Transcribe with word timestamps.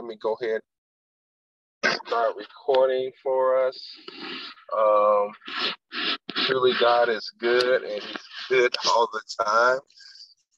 let 0.00 0.08
me 0.08 0.16
go 0.22 0.34
ahead 0.40 0.62
start 2.06 2.34
recording 2.36 3.10
for 3.22 3.66
us. 3.68 3.78
Um, 4.74 5.30
truly, 6.46 6.72
God 6.80 7.10
is 7.10 7.30
good, 7.38 7.82
and 7.82 8.02
He's 8.02 8.16
good 8.48 8.74
all 8.86 9.08
the 9.12 9.44
time. 9.44 9.78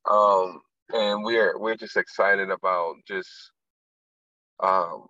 Um, 0.08 0.60
and 0.94 1.24
we're 1.24 1.58
we're 1.58 1.76
just 1.76 1.96
excited 1.96 2.50
about 2.50 2.94
just 3.08 3.28
um, 4.62 5.08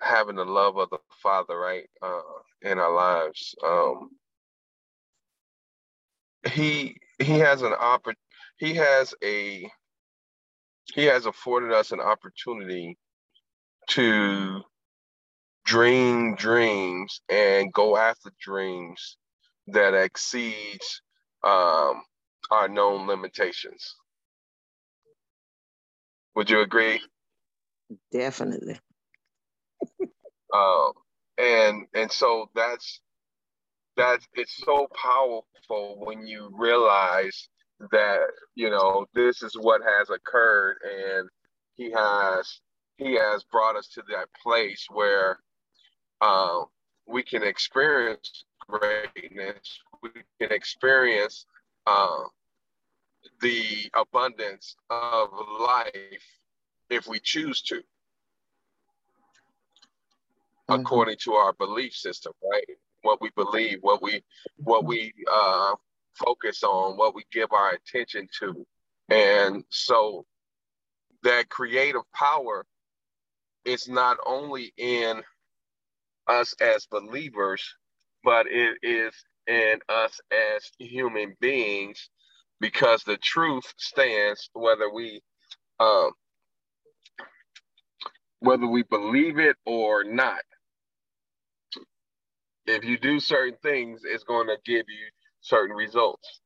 having 0.00 0.36
the 0.36 0.44
love 0.44 0.76
of 0.76 0.90
the 0.90 0.98
Father, 1.20 1.58
right, 1.58 1.88
uh, 2.00 2.20
in 2.62 2.78
our 2.78 2.94
lives. 2.94 3.56
Um, 3.66 4.10
he 6.52 6.96
he 7.18 7.40
has 7.40 7.62
an 7.62 7.72
oppor- 7.72 8.14
he 8.58 8.74
has 8.74 9.14
a 9.24 9.68
he 10.94 11.04
has 11.06 11.26
afforded 11.26 11.72
us 11.72 11.90
an 11.90 12.00
opportunity 12.00 12.96
to 13.88 14.62
dream 15.64 16.34
dreams 16.34 17.20
and 17.28 17.72
go 17.72 17.96
after 17.96 18.30
dreams 18.40 19.18
that 19.68 19.94
exceeds 19.94 21.02
um, 21.44 22.02
our 22.50 22.68
known 22.68 23.06
limitations. 23.06 23.96
Would 26.34 26.50
you 26.50 26.60
agree? 26.60 27.00
Definitely. 28.12 28.78
um, 30.54 30.92
and 31.36 31.86
and 31.94 32.10
so 32.10 32.50
that's 32.54 33.00
that's 33.96 34.26
it's 34.34 34.56
so 34.64 34.88
powerful 34.94 35.96
when 36.04 36.26
you 36.26 36.50
realize 36.56 37.48
that 37.92 38.20
you 38.54 38.70
know 38.70 39.06
this 39.14 39.42
is 39.42 39.54
what 39.54 39.82
has 39.82 40.10
occurred 40.10 40.78
and 40.84 41.28
he 41.76 41.90
has 41.90 42.60
he 42.98 43.14
has 43.14 43.44
brought 43.44 43.76
us 43.76 43.88
to 43.88 44.02
that 44.08 44.26
place 44.42 44.86
where 44.90 45.38
uh, 46.20 46.62
we 47.06 47.22
can 47.22 47.42
experience 47.42 48.44
greatness 48.68 49.80
we 50.02 50.10
can 50.40 50.52
experience 50.52 51.46
uh, 51.86 52.24
the 53.40 53.90
abundance 53.94 54.76
of 54.90 55.28
life 55.60 56.24
if 56.90 57.06
we 57.06 57.18
choose 57.22 57.62
to 57.62 57.76
mm-hmm. 57.76 60.74
according 60.74 61.16
to 61.16 61.32
our 61.32 61.54
belief 61.54 61.94
system 61.94 62.32
right 62.52 62.66
what 63.02 63.20
we 63.20 63.30
believe 63.36 63.78
what 63.80 64.02
we 64.02 64.22
what 64.56 64.84
we 64.84 65.12
uh, 65.32 65.72
focus 66.18 66.62
on, 66.62 66.96
what 66.96 67.14
we 67.14 67.24
give 67.32 67.52
our 67.52 67.70
attention 67.70 68.28
to. 68.40 68.66
And 69.08 69.64
so 69.70 70.26
that 71.22 71.48
creative 71.48 72.02
power 72.14 72.66
is 73.68 73.88
not 73.88 74.18
only 74.26 74.72
in 74.78 75.22
us 76.28 76.54
as 76.60 76.86
believers, 76.86 77.62
but 78.24 78.46
it 78.48 78.78
is 78.82 79.14
in 79.46 79.78
us 79.88 80.20
as 80.32 80.70
human 80.78 81.36
beings 81.40 82.10
because 82.60 83.02
the 83.04 83.18
truth 83.18 83.72
stands 83.78 84.50
whether 84.54 84.90
we 84.92 85.22
um, 85.80 86.10
whether 88.40 88.66
we 88.66 88.82
believe 88.84 89.38
it 89.38 89.56
or 89.66 90.04
not. 90.04 90.40
If 92.66 92.84
you 92.84 92.98
do 92.98 93.20
certain 93.20 93.58
things, 93.62 94.02
it's 94.04 94.24
going 94.24 94.48
to 94.48 94.58
give 94.64 94.86
you 94.88 95.06
certain 95.40 95.76
results. 95.76 96.40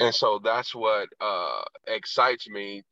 And 0.00 0.14
so 0.14 0.40
that's 0.42 0.74
what 0.74 1.08
uh, 1.20 1.62
excites 1.88 2.48
me. 2.48 2.82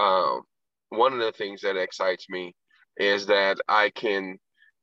Um, 0.00 0.42
one 0.90 1.14
of 1.14 1.20
the 1.20 1.32
things 1.32 1.62
that 1.62 1.76
excites 1.76 2.26
me 2.30 2.54
is 2.98 3.26
that 3.26 3.58
I 3.68 3.90
can 3.90 4.38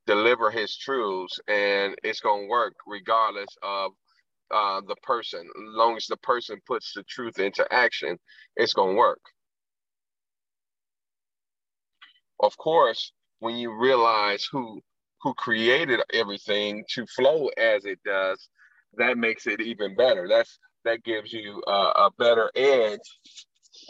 deliver 0.08 0.52
his 0.52 0.78
truths 0.78 1.40
and 1.50 1.96
it's 2.04 2.22
going 2.22 2.46
to 2.46 2.50
work 2.50 2.76
regardless 2.88 3.50
of 3.64 3.92
uh, 4.54 4.82
the 4.88 4.96
person. 5.04 5.42
As 5.42 5.76
long 5.76 5.98
as 5.98 6.08
the 6.08 6.18
person 6.18 6.60
puts 6.68 6.94
the 6.94 7.04
truth 7.04 7.40
into 7.40 7.68
action, 7.74 8.18
it's 8.58 8.74
going 8.74 8.96
to 8.96 9.00
work. 9.00 9.22
Of 12.42 12.58
course, 12.58 13.14
when 13.40 13.58
you 13.58 13.74
realize 13.80 14.48
who 14.52 14.82
who 15.24 15.34
created 15.36 16.02
everything 16.14 16.86
to 16.92 17.06
flow 17.08 17.50
as 17.58 17.86
it 17.86 18.00
does, 18.06 18.50
that 18.98 19.18
makes 19.18 19.48
it 19.48 19.62
even 19.62 19.96
better. 19.96 20.28
That's 20.30 20.60
that 20.86 21.04
gives 21.04 21.34
you 21.34 21.64
uh, 21.68 21.94
a 21.96 22.12
better 22.20 22.52
edge 22.56 23.00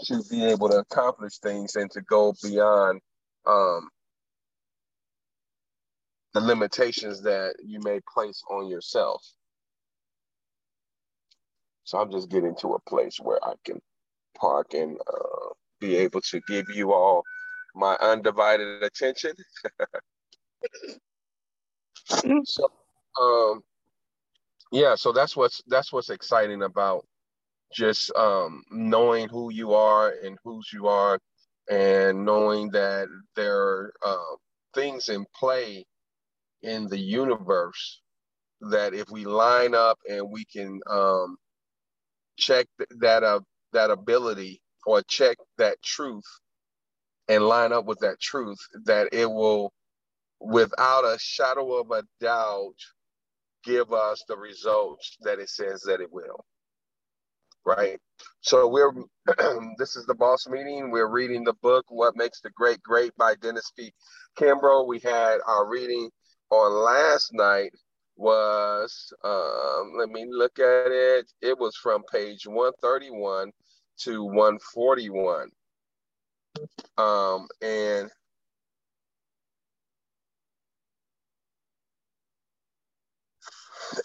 to 0.05 0.23
be 0.29 0.43
able 0.45 0.69
to 0.69 0.77
accomplish 0.77 1.37
things 1.39 1.75
and 1.75 1.89
to 1.91 2.01
go 2.01 2.33
beyond 2.43 3.01
um, 3.45 3.89
the 6.33 6.41
limitations 6.41 7.21
that 7.23 7.55
you 7.63 7.79
may 7.81 7.99
place 8.13 8.43
on 8.49 8.67
yourself. 8.67 9.23
So 11.83 11.97
I'm 11.99 12.11
just 12.11 12.29
getting 12.29 12.55
to 12.57 12.73
a 12.73 12.79
place 12.89 13.17
where 13.19 13.43
I 13.43 13.53
can 13.63 13.81
park 14.37 14.73
and 14.73 14.97
uh, 14.99 15.53
be 15.79 15.95
able 15.97 16.21
to 16.21 16.41
give 16.47 16.65
you 16.73 16.93
all 16.93 17.23
my 17.75 17.95
undivided 18.01 18.83
attention. 18.83 19.33
so 22.43 22.71
um 23.19 23.61
yeah 24.71 24.95
so 24.95 25.11
that's 25.11 25.35
what's 25.35 25.61
that's 25.67 25.91
what's 25.91 26.09
exciting 26.09 26.63
about 26.63 27.05
just 27.73 28.11
um 28.15 28.63
knowing 28.71 29.29
who 29.29 29.51
you 29.51 29.73
are 29.73 30.13
and 30.23 30.37
whose 30.43 30.69
you 30.73 30.87
are 30.87 31.19
and 31.71 32.25
knowing 32.25 32.69
that 32.71 33.07
there 33.35 33.57
are 33.57 33.93
uh, 34.05 34.35
things 34.75 35.09
in 35.09 35.25
play 35.35 35.85
in 36.63 36.87
the 36.87 36.99
universe 36.99 38.01
that 38.61 38.93
if 38.93 39.09
we 39.11 39.25
line 39.25 39.75
up 39.75 39.99
and 40.09 40.29
we 40.31 40.45
can 40.45 40.79
um 40.89 41.37
check 42.37 42.67
that 42.99 43.23
uh, 43.23 43.39
that 43.73 43.91
ability 43.91 44.61
or 44.85 45.01
check 45.03 45.37
that 45.57 45.81
truth 45.83 46.25
and 47.29 47.47
line 47.47 47.73
up 47.73 47.85
with 47.85 47.99
that 47.99 48.19
truth 48.21 48.59
that 48.85 49.09
it 49.13 49.27
will 49.29 49.71
without 50.41 51.03
a 51.05 51.17
shadow 51.19 51.73
of 51.75 51.91
a 51.91 52.03
doubt 52.21 52.75
give 53.63 53.93
us 53.93 54.23
the 54.27 54.37
results 54.37 55.17
that 55.21 55.39
it 55.39 55.49
says 55.49 55.81
that 55.83 56.01
it 56.01 56.11
will. 56.11 56.45
Right. 57.67 57.99
So 58.39 58.65
we're 58.69 58.93
this 59.77 59.97
is 59.97 60.05
the 60.05 60.15
boss 60.15 60.47
meeting. 60.47 60.89
We're 60.89 61.09
reading 61.09 61.43
the 61.43 61.55
book 61.61 61.83
What 61.89 62.15
Makes 62.15 62.39
the 62.39 62.49
Great 62.51 62.81
Great 62.81 63.13
by 63.17 63.35
Dennis 63.35 63.73
P. 63.77 63.91
Kimbro. 64.39 64.87
We 64.87 64.99
had 64.99 65.39
our 65.45 65.67
reading 65.67 66.09
on 66.49 66.71
last 66.71 67.33
night 67.33 67.73
was 68.15 69.11
um, 69.25 69.95
let 69.99 70.07
me 70.07 70.25
look 70.29 70.59
at 70.59 70.91
it. 70.93 71.29
It 71.41 71.59
was 71.59 71.75
from 71.75 72.03
page 72.09 72.47
131 72.47 73.51
to 74.03 74.23
141. 74.23 75.49
Um, 76.97 77.47
and 77.61 78.09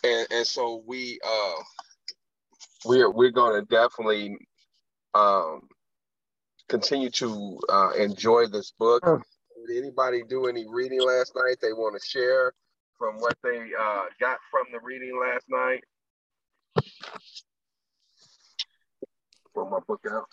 and 0.03 0.27
and 0.33 0.47
so 0.47 0.83
we 0.84 1.21
uh 1.25 1.62
we're 2.84 3.10
we're 3.10 3.31
going 3.31 3.60
to 3.60 3.66
definitely 3.66 4.37
um 5.15 5.62
continue 6.69 7.10
to 7.10 7.59
uh, 7.69 7.91
enjoy 7.98 8.47
this 8.47 8.72
book. 8.78 9.03
Did 9.69 9.78
anybody 9.78 10.22
do 10.28 10.47
any 10.47 10.66
reading 10.69 11.03
last 11.03 11.34
night 11.37 11.56
they 11.60 11.72
want 11.72 12.00
to 12.00 12.06
share 12.06 12.53
from 12.98 13.16
what 13.19 13.37
they 13.43 13.59
uh, 13.78 14.04
got 14.19 14.38
from 14.50 14.65
the 14.72 14.81
reading 14.82 15.20
last 15.20 15.44
night? 15.48 15.84
Pull 19.54 19.69
my 19.69 19.81
book 19.87 20.00
out. 20.10 20.26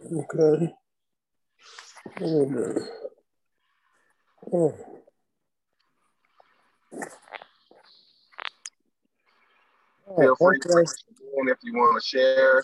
Okay. 0.00 0.72
Oh. 4.52 4.74
Feel 10.16 10.36
free 10.36 10.58
to 10.60 10.84
if 11.48 11.58
you 11.62 11.74
want 11.74 12.00
to 12.00 12.06
share. 12.06 12.62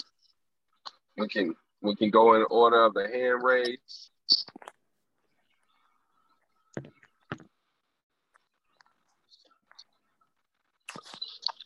We 1.17 1.29
can 1.29 1.55
we 1.83 1.95
can 1.95 2.11
go 2.11 2.35
in 2.35 2.45
order 2.51 2.85
of 2.85 2.95
the 2.95 3.07
hand 3.07 3.43
raise. 3.43 4.11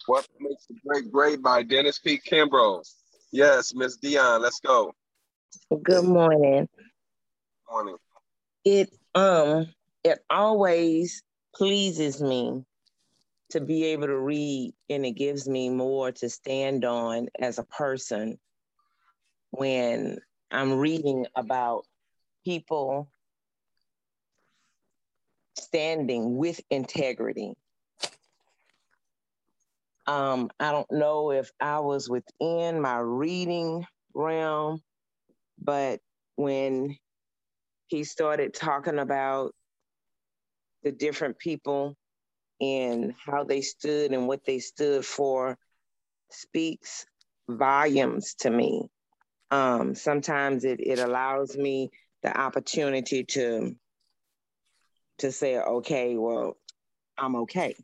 What 0.06 0.26
makes 0.40 0.66
a 0.70 0.74
great 0.86 1.12
great 1.12 1.42
by 1.42 1.62
Dennis 1.62 1.98
P. 1.98 2.18
Kimbro. 2.18 2.82
Yes, 3.30 3.74
Miss 3.74 3.96
Dion, 3.96 4.42
let's 4.42 4.60
go. 4.60 4.94
Good 5.82 6.04
morning. 6.04 6.68
Morning. 7.70 7.96
It 8.64 8.90
um 9.14 9.68
it 10.02 10.18
always 10.30 11.22
pleases 11.54 12.22
me 12.22 12.64
to 13.50 13.60
be 13.60 13.84
able 13.86 14.06
to 14.06 14.18
read 14.18 14.74
and 14.90 15.06
it 15.06 15.12
gives 15.12 15.48
me 15.48 15.70
more 15.70 16.12
to 16.12 16.28
stand 16.28 16.84
on 16.84 17.28
as 17.38 17.58
a 17.58 17.64
person 17.64 18.38
when 19.50 20.18
I'm 20.50 20.78
reading 20.78 21.26
about 21.34 21.84
people 22.44 23.10
standing 25.58 26.36
with 26.36 26.60
integrity. 26.70 27.54
Um, 30.06 30.50
I 30.58 30.72
don't 30.72 30.90
know 30.90 31.32
if 31.32 31.50
I 31.60 31.80
was 31.80 32.08
within 32.08 32.80
my 32.80 32.98
reading 32.98 33.86
realm, 34.14 34.80
but 35.60 36.00
when 36.36 36.96
he 37.88 38.04
started 38.04 38.54
talking 38.54 38.98
about 38.98 39.54
the 40.82 40.92
different 40.92 41.38
people 41.38 41.96
and 42.60 43.14
how 43.24 43.44
they 43.44 43.60
stood 43.60 44.12
and 44.12 44.26
what 44.26 44.44
they 44.44 44.58
stood 44.58 45.04
for 45.04 45.56
speaks 46.30 47.06
volumes 47.48 48.34
to 48.34 48.50
me. 48.50 48.88
Um, 49.50 49.94
sometimes 49.94 50.64
it, 50.64 50.80
it 50.80 50.98
allows 50.98 51.56
me 51.56 51.90
the 52.22 52.38
opportunity 52.38 53.24
to 53.24 53.74
to 55.18 55.32
say, 55.32 55.58
okay, 55.58 56.16
well, 56.16 56.56
I'm 57.16 57.34
okay, 57.36 57.74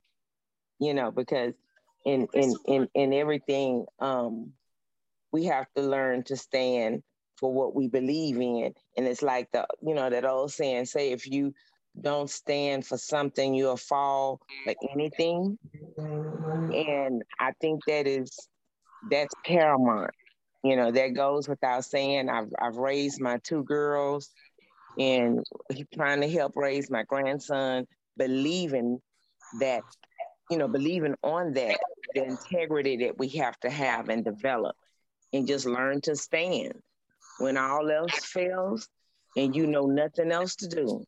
you 0.78 0.94
know, 0.94 1.10
because 1.10 1.54
in 2.04 2.28
in 2.32 2.54
in 2.66 2.88
in 2.94 3.12
everything, 3.12 3.86
um, 3.98 4.52
we 5.32 5.46
have 5.46 5.66
to 5.76 5.82
learn 5.82 6.22
to 6.24 6.36
stand 6.36 7.02
for 7.36 7.52
what 7.52 7.74
we 7.74 7.88
believe 7.88 8.36
in, 8.36 8.74
and 8.96 9.06
it's 9.06 9.22
like 9.22 9.50
the 9.52 9.66
you 9.82 9.94
know 9.94 10.10
that 10.10 10.24
old 10.24 10.52
saying, 10.52 10.86
say 10.86 11.12
if 11.12 11.26
you 11.26 11.54
don't 12.00 12.30
stand 12.30 12.86
for 12.86 12.98
something, 12.98 13.54
you'll 13.54 13.76
fall 13.76 14.40
for 14.64 14.74
anything, 14.92 15.58
and 16.72 17.22
I 17.40 17.52
think 17.60 17.84
that 17.86 18.06
is 18.06 18.30
that's 19.10 19.34
paramount. 19.44 20.10
You 20.62 20.76
know, 20.76 20.90
that 20.90 21.14
goes 21.14 21.48
without 21.48 21.84
saying. 21.84 22.28
I've 22.28 22.48
I've 22.60 22.76
raised 22.76 23.20
my 23.20 23.38
two 23.44 23.62
girls 23.64 24.30
and 24.98 25.40
trying 25.94 26.20
to 26.20 26.28
help 26.30 26.56
raise 26.56 26.90
my 26.90 27.02
grandson, 27.04 27.86
believing 28.16 29.00
that, 29.60 29.82
you 30.50 30.56
know, 30.58 30.68
believing 30.68 31.14
on 31.22 31.52
that, 31.54 31.78
the 32.14 32.24
integrity 32.24 32.98
that 32.98 33.18
we 33.18 33.28
have 33.28 33.58
to 33.60 33.70
have 33.70 34.08
and 34.08 34.24
develop 34.24 34.76
and 35.32 35.46
just 35.46 35.66
learn 35.66 36.00
to 36.02 36.16
stand 36.16 36.74
when 37.38 37.56
all 37.56 37.90
else 37.90 38.24
fails 38.24 38.88
and 39.36 39.54
you 39.54 39.66
know 39.66 39.86
nothing 39.86 40.30
else 40.30 40.54
to 40.56 40.68
do. 40.68 41.04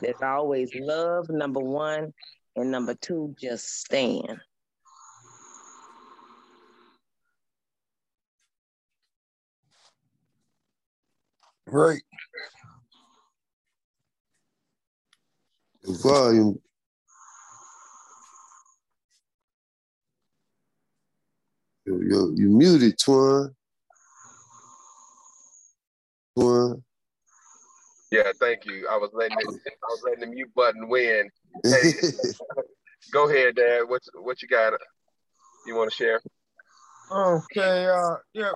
There's 0.00 0.22
always 0.22 0.70
love, 0.74 1.28
number 1.28 1.60
one, 1.60 2.12
and 2.56 2.70
number 2.70 2.94
two, 2.94 3.34
just 3.38 3.80
stand. 3.80 4.40
Right. 11.66 12.02
The 15.82 15.98
volume. 16.02 16.60
Yo, 21.86 22.00
yo, 22.00 22.30
you 22.34 22.48
muted, 22.48 22.96
Twan. 22.98 23.54
Twan. 26.38 26.82
Yeah, 28.10 28.32
thank 28.40 28.64
you. 28.66 28.88
I 28.90 28.96
was 28.96 29.10
letting 29.12 29.38
it, 29.38 29.46
I 29.46 29.86
was 29.88 30.02
letting 30.04 30.20
the 30.20 30.26
mute 30.26 30.52
button 30.54 30.88
win. 30.88 31.30
Hey, 31.62 31.92
go 33.12 33.28
ahead, 33.28 33.56
Dad. 33.56 33.82
What's 33.86 34.08
what 34.14 34.42
you 34.42 34.48
got? 34.48 34.72
You 35.66 35.76
want 35.76 35.90
to 35.90 35.96
share? 35.96 36.20
Okay. 37.10 37.86
Uh, 37.86 38.16
yeah. 38.32 38.52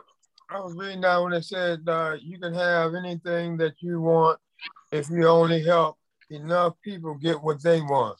I 0.50 0.60
was 0.60 0.74
reading 0.76 1.00
that 1.02 1.22
when 1.22 1.32
it 1.32 1.44
said 1.44 1.80
uh, 1.86 2.16
you 2.20 2.38
can 2.38 2.52
have 2.52 2.94
anything 2.94 3.56
that 3.58 3.74
you 3.80 4.00
want 4.00 4.38
if 4.92 5.08
you 5.08 5.26
only 5.26 5.62
help 5.62 5.96
enough 6.30 6.74
people 6.82 7.14
get 7.14 7.42
what 7.42 7.62
they 7.62 7.80
want. 7.80 8.18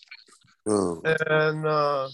Oh, 0.66 1.02
And 1.04 1.66
uh, 1.66 2.08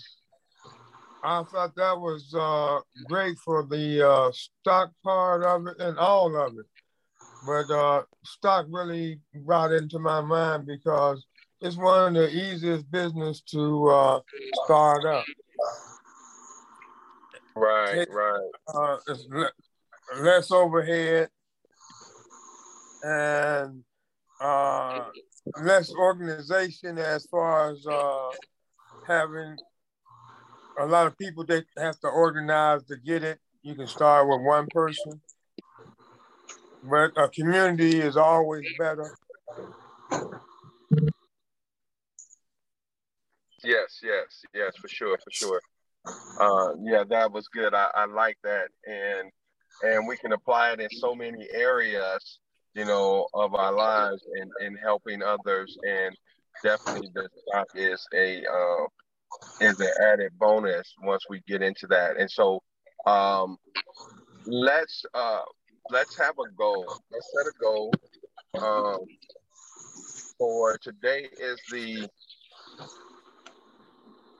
I 1.23 1.44
thought 1.44 1.76
that 1.76 1.99
was 1.99 2.34
uh, 2.34 2.81
great 3.06 3.38
for 3.38 3.64
the 3.64 4.06
uh, 4.06 4.32
stock 4.32 4.90
part 5.05 5.44
of 5.44 5.66
it 5.66 5.78
and 5.78 5.99
all 5.99 6.34
of 6.37 6.55
it. 6.58 6.66
But 7.46 7.70
uh, 7.70 8.02
stock 8.25 8.66
really 8.69 9.20
brought 9.34 9.72
into 9.72 9.98
my 9.98 10.20
mind 10.20 10.66
because 10.66 11.25
it's 11.60 11.76
one 11.76 12.08
of 12.08 12.22
the 12.22 12.31
easiest 12.31 12.90
business 12.90 13.40
to 13.52 13.88
uh, 13.88 14.20
start 14.64 15.04
up. 15.06 15.25
Right, 17.54 18.06
right. 18.10 18.50
Uh, 18.75 18.96
it's 19.08 19.26
le- 19.31 20.22
less 20.22 20.50
overhead 20.50 21.28
and 23.02 23.82
uh, 24.40 25.04
less 25.62 25.92
organization 25.94 26.98
as 26.98 27.26
far 27.26 27.70
as 27.70 27.87
uh, 27.87 28.31
having 29.06 29.56
a 30.78 30.87
lot 30.87 31.06
of 31.06 31.16
people 31.19 31.44
that 31.46 31.64
have 31.76 31.98
to 32.00 32.08
organize 32.08 32.84
to 32.84 32.96
get 32.96 33.22
it. 33.22 33.38
You 33.62 33.75
can 33.75 33.87
start 33.87 34.28
with 34.28 34.40
one 34.40 34.66
person, 34.69 35.20
but 36.82 37.12
a 37.17 37.29
community 37.29 38.00
is 38.00 38.17
always 38.17 38.65
better. 38.79 39.15
Yes, 43.62 44.00
yes, 44.03 44.43
yes, 44.55 44.73
for 44.81 44.88
sure, 44.88 45.19
for 45.19 45.31
sure. 45.31 45.61
Uh, 46.38 46.75
yeah, 46.82 47.05
that 47.09 47.31
was 47.31 47.47
good. 47.49 47.75
I, 47.75 47.88
I 47.94 48.06
like 48.06 48.38
that, 48.43 48.69
and 48.87 49.31
and 49.82 50.09
we 50.09 50.17
can 50.17 50.32
apply 50.32 50.73
it 50.73 50.81
in 50.81 50.88
so 50.91 51.15
many 51.15 51.47
areas, 51.53 52.38
you 52.75 52.85
know, 52.87 53.26
of 53.35 53.55
our 53.55 53.73
lives 53.73 54.23
and 54.41 54.50
and 54.61 54.79
helping 54.83 55.23
others. 55.23 55.76
And 55.87 56.17
definitely, 56.65 57.11
the 57.15 57.29
stock 57.49 57.67
is 57.75 58.03
a 58.15 58.43
uh, 58.47 58.85
is 59.61 59.79
an 59.81 59.93
added 60.03 60.33
bonus 60.38 60.94
once 61.03 61.25
we 61.29 61.43
get 61.47 61.61
into 61.61 61.87
that. 61.88 62.17
And 62.19 62.31
so, 62.31 62.62
um, 63.06 63.59
let's 64.47 65.05
uh, 65.12 65.41
let's 65.90 66.16
have 66.16 66.34
a 66.38 66.50
goal. 66.56 66.87
Let's 67.10 67.31
set 67.32 67.46
a 67.46 67.52
goal. 67.60 67.92
Um, 68.54 69.06
for 70.38 70.78
today 70.78 71.28
is 71.38 71.60
the 71.70 72.08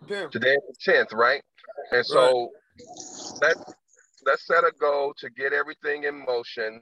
Yeah. 0.08 0.29
today 0.29 0.55
is 0.55 0.79
the 0.85 0.93
tenth, 0.93 1.12
right? 1.12 1.43
And 1.93 2.05
so 2.05 2.50
let's 3.41 3.61
let's 4.26 4.47
set 4.47 4.64
a 4.64 4.73
goal 4.81 5.14
to 5.19 5.31
get 5.31 5.52
everything 5.52 6.05
in 6.05 6.25
motion. 6.25 6.81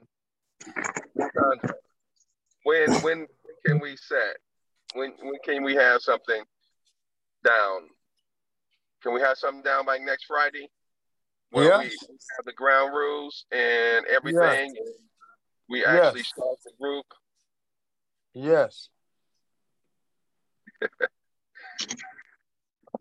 When 2.63 3.01
when 3.01 3.27
can 3.65 3.79
we 3.79 3.95
set? 3.97 4.37
When 4.93 5.13
when 5.21 5.35
can 5.43 5.63
we 5.63 5.75
have 5.75 6.01
something 6.01 6.43
down? 7.45 7.89
Can 9.01 9.13
we 9.13 9.21
have 9.21 9.37
something 9.37 9.63
down 9.63 9.85
by 9.85 9.97
next 9.97 10.25
Friday? 10.25 10.69
Where 11.51 11.79
we 11.79 11.85
have 11.85 12.45
the 12.45 12.53
ground 12.53 12.93
rules 12.93 13.45
and 13.51 14.05
everything. 14.05 14.75
We 15.67 15.83
actually 15.85 16.19
Yes. 16.21 16.27
start 16.29 16.57
the 16.65 16.71
group. 16.79 17.05
Yes. 18.33 18.89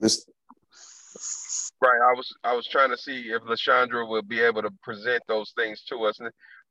Miss- 0.01 0.27
Right. 1.81 2.01
I 2.01 2.13
was 2.15 2.33
I 2.43 2.55
was 2.55 2.67
trying 2.67 2.91
to 2.91 2.97
see 2.97 3.31
if 3.31 3.43
Lashandra 3.43 4.09
will 4.09 4.23
be 4.23 4.41
able 4.41 4.63
to 4.63 4.71
present 4.83 5.23
those 5.29 5.53
things 5.57 5.83
to 5.85 6.05
us 6.07 6.19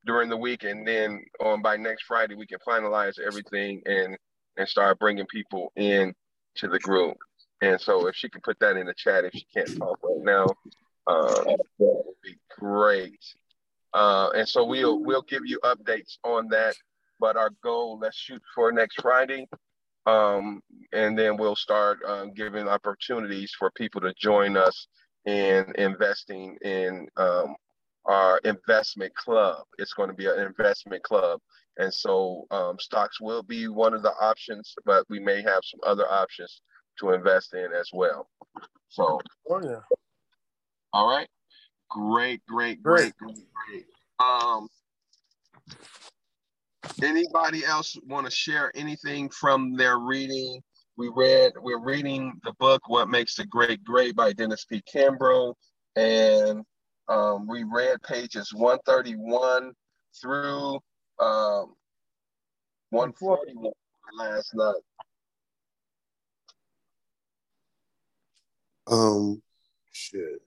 during 0.06 0.28
the 0.30 0.36
week, 0.36 0.64
and 0.64 0.86
then 0.86 1.24
on 1.40 1.62
by 1.62 1.78
next 1.78 2.04
Friday 2.04 2.36
we 2.36 2.46
can 2.46 2.60
finalize 2.68 3.18
everything 3.20 3.82
and 3.86 4.18
and 4.58 4.68
start 4.68 5.00
bringing 5.00 5.26
people 5.28 5.72
in 5.78 6.14
to 6.56 6.68
the 6.68 6.80
group. 6.80 7.16
And 7.62 7.80
so 7.80 8.08
if 8.08 8.16
she 8.16 8.30
can 8.30 8.42
put 8.42 8.60
that 8.60 8.76
in 8.76 8.86
the 8.86 8.94
chat, 8.96 9.24
if 9.24 9.32
she 9.34 9.46
can't 9.54 9.78
talk 9.78 9.98
right 10.04 10.24
now, 10.24 10.48
uh, 11.08 11.44
that 11.44 11.58
would 11.80 12.22
be 12.24 12.36
great. 12.60 13.20
Uh, 13.94 14.30
and 14.36 14.48
so 14.48 14.66
we'll 14.66 15.00
we'll 15.04 15.24
give 15.24 15.44
you 15.46 15.60
updates 15.64 16.18
on 16.24 16.48
that. 16.50 16.76
But 17.20 17.36
our 17.36 17.52
goal, 17.64 17.98
let's 18.00 18.18
shoot 18.18 18.42
for 18.54 18.72
next 18.72 19.02
Friday. 19.02 19.48
Um, 20.06 20.62
and 20.94 21.18
then 21.18 21.36
we'll 21.38 21.56
start 21.56 22.00
uh, 22.08 22.26
giving 22.26 22.68
opportunities 22.68 23.54
for 23.58 23.72
people 23.72 24.02
to 24.02 24.14
join 24.18 24.56
us 24.56 24.88
in 25.26 25.66
investing 25.78 26.58
in 26.62 27.08
um, 27.18 27.56
our 28.06 28.38
investment 28.46 29.14
club. 29.16 29.64
It's 29.80 29.94
going 29.94 30.10
to 30.10 30.16
be 30.16 30.28
an 30.28 30.40
investment 30.40 31.04
club. 31.04 31.42
And 31.78 31.94
so 31.94 32.46
um, 32.52 32.78
stocks 32.80 33.20
will 33.20 33.44
be 33.44 33.68
one 33.68 33.94
of 33.94 34.02
the 34.02 34.14
options, 34.22 34.74
but 34.86 35.04
we 35.10 35.20
may 35.20 35.42
have 35.42 35.62
some 35.64 35.80
other 35.86 36.10
options 36.10 36.62
to 37.00 37.12
invest 37.12 37.54
in 37.54 37.68
as 37.74 37.90
well. 37.94 38.30
So, 38.90 39.20
Oh 39.50 39.62
yeah. 39.62 39.80
All 40.94 41.10
right. 41.10 41.28
Great, 41.90 42.46
great, 42.48 42.82
great, 42.84 43.14
Great. 43.18 43.18
great, 43.18 43.46
great. 43.70 43.86
Um, 44.20 44.68
anybody 47.02 47.66
else 47.66 47.96
want 48.08 48.26
to 48.26 48.32
share 48.32 48.72
anything 48.76 49.30
from 49.30 49.76
their 49.76 49.98
reading? 50.00 50.62
We 50.98 51.10
read, 51.16 51.54
we're 51.62 51.84
reading 51.84 52.40
the 52.44 52.54
book 52.60 52.90
"What 52.90 53.10
Makes 53.10 53.36
the 53.36 53.46
Great 53.46 53.84
Great" 53.84 54.16
by 54.16 54.34
Dennis 54.34 54.66
P. 54.66 54.82
Kimbro, 54.92 55.54
and 55.96 56.64
um, 57.08 57.48
we 57.48 57.64
read 57.64 58.02
pages 58.02 58.52
131 58.54 59.72
through 60.20 60.80
141 62.90 63.72
last 64.18 64.56
night. 64.56 64.76
Um, 68.88 69.42
shit. 69.92 70.42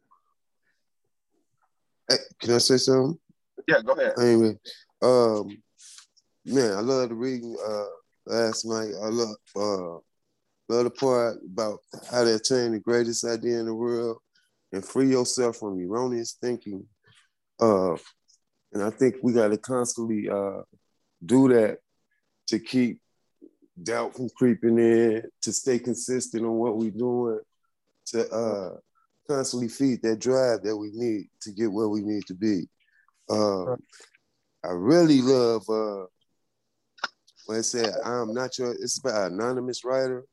Can 2.41 2.55
I 2.55 2.59
say 2.59 2.77
something? 2.77 3.19
Yeah, 3.69 3.83
go 3.85 3.93
ahead. 3.93 4.15
Anyway, 4.19 4.59
um, 5.03 5.49
man, 6.45 6.73
I 6.73 6.81
love 6.81 7.09
the 7.09 7.15
reading 7.15 7.57
uh 7.65 7.85
last 8.27 8.65
night. 8.65 8.93
I 9.03 9.09
love 9.09 9.37
uh 9.57 9.99
love 10.69 10.85
the 10.85 10.91
part 10.91 11.39
about 11.45 11.81
how 12.11 12.25
to 12.25 12.35
attain 12.35 12.73
the 12.73 12.81
greatest 12.81 13.25
idea 13.25 13.61
in 13.61 13.67
the 13.67 13.75
world 13.75 14.19
and 14.73 14.85
free 14.85 15.09
yourself 15.09 15.57
from 15.57 15.81
erroneous 15.81 16.37
thinking. 16.41 16.87
Uh, 17.61 17.97
and 18.73 18.83
I 18.83 18.91
think 18.91 19.17
we 19.23 19.33
got 19.33 19.49
to 19.49 19.59
constantly 19.59 20.29
uh 20.29 20.63
do 21.25 21.49
that 21.49 21.79
to 22.49 22.59
keep 22.59 23.01
doubt 23.83 24.15
from 24.17 24.29
creeping 24.37 24.79
in, 24.79 25.23
to 25.43 25.53
stay 25.53 25.79
consistent 25.79 26.45
on 26.45 26.53
what 26.53 26.77
we're 26.77 26.91
doing, 26.91 27.41
to 28.07 28.31
uh 28.31 28.77
constantly 29.31 29.69
feed 29.69 30.03
that 30.03 30.19
drive 30.19 30.63
that 30.63 30.77
we 30.77 30.91
need 30.93 31.29
to 31.43 31.53
get 31.53 31.71
where 31.71 31.89
we 31.89 32.03
need 32.03 32.27
to 32.27 32.35
be. 32.35 32.69
Uh, 33.29 33.77
I 34.65 34.73
really 34.73 35.23
love 35.23 35.63
uh, 35.69 36.07
when 37.47 37.59
it 37.59 37.63
said, 37.63 37.91
I'm 38.05 38.35
not 38.35 38.59
your, 38.59 38.73
it's 38.73 38.99
about 38.99 39.31
an 39.31 39.41
anonymous 39.41 39.85
writer. 39.85 40.25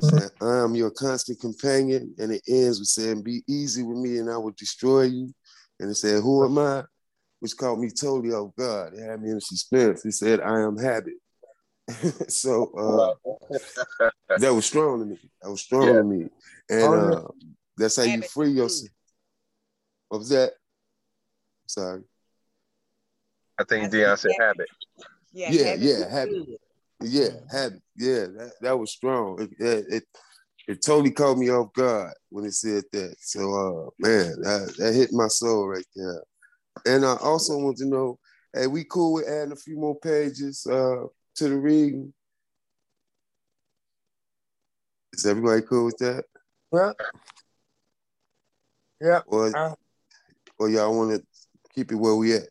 Said, 0.00 0.30
I'm 0.40 0.74
your 0.74 0.90
constant 0.90 1.40
companion. 1.40 2.14
And 2.18 2.32
it 2.32 2.42
ends 2.48 2.78
with 2.78 2.88
saying, 2.88 3.22
Be 3.22 3.42
easy 3.48 3.82
with 3.82 3.98
me 3.98 4.18
and 4.18 4.30
I 4.30 4.36
will 4.38 4.54
destroy 4.56 5.02
you. 5.02 5.32
And 5.80 5.90
it 5.90 5.94
said, 5.94 6.22
Who 6.22 6.44
am 6.44 6.58
I? 6.58 6.84
Which 7.40 7.56
caught 7.56 7.78
me 7.78 7.90
totally 7.90 8.32
off 8.34 8.54
guard. 8.56 8.94
It 8.94 9.02
had 9.02 9.22
me 9.22 9.30
in 9.30 9.40
suspense. 9.40 10.02
He 10.02 10.10
said, 10.10 10.40
I 10.40 10.60
am 10.60 10.78
habit. 10.78 11.14
so 12.28 12.72
uh, 12.76 13.58
that 14.38 14.54
was 14.54 14.66
strong 14.66 15.00
to 15.00 15.06
me. 15.06 15.18
That 15.42 15.50
was 15.50 15.60
strong 15.60 15.86
Yeah. 15.86 15.98
to 15.98 16.04
me. 16.04 16.28
And 16.68 16.82
Oh, 16.82 17.12
uh, 17.12 17.46
that's 17.76 17.96
how 17.96 18.02
you 18.02 18.22
free 18.22 18.50
yourself. 18.50 18.90
What 20.08 20.18
was 20.18 20.28
that? 20.30 20.52
Sorry. 21.66 22.02
I 23.58 23.64
think 23.64 23.90
Dion 23.90 24.16
said 24.16 24.32
habit. 24.38 24.68
Yeah, 25.32 25.50
Yeah, 25.50 25.64
habit 25.64 25.82
yeah, 25.82 26.10
habit. 26.10 26.60
Yeah, 27.00 27.28
habit. 27.50 27.82
Yeah, 27.96 28.26
that, 28.36 28.52
that 28.60 28.78
was 28.78 28.92
strong. 28.92 29.42
It, 29.42 29.50
it, 29.58 29.84
it 29.88 30.04
it 30.68 30.82
totally 30.82 31.12
caught 31.12 31.38
me 31.38 31.50
off 31.50 31.72
guard 31.74 32.12
when 32.28 32.44
it 32.44 32.52
said 32.52 32.84
that. 32.92 33.16
So 33.20 33.40
uh 33.40 33.90
man, 33.98 34.40
that, 34.42 34.74
that 34.78 34.94
hit 34.94 35.12
my 35.12 35.28
soul 35.28 35.68
right 35.68 35.86
there. 35.94 36.22
And 36.86 37.04
I 37.04 37.16
also 37.16 37.56
want 37.58 37.78
to 37.78 37.86
know, 37.86 38.18
hey, 38.52 38.66
we 38.66 38.84
cool 38.84 39.14
with 39.14 39.28
adding 39.28 39.52
a 39.52 39.56
few 39.56 39.76
more 39.76 39.98
pages 39.98 40.66
uh 40.66 41.04
to 41.36 41.48
the 41.48 41.56
reading? 41.56 42.12
Is 45.12 45.26
everybody 45.26 45.62
cool 45.62 45.86
with 45.86 45.98
that? 45.98 46.24
Yeah. 46.72 46.92
Yeah. 49.00 49.20
Or 49.26 49.54
Uh, 49.56 49.74
or 50.58 50.68
y'all 50.68 50.96
want 50.96 51.20
to 51.20 51.26
keep 51.74 51.92
it 51.92 51.96
where 51.96 52.14
we 52.14 52.34
at? 52.34 52.48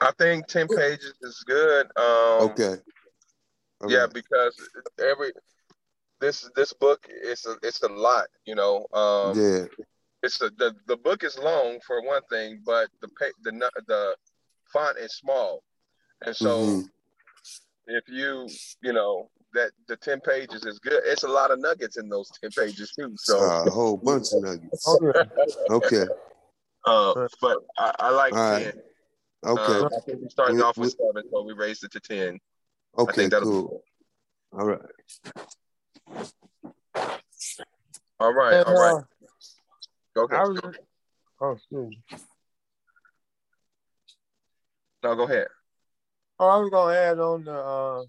I 0.00 0.12
think 0.16 0.46
10 0.46 0.68
pages 0.68 1.14
is 1.22 1.42
good. 1.46 1.86
Um, 1.96 2.50
Okay. 2.50 2.76
All 3.80 3.90
yeah, 3.90 4.02
right. 4.02 4.12
because 4.12 4.54
every 4.98 5.32
this 6.20 6.48
this 6.56 6.72
book 6.72 7.06
is 7.08 7.46
a 7.46 7.56
it's 7.62 7.82
a 7.82 7.88
lot, 7.88 8.26
you 8.44 8.54
know. 8.56 8.86
Um, 8.92 9.38
yeah. 9.38 9.66
it's 10.22 10.40
a, 10.42 10.50
the 10.50 10.74
the 10.86 10.96
book 10.96 11.22
is 11.22 11.38
long 11.38 11.78
for 11.86 12.02
one 12.02 12.22
thing, 12.30 12.60
but 12.64 12.88
the 13.00 13.08
pa- 13.08 13.38
the 13.42 13.52
the 13.86 14.16
font 14.72 14.98
is 14.98 15.14
small, 15.14 15.62
and 16.22 16.34
so 16.34 16.48
Mhm. 16.58 16.90
if 17.86 18.08
you 18.08 18.48
you 18.82 18.92
know 18.92 19.30
that 19.54 19.70
the 19.86 19.96
10 19.96 20.20
pages 20.20 20.64
is 20.66 20.78
good, 20.78 21.02
it's 21.04 21.22
a 21.22 21.28
lot 21.28 21.50
of 21.50 21.58
nuggets 21.60 21.96
in 21.96 22.08
those 22.08 22.30
10 22.40 22.50
pages 22.50 22.92
too. 22.98 23.14
So, 23.16 23.38
Uh, 23.40 23.64
a 23.66 23.70
whole 23.70 23.96
bunch 23.96 24.32
of 24.32 24.42
nuggets. 24.42 24.84
oh. 24.86 25.12
Okay. 25.70 26.04
uh, 26.86 27.28
but 27.40 27.58
I, 27.78 27.94
I 27.98 28.10
like 28.10 28.32
All 28.34 28.38
right. 28.38 28.64
10. 28.64 28.82
Okay. 29.46 29.62
Um, 29.78 29.88
I 29.96 30.00
think 30.00 30.22
we 30.22 30.28
started 30.28 30.56
We- 30.56 30.62
off 30.62 30.76
with 30.76 30.94
we- 30.98 31.06
seven, 31.06 31.30
so 31.30 31.42
we 31.42 31.52
raised 31.54 31.84
it 31.84 31.92
to 31.92 32.00
10. 32.00 32.38
Okay, 32.98 33.28
think 33.28 33.42
cool. 33.42 33.82
All 34.52 34.66
right. 34.66 34.80
All 38.20 38.32
right, 38.34 38.54
And, 38.54 38.66
all 38.66 38.74
right. 38.74 38.94
uh, 38.96 39.02
Go 40.14 40.24
ahead. 40.24 40.48
was, 40.48 40.60
oh, 41.40 41.50
excuse 41.52 41.88
me. 41.90 42.02
No, 45.04 45.14
go 45.14 45.22
ahead. 45.24 45.46
Oh, 46.40 46.48
I 46.48 46.56
was 46.56 46.70
gonna 46.70 46.94
add 46.94 47.18
on 47.20 47.44
the 47.44 47.52
uh, 47.54 48.02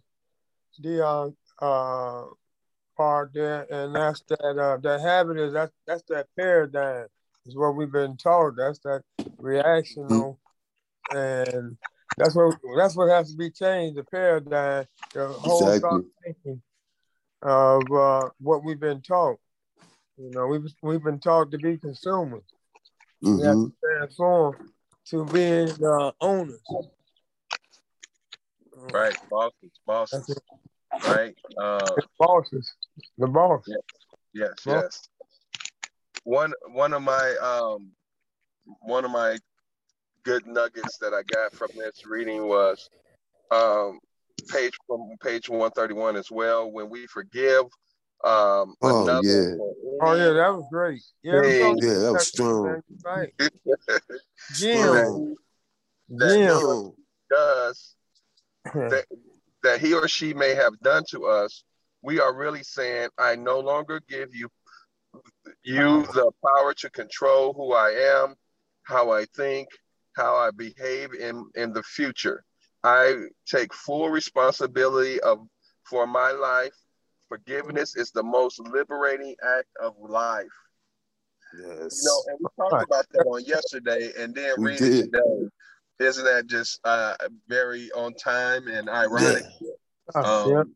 Dion 0.79 1.36
uh, 1.62 2.24
part 2.98 3.31
there, 3.33 3.65
and 3.71 3.95
that's 3.95 4.21
that 4.29 4.57
uh, 4.57 4.77
that 4.77 5.01
habit 5.01 5.38
is 5.38 5.53
that 5.53 5.71
that's 5.88 6.03
that 6.09 6.27
paradigm 6.38 7.07
is 7.45 7.55
what 7.55 7.75
we've 7.75 7.91
been 7.91 8.17
taught. 8.17 8.55
That's 8.57 8.79
that 8.79 9.03
reactional, 9.41 10.38
and 11.13 11.77
that's 12.17 12.36
what 12.36 12.55
that's 12.77 12.95
what 12.95 13.09
has 13.09 13.31
to 13.31 13.38
be 13.38 13.51
changed. 13.51 13.98
The 13.98 14.03
paradigm, 14.03 14.86
the 15.13 15.27
whole 15.27 15.67
Exactly. 15.67 15.89
thought 15.89 16.01
thinking 16.24 16.62
of 17.41 17.91
uh, 17.91 18.29
what 18.39 18.63
we've 18.63 18.79
been 18.79 19.01
taught. 19.01 19.39
You 20.17 20.31
know, 20.31 20.48
we've 20.48 20.65
we've 20.81 21.03
been 21.03 21.19
taught 21.19 21.51
to 21.51 21.57
be 21.57 21.77
consumers. 21.77 22.43
We 23.21 23.43
have 23.43 23.55
hmm 23.55 23.65
to 23.65 23.74
transform 23.83 24.57
to 25.09 25.25
being 25.25 25.71
uh, 25.83 26.12
owners. 26.21 26.62
Right, 28.75 29.15
bosses, 29.29 29.71
bosses. 29.86 30.38
That's 31.01 31.07
it. 31.07 31.17
Right. 31.17 31.35
Uh, 31.57 31.79
The 31.95 32.07
bosses, 32.19 32.73
the 33.17 33.27
boss. 33.27 33.63
yes, 34.33 34.51
Well- 34.65 34.81
yes. 34.83 35.07
One 36.23 36.53
one 36.73 36.93
of 36.93 37.01
my 37.01 37.35
um 37.41 37.91
one 38.81 39.05
of 39.05 39.11
my 39.11 39.37
good 40.23 40.45
nuggets 40.45 40.97
that 40.97 41.13
I 41.13 41.23
got 41.23 41.53
from 41.53 41.69
this 41.75 42.05
reading 42.05 42.45
was 42.47 42.89
um 43.51 43.99
page 44.49 44.73
from 44.85 45.15
page 45.23 45.49
131 45.49 46.17
as 46.17 46.29
well. 46.29 46.69
When 46.71 46.89
we 46.89 47.07
forgive 47.07 47.63
um 48.23 48.75
Oh, 48.81 49.03
another 49.03 49.27
yeah. 49.27 49.55
for 49.55 49.73
Oh 50.01 50.13
yeah, 50.15 50.33
that 50.33 50.49
was 50.53 50.65
great. 50.71 51.01
Yeah, 51.23 51.41
Hey. 51.41 51.73
we 51.73 51.87
Yeah, 51.87 51.93
that 51.99 52.13
was 52.13 52.27
strong. 52.27 52.81
Right. 53.03 53.33
Jim, 54.53 54.77
Strong. 54.77 55.35
Jim. 56.19 56.91
Does 57.29 57.95
that, 58.73 59.05
that 59.63 59.81
he 59.81 59.93
or 59.93 60.07
she 60.07 60.33
may 60.33 60.55
have 60.55 60.79
done 60.79 61.03
to 61.11 61.25
us, 61.25 61.63
we 62.01 62.19
are 62.19 62.33
really 62.35 62.63
saying, 62.63 63.09
I 63.17 63.35
no 63.35 63.59
longer 63.59 64.01
give 64.07 64.33
you 64.33 64.49
you 65.63 66.03
the 66.13 66.31
power 66.45 66.73
to 66.75 66.89
control 66.91 67.53
who 67.53 67.73
I 67.73 67.89
am, 68.21 68.35
how 68.83 69.11
I 69.11 69.25
think, 69.35 69.67
how 70.15 70.35
I 70.35 70.51
behave 70.51 71.13
in, 71.13 71.45
in 71.55 71.73
the 71.73 71.83
future. 71.83 72.43
I 72.83 73.15
take 73.45 73.73
full 73.73 74.09
responsibility 74.09 75.19
of 75.21 75.39
for 75.83 76.05
my 76.07 76.31
life. 76.31 76.73
Forgiveness 77.27 77.95
is 77.95 78.11
the 78.11 78.23
most 78.23 78.59
liberating 78.59 79.35
act 79.57 79.67
of 79.81 79.95
life. 79.99 80.45
Yes. 81.57 82.01
You 82.03 82.09
know, 82.09 82.23
and 82.27 82.37
we 82.39 82.47
talked 82.57 82.83
about 82.85 83.05
that 83.11 83.25
on 83.25 83.43
yesterday, 83.43 84.11
and 84.17 84.33
then 84.33 84.53
We 84.57 84.71
reading 84.71 84.91
did. 84.91 85.13
today. 85.13 85.49
Isn't 85.99 86.23
that 86.23 86.47
just 86.47 86.79
uh, 86.85 87.15
very 87.47 87.91
on 87.91 88.13
time 88.13 88.67
and 88.67 88.89
ironic? 88.89 89.45
Oh, 90.15 90.49
yeah. 90.49 90.61
Um, 90.61 90.75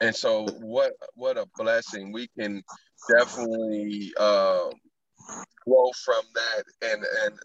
And 0.00 0.14
so, 0.14 0.46
what 0.60 0.92
what 1.14 1.36
a 1.36 1.46
blessing! 1.56 2.12
We 2.12 2.28
can 2.38 2.62
definitely 3.08 4.14
um, 4.16 4.70
grow 5.66 5.90
from 6.04 6.22
that 6.34 6.64
and 6.82 7.04
and 7.24 7.38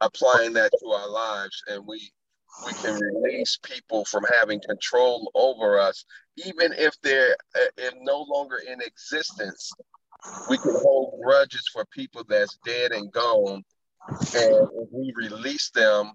applying 0.00 0.52
that 0.52 0.70
to 0.78 0.86
our 0.90 1.08
lives, 1.10 1.60
and 1.68 1.84
we 1.86 2.12
we 2.66 2.72
can 2.74 2.94
release 2.94 3.58
people 3.62 4.04
from 4.04 4.24
having 4.38 4.60
control 4.60 5.30
over 5.34 5.78
us, 5.78 6.04
even 6.36 6.72
if 6.74 6.94
they're 7.02 7.36
uh, 7.56 7.82
in 7.86 8.04
no 8.04 8.24
longer 8.28 8.58
in 8.58 8.80
existence. 8.80 9.72
We 10.48 10.58
can 10.58 10.74
hold 10.74 11.20
grudges 11.22 11.68
for 11.72 11.84
people 11.86 12.24
that's 12.28 12.58
dead 12.64 12.92
and 12.92 13.10
gone, 13.12 13.64
and 14.08 14.68
if 14.74 14.88
we 14.90 15.12
release 15.16 15.70
them, 15.70 16.12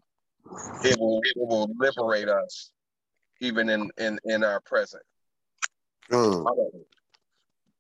it 0.84 1.00
will 1.00 1.22
it 1.24 1.36
will 1.38 1.70
liberate 1.78 2.30
us, 2.30 2.72
even 3.40 3.70
in 3.70 3.90
in 3.98 4.20
in 4.26 4.44
our 4.44 4.60
present. 4.62 5.04
Strong. 6.06 6.46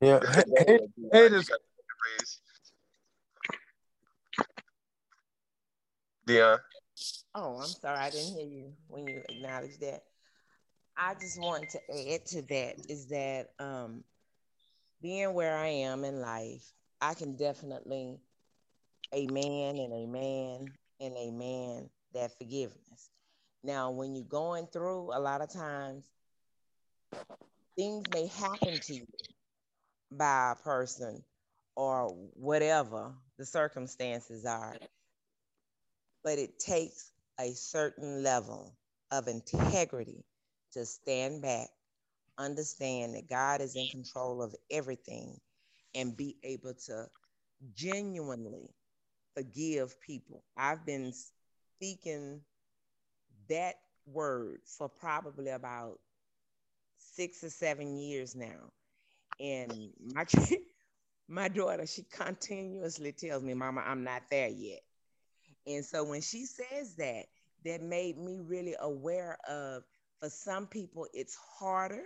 Yeah. 0.01 0.19
Hey, 0.57 0.79
haters- 1.11 1.49
Dion. 6.25 6.59
Oh, 7.35 7.57
I'm 7.57 7.67
sorry, 7.67 7.97
I 7.97 8.09
didn't 8.09 8.35
hear 8.35 8.45
you 8.45 8.73
when 8.87 9.07
you 9.07 9.21
acknowledged 9.27 9.81
that. 9.81 10.03
I 10.95 11.15
just 11.15 11.41
wanted 11.41 11.69
to 11.71 12.13
add 12.13 12.25
to 12.27 12.41
that 12.43 12.85
is 12.89 13.07
that 13.07 13.49
um, 13.59 14.03
being 15.01 15.33
where 15.33 15.57
I 15.57 15.67
am 15.67 16.03
in 16.03 16.21
life, 16.21 16.63
I 17.01 17.13
can 17.15 17.35
definitely, 17.35 18.19
a 19.13 19.27
man 19.27 19.77
and 19.77 19.93
a 19.93 20.07
man 20.07 20.65
and 20.99 21.15
a 21.17 21.31
man 21.31 21.89
that 22.13 22.37
forgiveness. 22.37 23.09
Now, 23.63 23.91
when 23.91 24.15
you're 24.15 24.25
going 24.25 24.67
through, 24.67 25.11
a 25.13 25.19
lot 25.19 25.41
of 25.41 25.53
times 25.53 26.03
things 27.77 28.05
may 28.13 28.27
happen 28.27 28.79
to 28.79 28.93
you 28.95 29.07
by 30.11 30.51
a 30.51 30.63
person 30.63 31.23
or 31.75 32.09
whatever 32.33 33.13
the 33.37 33.45
circumstances 33.45 34.45
are, 34.45 34.75
but 36.23 36.39
it 36.39 36.59
takes 36.59 37.11
a 37.39 37.51
certain 37.51 38.23
level 38.23 38.73
of 39.11 39.27
integrity 39.27 40.23
to 40.73 40.85
stand 40.85 41.41
back, 41.41 41.69
understand 42.37 43.15
that 43.15 43.29
God 43.29 43.61
is 43.61 43.75
in 43.75 43.87
control 43.87 44.41
of 44.41 44.55
everything, 44.71 45.39
and 45.95 46.17
be 46.17 46.35
able 46.43 46.73
to 46.73 47.05
genuinely 47.75 48.69
forgive 49.35 49.99
people. 50.01 50.43
I've 50.57 50.85
been 50.85 51.13
speaking 51.77 52.41
that 53.49 53.75
word 54.05 54.59
for 54.65 54.89
probably 54.89 55.49
about 55.49 55.99
six 56.97 57.43
or 57.43 57.49
seven 57.49 57.97
years 57.97 58.35
now. 58.35 58.71
And 59.39 59.91
my 60.13 60.25
my 61.27 61.47
daughter, 61.47 61.85
she 61.87 62.03
continuously 62.03 63.11
tells 63.11 63.43
me, 63.43 63.53
Mama, 63.53 63.83
I'm 63.85 64.03
not 64.03 64.23
there 64.29 64.49
yet. 64.49 64.81
And 65.65 65.83
so 65.85 66.03
when 66.03 66.21
she 66.21 66.45
says 66.45 66.95
that, 66.97 67.25
that 67.65 67.81
made 67.81 68.17
me 68.17 68.39
really 68.41 68.75
aware 68.79 69.37
of 69.49 69.83
for 70.19 70.29
some 70.29 70.67
people 70.67 71.07
it's 71.13 71.35
harder 71.35 72.03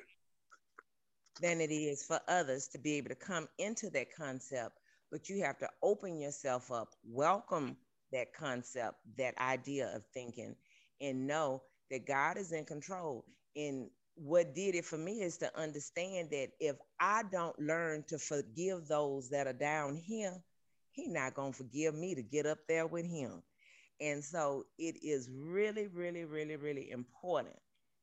than 1.41 1.61
it 1.61 1.71
is 1.71 2.03
for 2.03 2.19
others 2.27 2.67
to 2.69 2.79
be 2.79 2.95
able 2.95 3.09
to 3.09 3.15
come 3.15 3.47
into 3.57 3.89
that 3.91 4.07
concept 4.15 4.75
but 5.11 5.29
you 5.29 5.43
have 5.43 5.57
to 5.57 5.69
open 5.81 6.19
yourself 6.19 6.71
up 6.71 6.89
welcome 7.05 7.75
that 8.11 8.33
concept 8.33 8.95
that 9.17 9.37
idea 9.39 9.91
of 9.95 10.03
thinking 10.13 10.55
and 11.01 11.27
know 11.27 11.61
that 11.91 12.07
god 12.07 12.37
is 12.37 12.51
in 12.51 12.65
control 12.65 13.25
and 13.55 13.89
what 14.15 14.55
did 14.55 14.73
it 14.73 14.85
for 14.85 14.97
me 14.97 15.21
is 15.21 15.37
to 15.37 15.59
understand 15.59 16.29
that 16.31 16.49
if 16.59 16.75
i 16.99 17.23
don't 17.31 17.59
learn 17.59 18.03
to 18.07 18.17
forgive 18.17 18.87
those 18.87 19.29
that 19.29 19.47
are 19.47 19.53
down 19.53 19.95
here 19.95 20.33
he's 20.91 21.09
not 21.11 21.35
to 21.35 21.51
forgive 21.51 21.93
me 21.93 22.15
to 22.15 22.23
get 22.23 22.45
up 22.45 22.59
there 22.67 22.87
with 22.87 23.05
him 23.05 23.43
and 23.99 24.23
so 24.23 24.65
it 24.77 24.97
is 25.01 25.29
really, 25.33 25.87
really, 25.87 26.25
really, 26.25 26.55
really 26.55 26.91
important. 26.91 27.55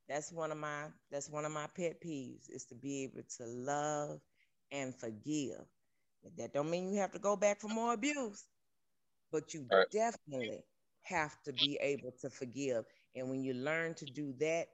That's 0.09 0.33
one 0.33 0.51
of 0.51 0.59
my 0.59 0.87
that's 1.11 1.31
one 1.31 1.45
of 1.45 1.53
my 1.53 1.67
pet 1.77 2.01
peeves 2.05 2.51
is 2.51 2.65
to 2.67 2.75
be 2.75 3.05
able 3.05 3.23
to 3.39 3.47
love 3.47 4.21
and 4.73 4.95
forgive. 4.95 5.65
That 6.37 6.55
don't 6.55 6.71
mean 6.71 6.93
you 6.93 7.01
have 7.01 7.13
to 7.13 7.19
go 7.19 7.37
back 7.37 7.61
for 7.61 7.69
more 7.69 7.93
abuse, 7.93 8.45
but 9.31 9.53
you 9.53 9.67
right. 9.71 9.87
definitely 9.93 10.65
have 11.03 11.37
to 11.45 11.53
be 11.53 11.79
able 11.81 12.13
to 12.23 12.31
forgive. 12.31 12.85
And 13.15 13.29
when 13.29 13.43
you 13.43 13.55
learn 13.55 13.95
to 13.95 14.07
do 14.07 14.35
that, 14.41 14.67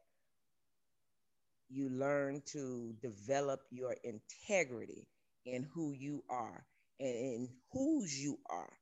you 1.69 1.89
learn 1.89 2.43
to 2.53 2.95
develop 3.01 3.61
your 3.71 3.97
integrity 4.05 5.07
in 5.47 5.67
who 5.75 5.93
you 5.93 6.23
are 6.29 6.65
and 6.99 7.09
in 7.09 7.49
whose 7.73 8.19
you 8.19 8.39
are. 8.49 8.73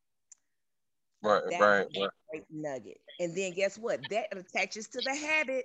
Right, 1.23 1.43
that 1.51 1.61
right, 1.61 1.87
right. 1.99 2.11
Great 2.31 2.45
nugget. 2.51 3.01
And 3.21 3.37
then 3.37 3.53
guess 3.55 3.79
what? 3.79 4.01
That 4.11 4.27
attaches 4.37 4.89
to 4.89 5.01
the 5.01 5.15
habit. 5.15 5.65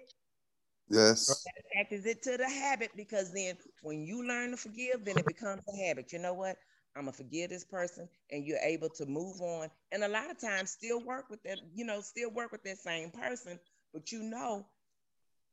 Yes. 0.90 1.28
That 1.28 1.84
attaches 1.84 2.06
it 2.06 2.24
to 2.24 2.38
the 2.38 2.50
habit 2.50 2.92
because 2.96 3.34
then 3.34 3.58
when 3.82 4.04
you 4.04 4.28
learn 4.28 4.52
to 4.52 4.58
forgive, 4.58 5.06
then 5.06 5.18
it 5.18 5.28
becomes 5.28 5.62
a 5.68 5.88
habit. 5.88 6.12
You 6.14 6.20
know 6.20 6.34
what? 6.34 6.58
I'm 6.96 7.04
gonna 7.04 7.14
forgive 7.14 7.50
this 7.50 7.64
person, 7.64 8.08
and 8.32 8.46
you're 8.46 8.60
able 8.60 8.90
to 8.90 9.06
move 9.06 9.42
on. 9.42 9.70
And 9.92 10.04
a 10.04 10.08
lot 10.08 10.30
of 10.30 10.40
times, 10.40 10.72
still 10.72 11.02
work 11.02 11.30
with 11.30 11.42
that. 11.44 11.60
You 11.74 11.86
know, 11.86 12.02
still 12.02 12.32
work 12.32 12.52
with 12.52 12.64
that 12.64 12.78
same 12.78 13.10
person, 13.10 13.60
but 13.94 14.12
you 14.12 14.22
know, 14.24 14.66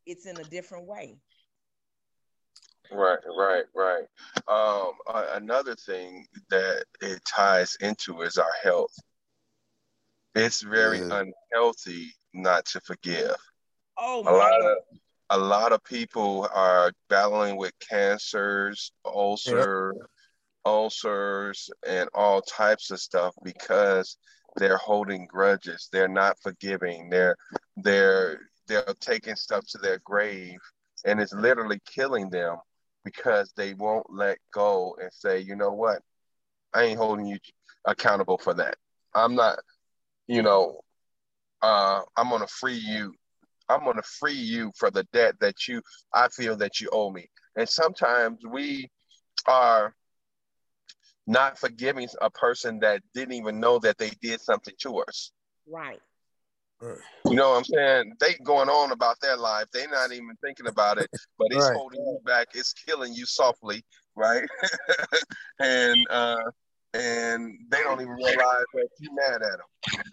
it's 0.07 0.27
in 0.27 0.39
a 0.39 0.45
different 0.45 0.87
way. 0.87 1.17
Right, 2.93 3.19
right, 3.37 3.65
right. 3.75 4.05
Um, 4.49 4.93
another 5.35 5.77
thing 5.77 6.27
that 6.51 6.85
it 7.01 7.25
ties 7.25 7.77
into 7.81 8.23
is 8.23 8.37
our 8.37 8.53
health. 8.63 8.95
It's 10.35 10.63
very 10.63 10.99
yeah. 10.99 11.23
unhealthy 11.53 12.13
not 12.35 12.65
to 12.67 12.81
forgive. 12.81 13.37
Oh 13.97 14.23
a 14.23 14.33
lot 14.33 14.61
God. 14.61 14.63
of 14.63 14.77
a 15.33 15.39
lot 15.39 15.73
of 15.73 15.85
people 15.85 16.49
are 16.53 16.93
battling 17.09 17.57
with 17.57 17.73
cancers, 17.79 18.93
ulcer, 19.05 19.95
yep. 19.97 20.07
Ulcers, 20.65 21.71
and 21.87 22.09
all 22.15 22.43
types 22.43 22.91
of 22.91 23.01
stuff 23.01 23.35
because 23.45 24.17
they're 24.57 24.77
holding 24.77 25.27
grudges. 25.27 25.89
They're 25.93 26.09
not 26.09 26.39
forgiving. 26.43 27.09
They're 27.11 27.37
they're 27.77 28.41
they're 28.69 28.95
taking 29.01 29.37
stuff 29.37 29.65
to 29.71 29.79
their 29.79 30.01
grave, 30.05 30.59
and 31.05 31.21
it's 31.21 31.33
literally 31.35 31.81
killing 31.87 32.31
them 32.31 32.57
because 33.05 33.53
they 33.57 33.75
won't 33.75 34.07
let 34.13 34.39
go 34.53 34.97
and 35.01 35.11
say, 35.13 35.41
you 35.41 35.57
know 35.57 35.73
what, 35.73 36.03
I 36.75 36.85
ain't 36.85 36.99
holding 36.99 37.27
you 37.27 37.39
accountable 37.85 38.39
for 38.39 38.55
that. 38.55 38.77
I'm 39.15 39.35
not 39.35 39.59
you 40.29 40.43
know, 40.43 40.81
uh, 41.63 42.03
I'm 42.17 42.31
gonna 42.31 42.47
free 42.47 42.77
you. 42.77 43.15
I'm 43.69 43.85
gonna 43.85 44.03
free 44.03 44.35
you 44.35 44.73
for 44.79 44.91
the 44.91 45.05
debt 45.13 45.35
that 45.41 45.67
you 45.69 45.83
I 46.15 46.29
feel 46.29 46.57
that 46.59 46.81
you 46.81 46.89
owe 46.93 47.11
me. 47.11 47.29
And 47.57 47.69
sometimes 47.69 48.39
we 48.49 48.89
are 49.47 49.95
not 51.27 51.59
forgiving 51.59 52.09
a 52.21 52.31
person 52.31 52.81
that 52.81 53.03
didn't 53.15 53.35
even 53.35 53.61
know 53.61 53.79
that 53.79 53.99
they 53.99 54.11
did 54.23 54.41
something 54.41 54.75
to 54.81 54.99
us. 54.99 55.33
Right. 55.67 56.01
You 56.83 57.35
know 57.35 57.51
what 57.51 57.59
I'm 57.59 57.65
saying? 57.65 58.13
They 58.21 58.35
going 58.43 58.71
on 58.71 58.91
about 58.93 59.21
their 59.21 59.37
life. 59.37 59.67
They're 59.73 59.89
not 59.89 60.13
even 60.13 60.35
thinking 60.43 60.67
about 60.67 60.99
it, 60.99 61.11
but 61.39 61.49
it's 61.51 61.69
right. 61.69 61.77
holding 61.77 62.01
you 62.01 62.19
back. 62.25 62.49
It's 62.55 62.73
killing 62.73 63.13
you 63.13 63.27
softly, 63.27 63.85
right? 64.17 64.49
and 65.61 66.07
uh, 66.09 66.39
and 66.95 67.59
they 67.71 67.83
don't 67.83 68.01
even 68.01 68.15
realize 68.15 68.65
that 68.75 68.89
you're 68.99 69.13
mad 69.13 69.43
at 69.43 69.59
them. 69.59 70.05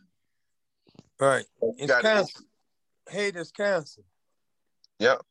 Right. 1.19 1.45
It's 1.77 2.01
cancer. 2.01 2.43
Hate 3.09 3.35
is 3.37 3.51
cancer. 3.51 4.01
Yep. 4.99 5.21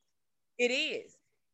It 0.58 0.70
is. 0.70 1.12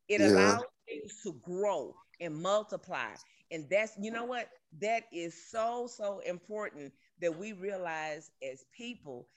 It 0.08 0.20
yeah. 0.20 0.28
allows 0.28 0.62
things 0.86 1.12
to 1.24 1.34
grow 1.42 1.94
and 2.20 2.36
multiply. 2.36 3.08
And 3.52 3.66
that's, 3.70 3.92
you 4.00 4.10
know 4.10 4.24
what? 4.24 4.48
That 4.80 5.04
is 5.12 5.50
so, 5.50 5.86
so 5.86 6.20
important 6.20 6.92
that 7.20 7.38
we 7.38 7.52
realize 7.52 8.30
as 8.42 8.64
people. 8.76 9.28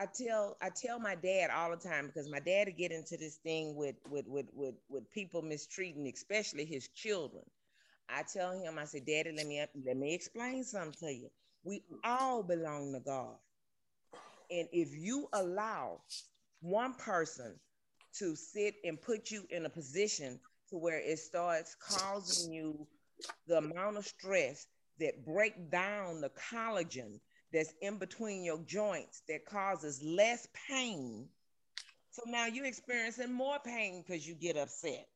I 0.00 0.06
tell 0.06 0.56
I 0.62 0.70
tell 0.70 0.98
my 0.98 1.14
dad 1.14 1.50
all 1.54 1.70
the 1.70 1.76
time 1.76 2.06
because 2.06 2.28
my 2.28 2.40
dad 2.40 2.66
would 2.66 2.78
get 2.78 2.90
into 2.90 3.18
this 3.18 3.36
thing 3.36 3.76
with 3.76 3.96
with 4.10 4.26
with 4.26 4.46
with, 4.54 4.74
with 4.88 5.08
people 5.12 5.42
mistreating, 5.42 6.10
especially 6.12 6.64
his 6.64 6.88
children. 6.88 7.44
I 8.08 8.22
tell 8.22 8.52
him, 8.52 8.78
I 8.78 8.84
said, 8.86 9.06
Daddy, 9.06 9.32
let 9.36 9.46
me 9.46 9.62
let 9.86 9.96
me 9.98 10.14
explain 10.14 10.64
something 10.64 11.08
to 11.08 11.14
you. 11.14 11.28
We 11.62 11.84
all 12.04 12.42
belong 12.42 12.94
to 12.94 13.00
God. 13.00 13.36
And 14.50 14.66
if 14.72 14.88
you 14.94 15.28
allow 15.34 16.00
one 16.62 16.94
person 16.94 17.54
to 18.18 18.34
sit 18.34 18.76
and 18.84 19.00
put 19.00 19.30
you 19.30 19.44
in 19.50 19.66
a 19.66 19.70
position 19.70 20.40
to 20.70 20.76
where 20.76 20.98
it 20.98 21.18
starts 21.18 21.76
causing 21.80 22.52
you 22.52 22.86
the 23.46 23.58
amount 23.58 23.96
of 23.96 24.06
stress 24.06 24.66
that 25.00 25.24
break 25.24 25.70
down 25.70 26.20
the 26.20 26.30
collagen 26.50 27.20
that's 27.52 27.72
in 27.80 27.98
between 27.98 28.44
your 28.44 28.60
joints 28.66 29.22
that 29.28 29.44
causes 29.44 30.02
less 30.02 30.46
pain. 30.68 31.28
So 32.10 32.22
now 32.26 32.46
you're 32.46 32.66
experiencing 32.66 33.32
more 33.32 33.58
pain 33.64 34.02
because 34.06 34.26
you 34.26 34.34
get 34.34 34.56
upset. 34.56 35.06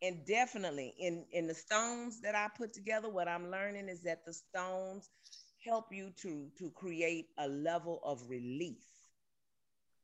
And 0.00 0.24
definitely 0.26 0.94
in, 0.98 1.24
in 1.32 1.46
the 1.48 1.54
stones 1.54 2.20
that 2.22 2.34
I 2.34 2.48
put 2.56 2.72
together, 2.72 3.08
what 3.08 3.28
I'm 3.28 3.50
learning 3.50 3.88
is 3.88 4.02
that 4.02 4.24
the 4.24 4.32
stones 4.32 5.10
help 5.64 5.86
you 5.92 6.12
to, 6.22 6.48
to 6.58 6.70
create 6.70 7.26
a 7.38 7.48
level 7.48 8.00
of 8.04 8.22
release. 8.28 8.86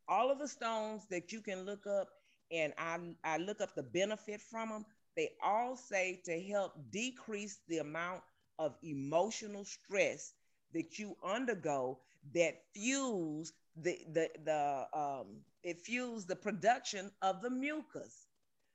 All 0.08 0.30
of 0.30 0.38
the 0.38 0.48
stones 0.48 1.06
that 1.10 1.32
you 1.32 1.40
can 1.40 1.64
look 1.64 1.86
up, 1.86 2.08
and 2.50 2.72
I, 2.76 2.98
I 3.22 3.38
look 3.38 3.60
up 3.60 3.74
the 3.74 3.82
benefit 3.82 4.40
from 4.40 4.68
them, 4.68 4.84
they 5.16 5.30
all 5.42 5.76
say 5.76 6.20
to 6.24 6.40
help 6.42 6.72
decrease 6.90 7.58
the 7.68 7.78
amount 7.78 8.22
of 8.58 8.76
emotional 8.82 9.64
stress 9.64 10.32
that 10.72 10.98
you 10.98 11.16
undergo 11.24 11.98
that 12.34 12.62
fuels 12.74 13.52
the 13.76 13.98
the 14.12 14.28
the 14.44 14.86
um 14.98 15.26
it 15.62 15.80
fuels 15.80 16.26
the 16.26 16.36
production 16.36 17.10
of 17.22 17.42
the 17.42 17.50
mucus. 17.50 18.26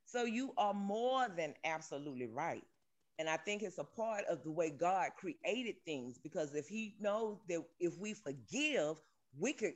So 0.06 0.24
you 0.24 0.54
are 0.58 0.74
more 0.74 1.28
than 1.38 1.54
absolutely 1.64 2.28
right. 2.28 2.64
And 3.20 3.30
I 3.30 3.38
think 3.38 3.62
it's 3.62 3.78
a 3.78 3.84
part 3.84 4.26
of 4.30 4.44
the 4.44 4.52
way 4.52 4.72
God 4.72 5.10
created 5.18 5.76
things 5.86 6.18
because 6.18 6.56
if 6.56 6.68
He 6.68 6.96
knows 7.00 7.38
that 7.48 7.64
if 7.80 7.98
we 7.98 8.14
forgive, 8.14 8.98
we 9.38 9.54
could 9.54 9.74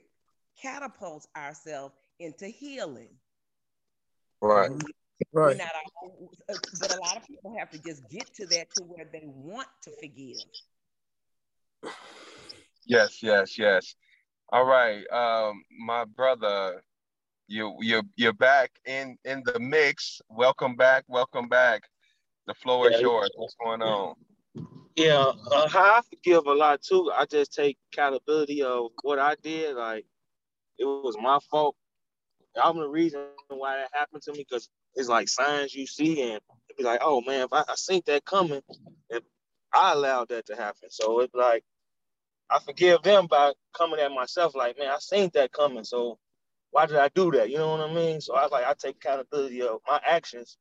catapult 0.62 1.28
ourselves 1.36 1.93
into 2.19 2.47
healing. 2.47 3.10
Right. 4.41 4.71
Right. 5.32 5.58
Not, 5.58 5.68
but 6.80 6.96
a 6.96 7.00
lot 7.00 7.18
of 7.18 7.28
people 7.28 7.56
have 7.58 7.70
to 7.72 7.80
just 7.80 8.08
get 8.10 8.34
to 8.36 8.46
that 8.48 8.68
to 8.76 8.84
where 8.84 9.06
they 9.12 9.24
want 9.26 9.68
to 9.84 9.92
forgive. 10.00 10.38
Yes, 12.86 13.24
yes, 13.24 13.58
yes. 13.58 13.96
All 14.52 14.66
right, 14.66 15.04
um, 15.12 15.64
my 15.86 16.06
brother, 16.06 16.84
you 17.48 17.76
you 17.80 18.04
you're 18.16 18.34
back 18.34 18.72
in 18.86 19.18
in 19.26 19.42
the 19.46 19.60
mix. 19.60 20.22
Welcome 20.30 20.76
back. 20.76 21.06
Welcome 21.08 21.48
back. 21.48 21.84
The 22.46 22.54
floor 22.56 22.90
yeah, 22.90 22.98
is 22.98 23.02
yours. 23.02 23.32
What's 23.36 23.56
going 23.64 23.82
on? 23.82 24.16
Yeah, 24.96 25.32
uh, 25.52 25.68
how 25.70 25.84
I 25.84 26.02
forgive 26.10 26.46
a 26.46 26.54
lot 26.54 26.82
too. 26.82 27.12
I 27.16 27.26
just 27.26 27.54
take 27.54 27.78
accountability 27.92 28.62
of 28.62 28.92
what 29.02 29.18
I 29.18 29.36
did. 29.42 29.76
Like 29.76 30.06
it 30.78 30.86
was 30.86 31.16
my 31.20 31.40
fault. 31.50 31.76
I'm 32.62 32.78
the 32.78 32.88
reason 32.88 33.22
why 33.48 33.78
that 33.78 33.90
happened 33.94 34.22
to 34.24 34.34
me 34.34 34.46
because 34.48 34.70
it's 34.95 35.10
like 35.10 35.27
signs 35.29 35.73
you 35.73 35.88
see 35.88 36.21
and 36.21 36.39
be 36.77 36.84
like, 36.84 36.99
oh 37.03 37.21
man, 37.21 37.41
if 37.41 37.53
I, 37.53 37.63
I 37.67 37.75
seen 37.75 38.01
that 38.06 38.25
coming, 38.25 38.62
if 39.10 39.23
I 39.73 39.93
allowed 39.93 40.29
that 40.29 40.45
to 40.47 40.56
happen. 40.56 40.89
So 40.89 41.21
it's 41.21 41.34
like 41.34 41.63
I 42.49 42.60
forgive 42.60 43.01
them 43.03 43.27
by 43.27 43.53
coming 43.75 43.99
at 43.99 44.12
myself 44.12 44.56
like, 44.56 44.77
man, 44.77 44.89
I 44.89 44.99
seen 44.99 45.32
that 45.34 45.51
coming. 45.51 45.84
So 45.84 46.19
why 46.71 46.86
did 46.86 46.97
I 46.97 47.10
do 47.10 47.32
that? 47.32 47.49
You 47.49 47.58
know 47.58 47.69
what 47.69 47.89
I 47.89 47.93
mean? 47.93 48.21
So 48.21 48.36
I 48.36 48.43
was 48.43 48.51
like 48.51 48.65
I 48.65 48.73
take 48.77 48.97
accountability 48.97 49.62
of 49.62 49.79
my 49.88 49.99
actions 50.06 50.58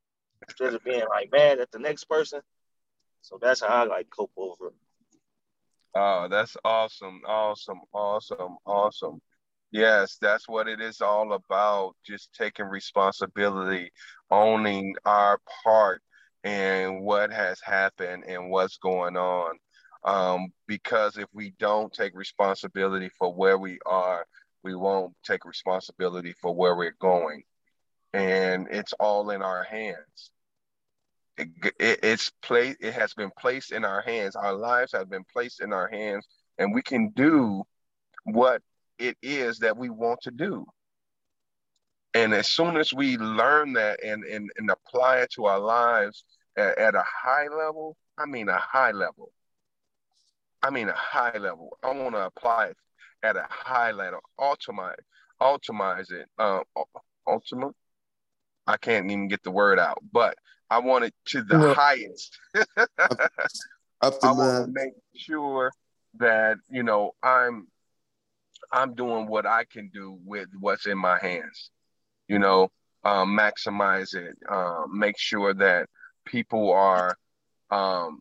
instead 0.48 0.74
of 0.74 0.84
being 0.84 1.04
like 1.08 1.30
mad 1.32 1.60
at 1.60 1.70
the 1.70 1.78
next 1.78 2.04
person. 2.04 2.40
So 3.22 3.38
that's 3.40 3.60
how 3.60 3.68
I 3.68 3.84
like 3.84 4.08
cope 4.10 4.32
over 4.36 4.68
it. 4.68 4.74
Oh, 5.94 6.26
that's 6.30 6.56
awesome, 6.64 7.20
awesome, 7.26 7.80
awesome, 7.92 8.56
awesome. 8.66 9.20
Yes, 9.72 10.18
that's 10.20 10.48
what 10.48 10.68
it 10.68 10.80
is 10.80 11.00
all 11.00 11.32
about. 11.32 11.94
Just 12.06 12.32
taking 12.34 12.66
responsibility, 12.66 13.90
owning 14.32 14.96
our 15.04 15.38
part 15.62 16.02
and 16.42 17.02
what 17.02 17.30
has 17.32 17.60
happened 17.60 18.24
and 18.26 18.50
what's 18.50 18.78
going 18.78 19.16
on. 19.16 19.56
Um, 20.04 20.48
because 20.66 21.16
if 21.16 21.28
we 21.32 21.54
don't 21.60 21.92
take 21.92 22.16
responsibility 22.16 23.10
for 23.16 23.32
where 23.32 23.58
we 23.58 23.78
are, 23.86 24.26
we 24.64 24.74
won't 24.74 25.14
take 25.22 25.44
responsibility 25.44 26.34
for 26.40 26.52
where 26.52 26.74
we're 26.74 26.96
going. 26.98 27.42
And 28.12 28.66
it's 28.70 28.92
all 28.94 29.30
in 29.30 29.42
our 29.42 29.62
hands. 29.62 30.30
It, 31.38 31.48
it, 31.78 32.00
it's 32.02 32.32
placed, 32.42 32.78
it 32.80 32.94
has 32.94 33.14
been 33.14 33.30
placed 33.38 33.70
in 33.70 33.84
our 33.84 34.02
hands. 34.02 34.34
Our 34.34 34.54
lives 34.54 34.92
have 34.92 35.08
been 35.08 35.24
placed 35.32 35.60
in 35.60 35.72
our 35.72 35.88
hands, 35.88 36.26
and 36.58 36.74
we 36.74 36.82
can 36.82 37.10
do 37.10 37.62
what 38.24 38.60
it 38.98 39.16
is 39.22 39.58
that 39.60 39.76
we 39.76 39.88
want 39.88 40.20
to 40.22 40.30
do. 40.30 40.66
And 42.14 42.35
as 42.35 42.48
soon 42.48 42.77
as 42.77 42.92
we 42.92 43.16
learn 43.16 43.72
that 43.75 44.03
and, 44.05 44.25
and, 44.25 44.51
and 44.57 44.70
apply 44.70 45.18
it 45.18 45.33
to 45.33 45.46
our 45.46 45.59
lives 45.59 46.25
at, 46.57 46.79
at 46.79 46.94
a 46.94 47.05
high 47.07 47.48
level, 47.48 47.96
I 48.18 48.27
mean 48.27 48.48
a 48.48 48.59
high 48.59 48.90
level, 48.90 49.33
I 50.62 50.70
mean 50.70 50.88
a 50.88 50.94
high 50.94 51.38
level. 51.38 51.77
I 51.83 51.92
want 51.92 52.14
to 52.14 52.27
apply 52.27 52.66
it 52.66 52.77
at 53.22 53.37
a 53.37 53.46
high 53.48 53.92
level, 53.92 54.20
ultimate, 54.38 55.01
ultimize 55.40 56.11
it, 56.11 56.27
um, 56.38 56.64
ultimate. 57.27 57.75
I 58.66 58.77
can't 58.77 59.07
even 59.07 59.29
get 59.29 59.42
the 59.42 59.51
word 59.51 59.79
out, 59.79 59.98
but 60.12 60.37
I 60.70 60.79
want 60.79 61.05
it 61.05 61.14
to 61.27 61.42
the 61.42 61.59
yeah. 61.59 61.75
highest. 61.75 62.38
up, 64.01 64.14
I 64.22 64.33
want 64.33 64.66
to 64.66 64.72
make 64.72 64.94
sure 65.14 65.72
that 66.18 66.59
you 66.70 66.83
know 66.83 67.14
I'm 67.22 67.66
I'm 68.70 68.94
doing 68.94 69.27
what 69.27 69.46
I 69.46 69.64
can 69.64 69.90
do 69.92 70.18
with 70.25 70.48
what's 70.59 70.87
in 70.87 70.98
my 70.98 71.18
hands. 71.18 71.70
You 72.32 72.38
know, 72.38 72.70
um, 73.04 73.36
maximize 73.38 74.14
it. 74.14 74.34
Um, 74.50 74.98
make 74.98 75.18
sure 75.18 75.52
that 75.52 75.86
people 76.24 76.72
are 76.72 77.14
um, 77.70 78.20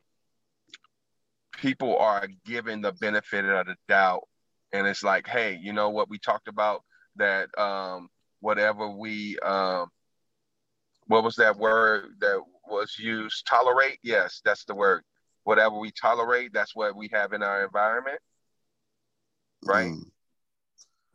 people 1.56 1.98
are 1.98 2.28
given 2.46 2.82
the 2.82 2.92
benefit 2.92 3.46
of 3.46 3.68
the 3.68 3.76
doubt. 3.88 4.28
And 4.74 4.86
it's 4.86 5.02
like 5.02 5.28
hey 5.28 5.58
you 5.62 5.72
know 5.72 5.92
what? 5.92 6.10
We 6.10 6.20
talked 6.20 6.50
about 6.50 6.82
that 7.16 7.48
um 7.58 8.10
whatever 8.42 8.90
we 8.90 9.40
um 9.40 9.88
what 11.08 11.24
was 11.24 11.38
that 11.38 11.56
word 11.56 12.16
that 12.20 12.42
was 12.68 12.98
used? 13.00 13.48
Tolerate? 13.48 14.00
Yes 14.04 14.42
that's 14.44 14.66
the 14.66 14.76
word. 14.76 15.04
Whatever 15.46 15.80
we 15.80 15.92
tolerate 15.92 16.52
that's 16.52 16.76
what 16.76 16.98
we 16.98 17.10
have 17.14 17.32
in 17.32 17.44
our 17.44 17.64
environment. 17.64 18.20
Right 19.64 19.94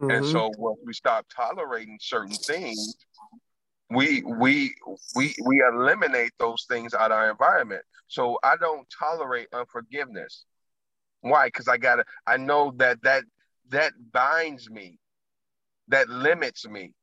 mm-hmm. 0.00 0.10
and 0.10 0.26
so 0.26 0.50
once 0.58 0.78
we 0.84 0.92
stop 0.92 1.26
tolerating 1.34 1.98
certain 2.00 2.34
things 2.34 2.96
we 3.90 4.22
we 4.22 4.74
we 5.14 5.34
we 5.44 5.62
eliminate 5.62 6.32
those 6.38 6.64
things 6.68 6.94
out 6.94 7.12
of 7.12 7.18
our 7.18 7.30
environment. 7.30 7.82
So 8.08 8.38
i 8.42 8.56
don't 8.56 8.86
tolerate 8.98 9.48
unforgiveness. 9.52 10.44
Why? 11.20 11.46
Because 11.48 11.68
i 11.68 11.76
gotta 11.76 12.04
i 12.26 12.36
know 12.36 12.72
that 12.76 13.02
that 13.02 13.24
that 13.70 13.92
binds 14.12 14.68
me. 14.70 14.98
That 15.88 16.08
limits 16.08 16.66
me. 16.66 16.94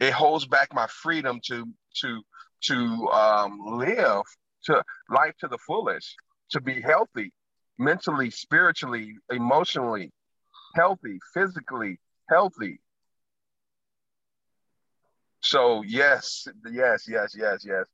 It 0.00 0.12
holds 0.12 0.46
back 0.46 0.74
my 0.74 0.86
freedom 0.88 1.40
to 1.46 1.64
to 2.00 2.22
to 2.64 3.08
um, 3.10 3.60
live 3.78 4.22
to 4.64 4.82
life 5.08 5.34
to 5.38 5.48
the 5.48 5.58
fullest 5.58 6.16
to 6.50 6.60
be 6.60 6.80
healthy 6.80 7.32
mentally 7.78 8.30
spiritually 8.30 9.14
emotionally 9.30 10.10
healthy 10.74 11.18
physically 11.34 11.98
healthy 12.28 12.80
so 15.40 15.82
yes, 15.82 16.46
yes, 16.70 17.06
yes, 17.08 17.34
yes, 17.36 17.64
yes, 17.64 17.86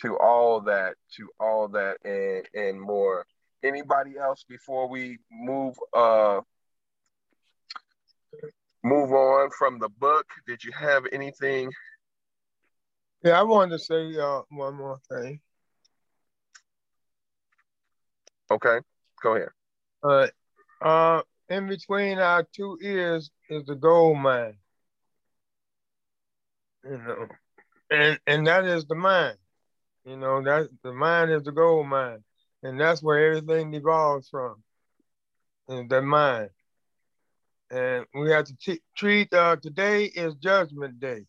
to 0.00 0.16
all 0.18 0.60
that, 0.62 0.94
to 1.16 1.28
all 1.40 1.68
that, 1.68 1.96
and 2.04 2.46
and 2.54 2.80
more. 2.80 3.26
Anybody 3.62 4.18
else 4.18 4.44
before 4.48 4.88
we 4.88 5.18
move 5.30 5.74
uh 5.92 6.40
move 8.82 9.12
on 9.12 9.50
from 9.50 9.78
the 9.78 9.88
book? 9.88 10.26
Did 10.46 10.64
you 10.64 10.72
have 10.72 11.04
anything? 11.12 11.70
Yeah, 13.22 13.38
I 13.38 13.42
wanted 13.42 13.72
to 13.72 13.78
say 13.78 14.16
uh, 14.18 14.42
one 14.50 14.74
more 14.74 14.98
thing. 15.08 15.40
Okay, 18.50 18.78
go 19.22 19.36
ahead. 19.36 19.48
Uh, 20.02 20.26
uh, 20.84 21.22
in 21.52 21.68
between 21.68 22.18
our 22.18 22.44
two 22.44 22.78
ears 22.82 23.30
is 23.50 23.64
the 23.66 23.76
gold 23.76 24.18
mine 24.18 24.58
you 26.84 26.98
know, 26.98 27.28
and 27.90 28.20
and 28.26 28.46
that 28.46 28.64
is 28.64 28.86
the 28.86 28.94
mind. 28.94 29.38
You 30.04 30.16
know, 30.16 30.42
that 30.42 30.68
the 30.82 30.92
mind 30.92 31.30
is 31.30 31.42
the 31.44 31.52
gold 31.52 31.86
mine, 31.88 32.24
and 32.62 32.80
that's 32.80 33.02
where 33.02 33.34
everything 33.34 33.74
evolves 33.74 34.28
from. 34.28 34.62
Is 35.68 35.88
the 35.88 36.02
mind, 36.02 36.50
and 37.70 38.06
we 38.14 38.30
have 38.30 38.44
to 38.46 38.56
t- 38.56 38.82
treat 38.96 39.32
uh, 39.32 39.56
today 39.56 40.04
is 40.04 40.34
Judgment 40.36 41.00
Day. 41.00 41.26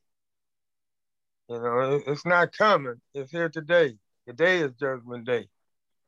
You 1.49 1.59
know, 1.59 1.95
it, 1.95 2.03
it's 2.07 2.25
not 2.25 2.53
coming; 2.53 3.01
it's 3.13 3.31
here 3.31 3.49
today. 3.49 3.97
Today 4.27 4.59
is 4.61 4.73
Judgment 4.73 5.25
Day. 5.25 5.47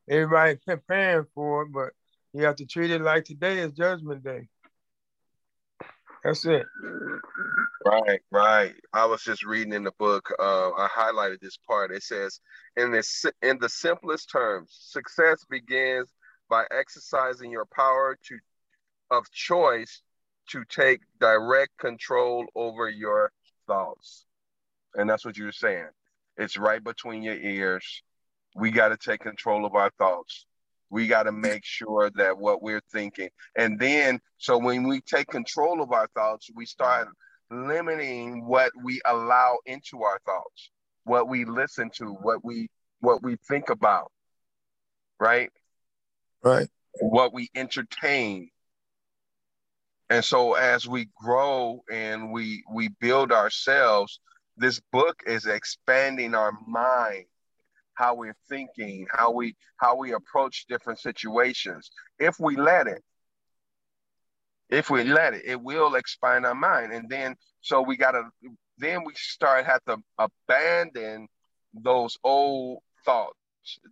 Everybody 0.10 0.58
preparing 0.66 1.26
for 1.34 1.64
it, 1.64 1.72
but 1.72 1.94
you 2.36 2.46
have 2.46 2.56
to 2.58 2.66
treat 2.66 2.92
it 2.92 3.02
like 3.02 3.26
today 3.26 3.60
is 3.60 3.72
Judgment 3.72 4.24
Day. 4.24 4.48
That's 6.24 6.46
it. 6.46 6.66
Right, 7.86 8.20
right. 8.32 8.74
I 8.94 9.06
was 9.06 9.22
just 9.22 9.46
reading 9.46 9.74
in 9.74 9.84
the 9.84 9.94
book. 10.00 10.28
Uh, 10.40 10.72
I 10.72 10.88
highlighted 10.88 11.40
this 11.40 11.58
part. 11.68 11.92
It 11.92 12.02
says, 12.02 12.40
in 12.76 12.92
this, 12.92 13.26
in 13.44 13.60
the 13.60 13.70
simplest 13.70 14.32
terms, 14.32 14.76
success 14.90 15.46
begins 15.50 16.12
by 16.50 16.66
exercising 16.72 17.52
your 17.52 17.66
power 17.66 18.18
to, 18.28 18.38
of 19.12 19.30
choice, 19.32 20.02
to 20.50 20.64
take 20.68 21.02
direct 21.20 21.78
control 21.78 22.46
over 22.56 22.90
your 22.90 23.32
thoughts. 23.68 24.26
And 24.96 25.10
that's 25.10 25.26
what 25.26 25.38
you 25.38 25.46
were 25.46 25.52
saying. 25.52 25.90
It's 26.38 26.58
right 26.58 26.84
between 26.84 27.22
your 27.22 27.38
ears. 27.38 28.02
We 28.56 28.72
got 28.72 28.90
to 28.90 28.98
take 28.98 29.22
control 29.22 29.66
of 29.66 29.76
our 29.76 29.92
thoughts. 30.00 30.46
We 30.90 31.08
got 31.08 31.24
to 31.24 31.32
make 31.32 31.66
sure 31.66 32.12
that 32.16 32.38
what 32.38 32.62
we're 32.62 32.82
thinking, 32.92 33.30
and 33.58 33.80
then 33.80 34.20
so 34.38 34.58
when 34.58 34.88
we 34.88 35.02
take 35.02 35.28
control 35.28 35.82
of 35.82 35.92
our 35.92 36.08
thoughts, 36.16 36.50
we 36.56 36.66
start 36.66 37.08
limiting 37.52 38.46
what 38.46 38.72
we 38.84 39.02
allow 39.06 39.58
into 39.66 40.04
our 40.04 40.20
thoughts, 40.26 40.72
what 41.04 41.28
we 41.28 41.46
listen 41.46 41.90
to, 41.96 42.06
what 42.06 42.44
we 42.44 42.70
what 43.00 43.24
we 43.24 43.38
think 43.48 43.70
about, 43.70 44.12
right? 45.20 45.52
Right. 46.44 46.68
What 47.00 47.34
we 47.34 47.50
entertain. 47.56 48.50
And 50.10 50.24
so 50.24 50.54
as 50.54 50.88
we 50.88 51.10
grow 51.16 51.84
and 51.92 52.32
we 52.32 52.64
we 52.72 52.90
build 53.00 53.32
ourselves, 53.32 54.20
this 54.58 54.80
book 54.92 55.22
is 55.26 55.46
expanding 55.46 56.36
our 56.36 56.54
mind, 56.68 57.26
how 57.96 58.16
we're 58.16 58.36
thinking, 58.48 59.08
how 59.12 59.32
we 59.32 59.56
how 59.78 59.96
we 59.96 60.14
approach 60.14 60.66
different 60.68 61.00
situations. 61.00 61.92
If 62.20 62.40
we 62.40 62.56
let 62.56 62.88
it, 62.88 63.04
if 64.70 64.90
we 64.90 65.04
let 65.04 65.34
it, 65.34 65.44
it 65.46 65.62
will 65.62 65.96
expand 65.96 66.46
our 66.46 66.56
mind. 66.56 66.92
And 66.94 67.10
then, 67.10 67.36
so 67.62 67.82
we 67.82 67.98
got 67.98 68.12
to, 68.12 68.24
then 68.78 69.04
we 69.06 69.14
start 69.16 69.66
have 69.66 69.84
to 69.86 69.98
abandon 70.18 71.28
those 71.74 72.18
old 72.24 72.80
thoughts, 73.06 73.38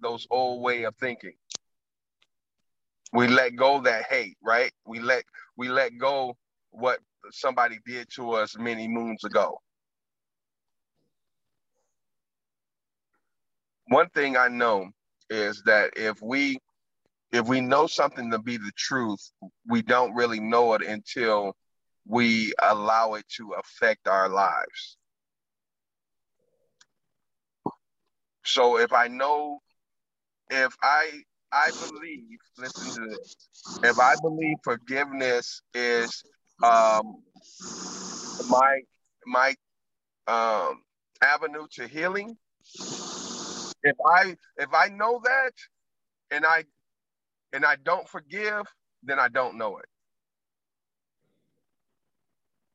those 0.01 0.27
old 0.29 0.63
way 0.63 0.83
of 0.83 0.95
thinking. 0.97 1.33
We 3.13 3.27
let 3.27 3.55
go 3.55 3.81
that 3.81 4.05
hate, 4.09 4.37
right? 4.43 4.71
We 4.85 4.99
let 4.99 5.23
we 5.55 5.69
let 5.69 5.97
go 5.97 6.35
what 6.71 6.99
somebody 7.31 7.79
did 7.85 8.07
to 8.15 8.31
us 8.31 8.57
many 8.57 8.87
moons 8.87 9.23
ago. 9.23 9.59
One 13.93 14.10
thing 14.10 14.38
I 14.38 14.47
know 14.47 14.89
is 15.29 15.62
that 15.67 15.91
if 15.95 16.19
we 16.19 16.58
if 17.32 17.47
we 17.47 17.62
know 17.62 17.86
something 17.86 18.32
to 18.32 18.39
be 18.39 18.58
the 18.58 18.71
truth, 18.75 19.19
we 19.67 19.84
don't 19.84 20.15
really 20.15 20.39
know 20.39 20.73
it 20.73 20.82
until 20.82 21.53
we 22.08 22.53
allow 22.60 23.13
it 23.13 23.25
to 23.38 23.51
affect 23.51 24.08
our 24.08 24.29
lives. 24.29 24.97
So 28.43 28.79
if 28.79 28.91
I 28.93 29.10
know, 29.10 29.60
if 30.49 30.75
I 30.82 31.12
I 31.51 31.69
believe, 31.79 32.39
listen 32.58 32.95
to 32.95 33.10
this. 33.10 33.38
If 33.84 33.99
I 33.99 34.15
believe 34.23 34.58
forgiveness 34.63 35.62
is 35.75 36.23
um, 36.63 37.21
my 38.43 38.79
my 39.27 39.53
um, 40.25 40.82
avenue 41.21 41.67
to 41.73 41.88
healing, 41.88 42.36
if 43.83 43.95
I 44.05 44.35
if 44.57 44.73
I 44.73 44.87
know 44.89 45.21
that 45.23 45.51
and 46.31 46.45
I 46.45 46.63
and 47.53 47.65
I 47.65 47.75
don't 47.83 48.07
forgive, 48.07 48.65
then 49.03 49.19
I 49.19 49.29
don't 49.29 49.57
know 49.57 49.77
it. 49.77 49.85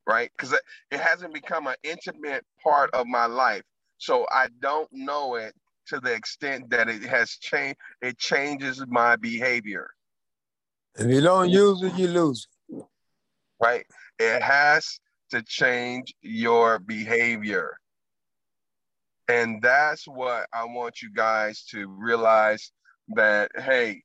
Right? 0.07 0.31
Because 0.37 0.55
it, 0.91 1.01
hasn't 1.01 1.35
become 1.35 1.67
an 1.67 1.75
intimate 1.83 2.45
part 2.63 2.91
of 2.95 3.07
my 3.07 3.27
life. 3.27 3.63
So 3.99 4.27
I 4.31 4.49
don't 4.61 4.89
know 4.91 5.35
it 5.35 5.55
to 5.89 6.01
the 6.01 6.15
extent 6.15 6.71
that 6.71 6.89
it 6.89 7.03
has 7.03 7.33
changed, 7.33 7.79
it 8.01 8.17
changes 8.19 8.83
my 8.87 9.17
behavior. 9.17 9.91
If 10.97 11.07
you 11.09 11.21
don't 11.21 11.51
use 11.51 11.83
it, 11.83 11.95
you 11.99 12.09
lose. 12.09 12.49
Right? 13.61 13.85
It 14.19 14.43
has 14.43 14.99
to 15.31 15.43
change 15.43 16.15
your 16.23 16.79
behavior. 16.79 17.77
And 19.29 19.61
that's 19.61 20.07
what 20.09 20.47
I 20.53 20.65
want 20.65 21.03
you 21.03 21.13
guys 21.13 21.63
to 21.71 21.87
realize 21.89 22.73
that, 23.09 23.51
hey, 23.57 24.03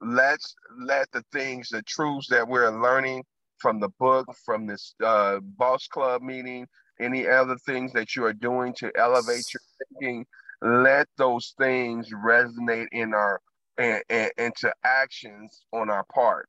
let's 0.00 0.54
let 0.78 1.10
the 1.12 1.24
things, 1.32 1.68
the 1.70 1.82
truths 1.82 2.28
that 2.28 2.46
we're 2.46 2.70
learning 2.70 3.24
from 3.58 3.80
the 3.80 3.88
book, 3.98 4.26
from 4.44 4.66
this 4.66 4.94
uh, 5.02 5.40
boss 5.40 5.86
club 5.88 6.22
meeting, 6.22 6.66
any 7.00 7.26
other 7.26 7.56
things 7.66 7.92
that 7.94 8.14
you 8.14 8.24
are 8.24 8.32
doing 8.32 8.72
to 8.74 8.92
elevate 8.96 9.46
your 9.52 9.60
thinking, 9.78 10.24
let 10.62 11.08
those 11.16 11.54
things 11.58 12.10
resonate 12.12 12.88
in 12.92 13.12
our 13.12 13.40
and, 13.76 14.02
and, 14.08 14.30
into 14.38 14.72
actions 14.84 15.64
on 15.72 15.90
our 15.90 16.04
part. 16.14 16.48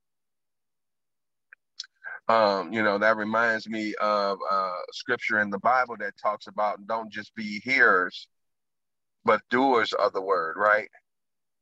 Um, 2.28 2.74
you 2.74 2.82
know, 2.82 2.98
that 2.98 3.18
reminds 3.18 3.70
me 3.70 3.94
of 4.02 4.40
uh, 4.50 4.74
scripture 4.92 5.40
in 5.40 5.52
the 5.52 5.60
Bible 5.60 5.96
that 6.00 6.14
talks 6.22 6.48
about 6.48 6.88
don't 6.88 7.12
just 7.12 7.36
be 7.36 7.60
hearers, 7.64 8.28
but 9.24 9.42
doers 9.52 9.94
of 9.94 10.14
the 10.14 10.22
word, 10.22 10.56
right? 10.58 10.90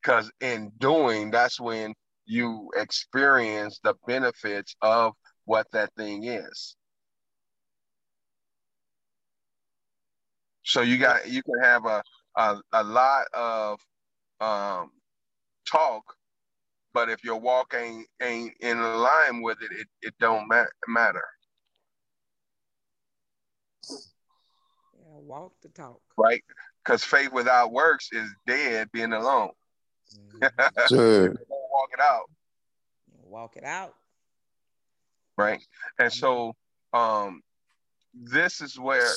Because 0.01 0.31
in 0.41 0.71
doing, 0.79 1.31
that's 1.31 1.59
when 1.59 1.93
you 2.25 2.69
experience 2.77 3.79
the 3.83 3.95
benefits 4.07 4.75
of 4.81 5.13
what 5.45 5.67
that 5.73 5.93
thing 5.95 6.25
is. 6.25 6.75
So 10.63 10.81
you 10.81 10.97
got 10.97 11.29
you 11.29 11.43
can 11.43 11.59
have 11.61 11.85
a 11.85 12.01
a, 12.35 12.57
a 12.71 12.83
lot 12.83 13.25
of 13.33 13.79
um, 14.39 14.91
talk, 15.65 16.03
but 16.93 17.09
if 17.09 17.23
your 17.23 17.39
walk 17.39 17.73
ain't 17.75 18.07
ain't 18.21 18.53
in 18.59 18.81
line 18.81 19.41
with 19.41 19.57
it, 19.61 19.71
it, 19.71 19.87
it 20.01 20.13
don't 20.19 20.47
ma- 20.47 20.65
matter. 20.87 21.25
Yeah, 23.89 25.19
walk 25.19 25.53
the 25.61 25.69
talk. 25.69 25.99
Right? 26.17 26.43
Because 26.83 27.03
faith 27.03 27.31
without 27.31 27.71
works 27.71 28.09
is 28.11 28.29
dead, 28.45 28.89
being 28.91 29.13
alone. 29.13 29.49
Mm-hmm. 30.17 30.87
sure. 30.89 31.35
walk 31.49 31.89
it 31.93 31.99
out. 31.99 32.29
Walk 33.23 33.57
it 33.57 33.63
out. 33.63 33.95
Right. 35.37 35.61
And 35.99 36.13
so 36.13 36.53
um 36.93 37.41
this 38.13 38.61
is 38.61 38.79
where 38.79 39.15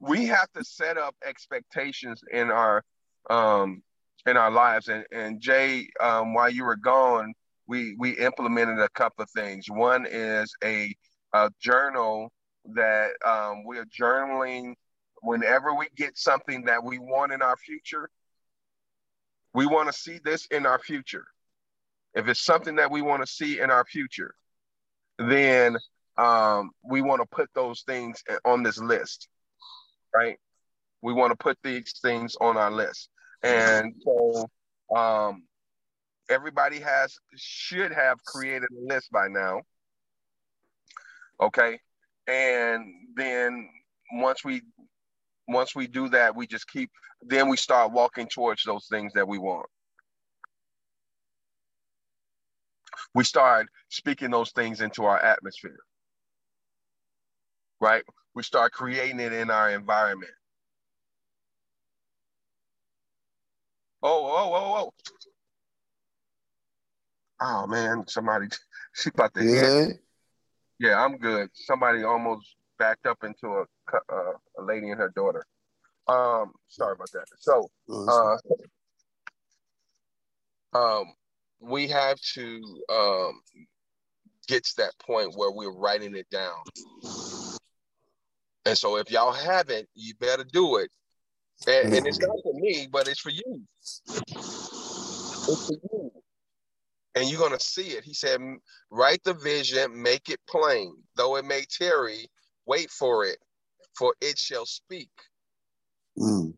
we 0.00 0.26
have 0.26 0.50
to 0.52 0.64
set 0.64 0.98
up 0.98 1.14
expectations 1.24 2.20
in 2.32 2.50
our 2.50 2.82
um 3.30 3.82
in 4.26 4.36
our 4.36 4.50
lives 4.50 4.88
and 4.88 5.04
and 5.12 5.40
jay 5.40 5.88
um 6.00 6.34
while 6.34 6.50
you 6.50 6.64
were 6.64 6.76
gone 6.76 7.32
we 7.66 7.94
we 7.98 8.10
implemented 8.12 8.78
a 8.78 8.88
couple 8.90 9.22
of 9.22 9.30
things 9.30 9.66
one 9.70 10.06
is 10.10 10.52
a, 10.62 10.94
a 11.32 11.50
journal 11.60 12.30
that 12.66 13.10
um, 13.26 13.64
we're 13.64 13.86
journaling 13.86 14.74
whenever 15.22 15.74
we 15.74 15.86
get 15.96 16.16
something 16.16 16.64
that 16.64 16.82
we 16.82 16.98
want 16.98 17.32
in 17.32 17.42
our 17.42 17.56
future 17.56 18.08
we 19.54 19.66
want 19.66 19.86
to 19.86 19.92
see 19.92 20.18
this 20.24 20.46
in 20.46 20.66
our 20.66 20.78
future 20.78 21.24
if 22.14 22.28
it's 22.28 22.44
something 22.44 22.76
that 22.76 22.90
we 22.90 23.02
want 23.02 23.22
to 23.22 23.30
see 23.30 23.60
in 23.60 23.70
our 23.70 23.84
future 23.84 24.34
then 25.18 25.76
um, 26.16 26.70
we 26.84 27.02
want 27.02 27.20
to 27.20 27.26
put 27.26 27.48
those 27.54 27.82
things 27.82 28.22
on 28.44 28.62
this 28.62 28.78
list 28.78 29.28
right? 30.14 30.38
We 31.02 31.12
want 31.12 31.32
to 31.32 31.36
put 31.36 31.58
these 31.62 31.94
things 32.00 32.36
on 32.40 32.56
our 32.56 32.70
list. 32.70 33.10
And 33.44 33.94
so 34.02 34.96
um, 34.96 35.44
everybody 36.30 36.80
has 36.80 37.16
should 37.36 37.92
have 37.92 38.22
created 38.24 38.68
a 38.70 38.92
list 38.92 39.10
by 39.10 39.28
now. 39.28 39.62
Okay. 41.40 41.78
And 42.26 42.94
then 43.16 43.68
once 44.12 44.44
we 44.44 44.62
once 45.46 45.74
we 45.74 45.86
do 45.86 46.08
that, 46.08 46.34
we 46.34 46.46
just 46.46 46.68
keep 46.68 46.90
then 47.22 47.48
we 47.48 47.56
start 47.56 47.92
walking 47.92 48.26
towards 48.26 48.64
those 48.64 48.86
things 48.90 49.12
that 49.14 49.28
we 49.28 49.38
want. 49.38 49.66
We 53.14 53.24
start 53.24 53.66
speaking 53.90 54.30
those 54.30 54.50
things 54.52 54.80
into 54.80 55.04
our 55.04 55.18
atmosphere. 55.18 55.78
Right? 57.80 58.02
we 58.34 58.42
start 58.42 58.72
creating 58.72 59.20
it 59.20 59.32
in 59.32 59.50
our 59.50 59.70
environment. 59.70 60.32
Oh, 64.06 64.26
oh, 64.26 64.54
oh, 64.54 64.76
oh. 64.76 64.92
Oh 67.40 67.66
man, 67.66 68.04
somebody 68.06 68.48
she 68.94 69.08
about 69.08 69.32
to 69.34 69.40
hit. 69.42 69.96
Yeah, 70.78 71.02
I'm 71.02 71.16
good. 71.16 71.48
Somebody 71.54 72.04
almost 72.04 72.54
backed 72.78 73.06
up 73.06 73.24
into 73.24 73.46
a 73.48 73.64
uh, 74.12 74.32
a 74.58 74.62
lady 74.62 74.90
and 74.90 75.00
her 75.00 75.10
daughter. 75.16 75.46
Um, 76.06 76.52
sorry 76.68 76.92
about 76.92 77.10
that. 77.12 77.24
So, 77.38 77.70
uh, 77.88 78.36
um, 80.78 81.06
we 81.60 81.88
have 81.88 82.18
to 82.34 82.60
um 82.92 83.40
get 84.46 84.64
to 84.64 84.76
that 84.78 84.92
point 84.98 85.32
where 85.34 85.50
we're 85.50 85.74
writing 85.74 86.14
it 86.14 86.28
down. 86.30 86.60
And 88.66 88.76
so 88.76 88.96
if 88.96 89.10
y'all 89.10 89.32
haven't, 89.32 89.88
you 89.94 90.14
better 90.20 90.44
do 90.44 90.76
it. 90.76 90.90
And, 91.66 91.94
and 91.94 92.06
it's 92.06 92.18
not 92.18 92.36
for 92.42 92.52
me, 92.54 92.88
but 92.90 93.08
it's 93.08 93.20
for 93.20 93.30
you. 93.30 93.62
It's 93.80 94.02
for 95.66 95.74
you. 95.92 96.10
And 97.14 97.28
you're 97.28 97.38
going 97.38 97.56
to 97.56 97.64
see 97.64 97.90
it. 97.90 98.04
He 98.04 98.12
said, 98.12 98.40
write 98.90 99.22
the 99.24 99.34
vision, 99.34 100.02
make 100.02 100.28
it 100.28 100.40
plain. 100.48 100.96
Though 101.16 101.36
it 101.36 101.44
may 101.44 101.64
tarry, 101.70 102.26
wait 102.66 102.90
for 102.90 103.24
it, 103.24 103.38
for 103.96 104.14
it 104.20 104.38
shall 104.38 104.66
speak. 104.66 105.10
Mm. 106.18 106.54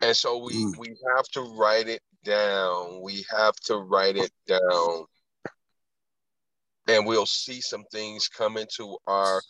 And 0.00 0.16
so 0.16 0.44
we, 0.44 0.54
mm. 0.54 0.76
we 0.78 0.96
have 1.16 1.26
to 1.32 1.42
write 1.42 1.88
it 1.88 2.02
down. 2.24 3.00
We 3.02 3.24
have 3.30 3.54
to 3.66 3.76
write 3.76 4.16
it 4.16 4.32
down. 4.46 5.04
And 6.88 7.06
we'll 7.06 7.26
see 7.26 7.60
some 7.60 7.84
things 7.92 8.28
come 8.28 8.56
into 8.56 8.96
our 9.06 9.40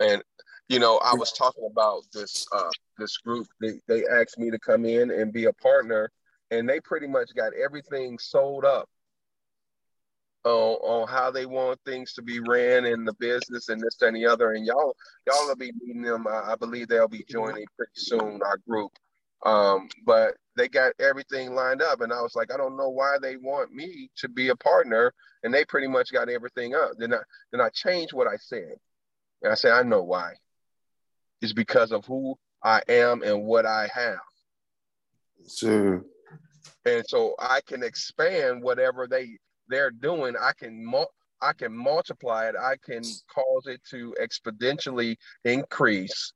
and 0.00 0.22
you 0.68 0.78
know, 0.78 0.98
I 0.98 1.14
was 1.14 1.32
talking 1.32 1.66
about 1.70 2.02
this 2.12 2.46
uh, 2.52 2.70
this 2.98 3.16
group. 3.18 3.46
They 3.60 3.80
they 3.88 4.04
asked 4.06 4.38
me 4.38 4.50
to 4.50 4.58
come 4.58 4.84
in 4.84 5.10
and 5.10 5.32
be 5.32 5.46
a 5.46 5.52
partner, 5.54 6.10
and 6.50 6.68
they 6.68 6.80
pretty 6.80 7.06
much 7.06 7.34
got 7.34 7.52
everything 7.54 8.18
sold 8.18 8.64
up 8.64 8.88
on, 10.44 10.52
on 10.52 11.08
how 11.08 11.30
they 11.30 11.46
want 11.46 11.80
things 11.84 12.12
to 12.14 12.22
be 12.22 12.40
ran 12.40 12.84
in 12.84 13.04
the 13.04 13.14
business 13.14 13.68
and 13.68 13.80
this 13.80 14.00
and 14.02 14.14
the 14.14 14.26
other. 14.26 14.52
And 14.52 14.66
y'all 14.66 14.94
y'all 15.26 15.46
will 15.46 15.56
be 15.56 15.72
meeting 15.80 16.02
them. 16.02 16.26
I, 16.26 16.52
I 16.52 16.56
believe 16.56 16.88
they'll 16.88 17.08
be 17.08 17.24
joining 17.28 17.66
pretty 17.76 17.92
soon 17.94 18.40
our 18.42 18.58
group. 18.68 18.92
Um, 19.46 19.88
but 20.04 20.34
they 20.56 20.68
got 20.68 20.92
everything 20.98 21.54
lined 21.54 21.80
up, 21.80 22.00
and 22.00 22.12
I 22.12 22.20
was 22.20 22.34
like, 22.34 22.52
I 22.52 22.56
don't 22.56 22.76
know 22.76 22.88
why 22.90 23.16
they 23.22 23.36
want 23.36 23.72
me 23.72 24.10
to 24.16 24.28
be 24.28 24.48
a 24.48 24.56
partner, 24.56 25.14
and 25.44 25.54
they 25.54 25.64
pretty 25.64 25.86
much 25.86 26.12
got 26.12 26.28
everything 26.28 26.74
up. 26.74 26.90
Then 26.98 27.14
I 27.14 27.20
then 27.52 27.60
I 27.60 27.70
changed 27.70 28.12
what 28.12 28.26
I 28.26 28.36
said. 28.36 28.74
And 29.42 29.52
I 29.52 29.54
say, 29.54 29.70
I 29.70 29.82
know 29.84 30.02
why. 30.02 30.34
It's 31.40 31.52
because 31.52 31.92
of 31.92 32.04
who 32.04 32.36
I 32.62 32.82
am 32.88 33.22
and 33.22 33.44
what 33.44 33.66
I 33.66 33.88
have. 33.92 34.18
Sure. 35.48 36.04
and 36.84 37.04
so 37.06 37.34
I 37.38 37.60
can 37.66 37.82
expand 37.82 38.62
whatever 38.62 39.06
they 39.06 39.38
they're 39.68 39.90
doing. 39.90 40.34
I 40.40 40.52
can 40.58 40.84
mul- 40.84 41.12
I 41.40 41.52
can 41.52 41.74
multiply 41.76 42.48
it. 42.48 42.56
I 42.60 42.76
can 42.84 43.02
cause 43.32 43.66
it 43.66 43.80
to 43.90 44.14
exponentially 44.20 45.16
increase 45.44 46.32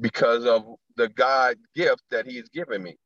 because 0.00 0.44
of 0.44 0.64
the 0.96 1.08
God 1.08 1.56
gift 1.74 2.02
that 2.10 2.26
He's 2.26 2.48
given 2.50 2.82
me. 2.82 2.96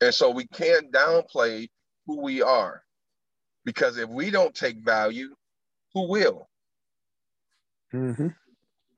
And 0.00 0.12
so 0.12 0.30
we 0.30 0.46
can't 0.48 0.92
downplay 0.92 1.68
who 2.06 2.20
we 2.20 2.42
are 2.42 2.82
because 3.64 3.96
if 3.96 4.08
we 4.08 4.30
don't 4.30 4.54
take 4.54 4.78
value, 4.84 5.34
who 5.94 6.08
will? 6.08 6.48
Mm-hmm. 7.94 8.28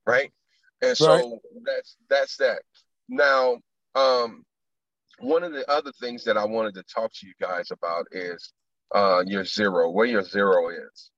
Right. 0.06 0.32
And 0.82 0.96
so 0.96 1.14
right. 1.14 1.40
that's 1.64 1.96
that's 2.08 2.36
that. 2.38 2.62
Now, 3.08 3.58
um, 3.94 4.44
one 5.18 5.42
of 5.42 5.52
the 5.52 5.68
other 5.70 5.92
things 6.00 6.24
that 6.24 6.36
I 6.36 6.44
wanted 6.44 6.74
to 6.74 6.82
talk 6.82 7.12
to 7.12 7.26
you 7.26 7.32
guys 7.40 7.70
about 7.70 8.06
is 8.12 8.52
uh, 8.94 9.22
your 9.26 9.44
zero, 9.44 9.90
where 9.90 10.06
your 10.06 10.22
zero 10.22 10.68
is. 10.70 11.10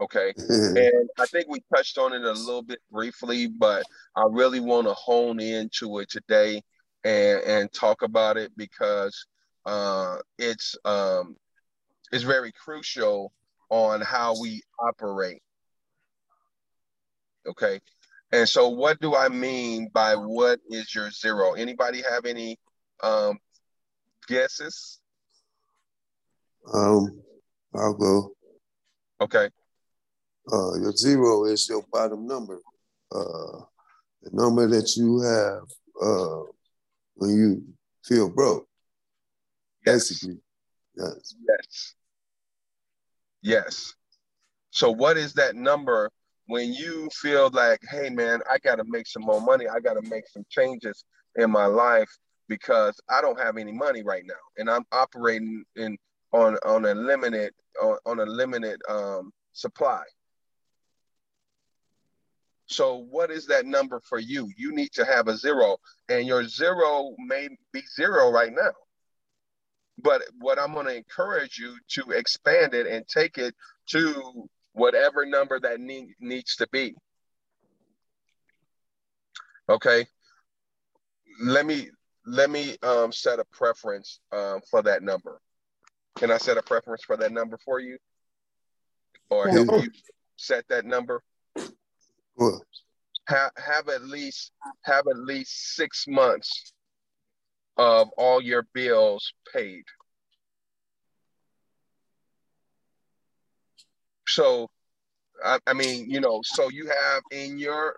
Okay. 0.00 0.32
and 0.48 1.08
I 1.18 1.26
think 1.26 1.46
we 1.48 1.62
touched 1.74 1.98
on 1.98 2.12
it 2.12 2.22
a 2.22 2.32
little 2.32 2.62
bit 2.62 2.80
briefly, 2.90 3.46
but 3.46 3.84
I 4.16 4.24
really 4.28 4.60
want 4.60 4.86
to 4.86 4.94
hone 4.94 5.40
into 5.40 5.98
it 5.98 6.10
today 6.10 6.62
and, 7.04 7.42
and 7.42 7.72
talk 7.72 8.02
about 8.02 8.36
it 8.36 8.52
because 8.56 9.26
uh, 9.66 10.16
it's 10.38 10.74
um, 10.84 11.36
it's 12.12 12.24
very 12.24 12.52
crucial 12.52 13.32
on 13.68 14.00
how 14.00 14.40
we 14.40 14.62
operate. 14.80 15.42
Okay. 17.46 17.80
And 18.32 18.48
so 18.48 18.68
what 18.68 19.00
do 19.00 19.14
I 19.16 19.28
mean 19.28 19.90
by 19.92 20.14
what 20.14 20.60
is 20.68 20.94
your 20.94 21.10
zero? 21.10 21.54
Anybody 21.54 22.02
have 22.08 22.26
any 22.26 22.58
um, 23.02 23.38
guesses? 24.28 25.00
Um, 26.72 27.20
I'll 27.74 27.94
go. 27.94 28.32
Okay. 29.20 29.48
Uh, 30.50 30.74
your 30.80 30.92
zero 30.92 31.44
is 31.46 31.68
your 31.68 31.84
bottom 31.92 32.26
number. 32.26 32.60
Uh, 33.12 33.64
the 34.22 34.30
number 34.32 34.66
that 34.68 34.94
you 34.96 35.20
have 35.20 35.62
uh, 36.00 36.42
when 37.14 37.30
you 37.30 37.64
feel 38.04 38.28
broke. 38.28 38.66
Yes. 39.84 40.08
Basically. 40.08 40.38
Yes. 40.96 41.34
Yes. 41.48 41.94
Yes. 43.42 43.94
So 44.70 44.90
what 44.90 45.16
is 45.16 45.34
that 45.34 45.56
number 45.56 46.10
when 46.50 46.72
you 46.72 47.08
feel 47.12 47.48
like, 47.52 47.80
hey 47.90 48.10
man, 48.10 48.40
I 48.50 48.58
gotta 48.58 48.84
make 48.86 49.06
some 49.06 49.22
more 49.22 49.40
money, 49.40 49.66
I 49.68 49.80
gotta 49.80 50.02
make 50.02 50.28
some 50.28 50.44
changes 50.50 51.04
in 51.36 51.50
my 51.50 51.66
life 51.66 52.10
because 52.48 53.00
I 53.08 53.20
don't 53.20 53.38
have 53.38 53.56
any 53.56 53.72
money 53.72 54.02
right 54.02 54.24
now, 54.26 54.34
and 54.58 54.68
I'm 54.68 54.84
operating 54.92 55.64
in 55.76 55.96
on 56.32 56.56
on 56.64 56.84
a 56.84 56.94
limited 56.94 57.52
on, 57.82 57.96
on 58.04 58.20
a 58.20 58.24
limited 58.24 58.80
um, 58.88 59.32
supply. 59.52 60.02
So 62.66 63.06
what 63.10 63.30
is 63.30 63.46
that 63.46 63.66
number 63.66 64.00
for 64.08 64.18
you? 64.18 64.48
You 64.56 64.72
need 64.72 64.92
to 64.92 65.04
have 65.04 65.28
a 65.28 65.36
zero, 65.36 65.78
and 66.08 66.26
your 66.26 66.46
zero 66.46 67.14
may 67.18 67.48
be 67.72 67.82
zero 67.96 68.30
right 68.30 68.52
now. 68.52 68.72
But 70.02 70.22
what 70.38 70.58
I'm 70.58 70.72
going 70.72 70.86
to 70.86 70.96
encourage 70.96 71.58
you 71.58 71.76
to 71.90 72.12
expand 72.12 72.72
it 72.74 72.86
and 72.86 73.06
take 73.06 73.38
it 73.38 73.54
to 73.90 74.48
whatever 74.72 75.26
number 75.26 75.58
that 75.60 75.80
need, 75.80 76.14
needs 76.20 76.56
to 76.56 76.68
be. 76.72 76.94
Okay. 79.68 80.06
Let 81.42 81.64
me 81.64 81.88
let 82.26 82.50
me 82.50 82.76
um, 82.82 83.12
set 83.12 83.38
a 83.38 83.44
preference 83.44 84.20
um, 84.32 84.60
for 84.70 84.82
that 84.82 85.02
number. 85.02 85.40
Can 86.16 86.30
I 86.30 86.38
set 86.38 86.58
a 86.58 86.62
preference 86.62 87.02
for 87.04 87.16
that 87.16 87.32
number 87.32 87.58
for 87.64 87.80
you? 87.80 87.96
Or 89.30 89.48
help 89.48 89.84
you 89.84 89.90
set 90.36 90.66
that 90.68 90.84
number? 90.84 91.22
Have, 93.28 93.50
have 93.56 93.88
at 93.88 94.02
least 94.02 94.52
have 94.82 95.06
at 95.08 95.18
least 95.18 95.76
six 95.76 96.06
months 96.08 96.72
of 97.76 98.08
all 98.18 98.42
your 98.42 98.66
bills 98.74 99.32
paid. 99.54 99.84
So 104.30 104.70
I, 105.44 105.58
I 105.66 105.72
mean, 105.72 106.10
you 106.10 106.20
know, 106.20 106.40
so 106.44 106.68
you 106.68 106.86
have 106.88 107.22
in 107.30 107.58
your 107.58 107.96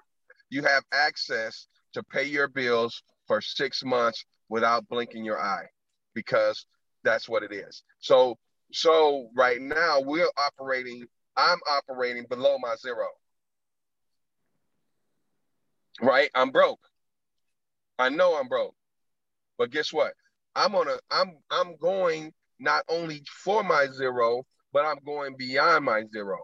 you 0.51 0.63
have 0.63 0.85
access 0.93 1.67
to 1.95 2.03
pay 2.03 2.25
your 2.25 2.49
bills 2.49 3.03
for 3.27 3.41
six 3.41 3.85
months 3.85 4.25
without 4.49 4.89
blinking 4.89 5.25
your 5.25 5.41
eye 5.41 5.67
because 6.15 6.67
that's 7.05 7.29
what 7.29 7.43
it 7.43 7.53
is. 7.53 7.83
So 8.01 8.37
so 8.73 9.29
right 9.35 9.61
now 9.61 10.01
we're 10.01 10.31
operating, 10.37 11.07
I'm 11.37 11.59
operating 11.71 12.25
below 12.29 12.59
my 12.59 12.75
zero. 12.77 13.07
Right? 16.01 16.31
I'm 16.35 16.51
broke. 16.51 16.81
I 17.99 18.09
know 18.09 18.39
I'm 18.39 18.49
broke. 18.49 18.75
But 19.59 19.71
guess 19.71 19.93
what? 19.93 20.15
I'm 20.55 20.75
on 20.75 20.89
a 20.89 20.99
I'm 21.11 21.39
I'm 21.51 21.77
going 21.77 22.33
not 22.59 22.85
only 22.89 23.23
for 23.27 23.63
my 23.63 23.87
zero, 23.93 24.45
but 24.73 24.85
I'm 24.85 24.99
going 25.05 25.37
beyond 25.37 25.85
my 25.85 26.05
zero. 26.13 26.39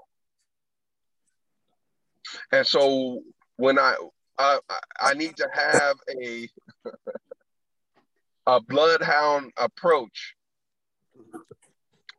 And 2.53 2.67
so 2.67 3.21
when 3.57 3.79
I 3.79 3.95
I, 4.39 4.59
I 5.01 5.15
need 5.15 5.37
to 5.39 5.49
have 5.53 5.97
a 6.23 6.49
a 8.47 8.61
bloodhound 8.61 9.53
approach 9.57 10.35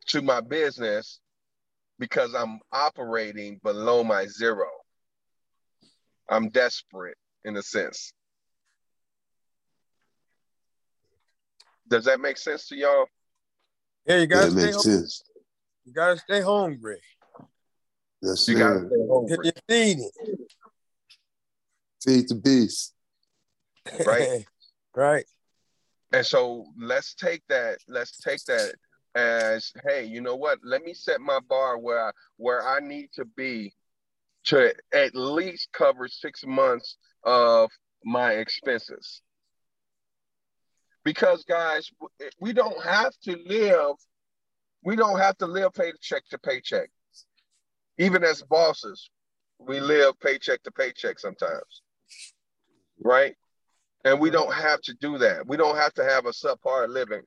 to 0.08 0.22
my 0.22 0.42
business 0.42 1.20
because 1.98 2.34
I'm 2.34 2.60
operating 2.72 3.60
below 3.64 4.04
my 4.04 4.26
zero. 4.26 4.68
I'm 6.30 6.50
desperate 6.50 7.18
in 7.46 7.58
a 7.58 7.62
sense. 7.62 8.14
Does 11.88 12.06
that 12.06 12.20
make 12.20 12.38
sense 12.38 12.68
to 12.68 12.76
y'all? 12.76 13.06
Yeah, 14.06 14.18
you 14.18 14.28
gotta 14.28 14.52
That 14.52 14.56
makes 14.56 14.82
sense. 14.82 15.24
You 15.90 15.96
gotta 15.96 16.20
stay 16.20 16.42
hungry. 16.42 17.02
Yes, 18.22 18.48
You 18.48 18.60
gotta 18.60 18.82
sir. 18.82 18.88
stay 18.90 19.08
hungry, 19.10 19.38
If 19.38 19.40
you're 19.44 19.64
feeding. 19.68 20.12
Feed 22.06 22.30
the 22.30 22.36
beast. 22.36 22.94
right? 24.06 24.46
right. 24.96 25.26
And 26.14 26.24
so 26.24 26.68
let's 26.80 27.16
take 27.16 27.42
that, 27.50 27.80
let's 27.88 28.20
take 28.20 28.44
that 28.46 28.76
as, 29.16 29.74
hey, 29.88 30.06
you 30.06 30.22
know 30.22 30.36
what? 30.36 30.60
Let 30.64 30.84
me 30.84 30.94
set 30.94 31.22
my 31.22 31.40
bar 31.50 31.80
where 31.80 32.06
I, 32.10 32.12
where 32.38 32.68
I 32.68 32.82
need 32.82 33.10
to 33.14 33.26
be 33.26 33.74
to 34.46 34.72
at 34.94 35.16
least 35.16 35.70
cover 35.74 36.08
six 36.08 36.44
months 36.46 36.98
of 37.24 37.72
my 38.06 38.34
expenses. 38.34 39.24
Because 41.04 41.44
guys, 41.46 41.90
we 42.40 42.54
don't 42.54 42.80
have 42.84 43.14
to 43.24 43.36
live, 43.48 43.96
we 44.84 44.96
don't 44.96 45.20
have 45.20 45.38
to 45.38 45.46
live 45.46 45.74
paycheck 45.74 46.28
to 46.30 46.38
paycheck. 46.38 46.90
Even 47.98 48.24
as 48.24 48.42
bosses, 48.44 49.10
we 49.60 49.80
live 49.80 50.20
paycheck 50.20 50.64
to 50.64 50.72
paycheck 50.72 51.20
sometimes. 51.20 51.82
Right? 53.04 53.36
And 54.06 54.20
we 54.20 54.30
don't 54.30 54.54
have 54.54 54.82
to 54.82 54.94
do 54.96 55.18
that. 55.18 55.46
We 55.46 55.58
don't 55.58 55.76
have 55.76 55.94
to 55.96 56.04
have 56.04 56.26
a 56.26 56.32
subpar 56.32 56.88
living. 56.88 57.24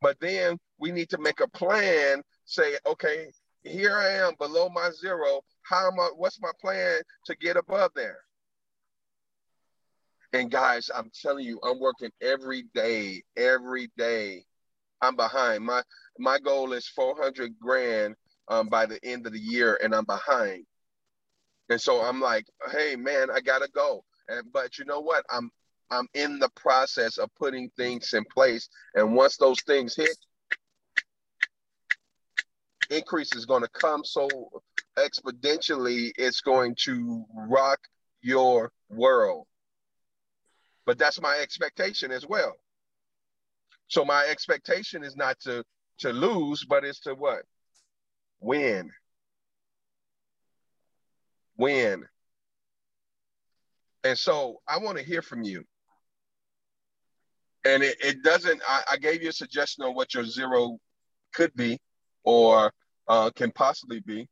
But 0.00 0.20
then 0.20 0.58
we 0.78 0.92
need 0.92 1.10
to 1.10 1.18
make 1.18 1.40
a 1.40 1.48
plan, 1.48 2.22
say, 2.44 2.76
okay, 2.86 3.30
here 3.62 3.96
I 3.96 4.10
am 4.10 4.34
below 4.38 4.68
my 4.68 4.90
zero. 4.90 5.40
How 5.62 5.88
am 5.88 5.98
I, 5.98 6.10
what's 6.14 6.40
my 6.40 6.50
plan 6.60 7.00
to 7.26 7.36
get 7.36 7.56
above 7.56 7.90
there? 7.96 8.18
And 10.32 10.50
guys, 10.50 10.90
I'm 10.94 11.10
telling 11.22 11.44
you, 11.44 11.58
I'm 11.64 11.80
working 11.80 12.10
every 12.20 12.64
day, 12.74 13.22
every 13.36 13.90
day. 13.96 14.44
I'm 15.00 15.16
behind. 15.16 15.64
My 15.64 15.82
my 16.18 16.38
goal 16.38 16.72
is 16.72 16.86
400 16.88 17.58
grand 17.60 18.14
um, 18.48 18.68
by 18.68 18.86
the 18.86 18.98
end 19.04 19.26
of 19.26 19.32
the 19.32 19.40
year, 19.40 19.78
and 19.82 19.94
I'm 19.94 20.04
behind. 20.04 20.64
And 21.70 21.80
so 21.80 22.02
I'm 22.02 22.20
like, 22.20 22.46
hey 22.70 22.96
man, 22.96 23.28
I 23.30 23.40
gotta 23.40 23.68
go. 23.74 24.04
And 24.28 24.52
but 24.52 24.78
you 24.78 24.84
know 24.84 25.00
what? 25.00 25.24
I'm 25.30 25.50
I'm 25.90 26.08
in 26.14 26.38
the 26.38 26.50
process 26.56 27.18
of 27.18 27.30
putting 27.36 27.70
things 27.76 28.12
in 28.14 28.24
place. 28.32 28.68
And 28.94 29.14
once 29.14 29.36
those 29.36 29.60
things 29.62 29.94
hit, 29.94 30.16
increase 32.90 33.34
is 33.34 33.46
going 33.46 33.62
to 33.62 33.68
come 33.68 34.04
so 34.04 34.28
exponentially, 34.98 36.12
it's 36.16 36.40
going 36.40 36.74
to 36.84 37.24
rock 37.34 37.78
your 38.22 38.72
world. 38.88 39.46
But 40.86 40.98
that's 40.98 41.20
my 41.20 41.36
expectation 41.40 42.10
as 42.10 42.26
well. 42.26 42.54
So 43.88 44.04
my 44.04 44.24
expectation 44.30 45.04
is 45.04 45.16
not 45.16 45.40
to 45.40 45.64
to 46.00 46.12
lose, 46.12 46.64
but 46.64 46.84
it's 46.84 47.00
to 47.00 47.14
what? 47.14 47.42
Win. 48.40 48.90
Win. 51.58 52.04
And 54.04 54.18
so 54.18 54.60
I 54.68 54.78
want 54.78 54.98
to 54.98 55.04
hear 55.04 55.22
from 55.22 55.42
you. 55.42 55.64
and 57.64 57.82
it, 57.82 57.96
it 58.02 58.22
doesn't. 58.22 58.62
I, 58.68 58.82
I 58.92 58.96
gave 58.98 59.22
you 59.22 59.30
a 59.30 59.32
suggestion 59.32 59.84
on 59.84 59.94
what 59.94 60.14
your 60.14 60.24
zero 60.24 60.78
could 61.34 61.54
be, 61.56 61.78
or 62.24 62.72
uh, 63.08 63.30
can 63.36 63.52
possibly 63.52 64.00
be 64.00 64.28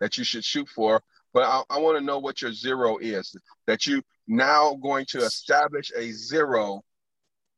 that 0.00 0.18
you 0.18 0.24
should 0.24 0.44
shoot 0.44 0.68
for. 0.68 1.02
But 1.34 1.44
I, 1.44 1.62
I 1.70 1.78
want 1.80 1.98
to 1.98 2.04
know 2.04 2.18
what 2.18 2.42
your 2.42 2.52
zero 2.52 2.98
is. 2.98 3.36
That 3.66 3.86
you 3.86 4.02
now 4.28 4.74
going 4.82 5.06
to 5.10 5.18
establish 5.20 5.92
a 5.96 6.12
zero, 6.12 6.82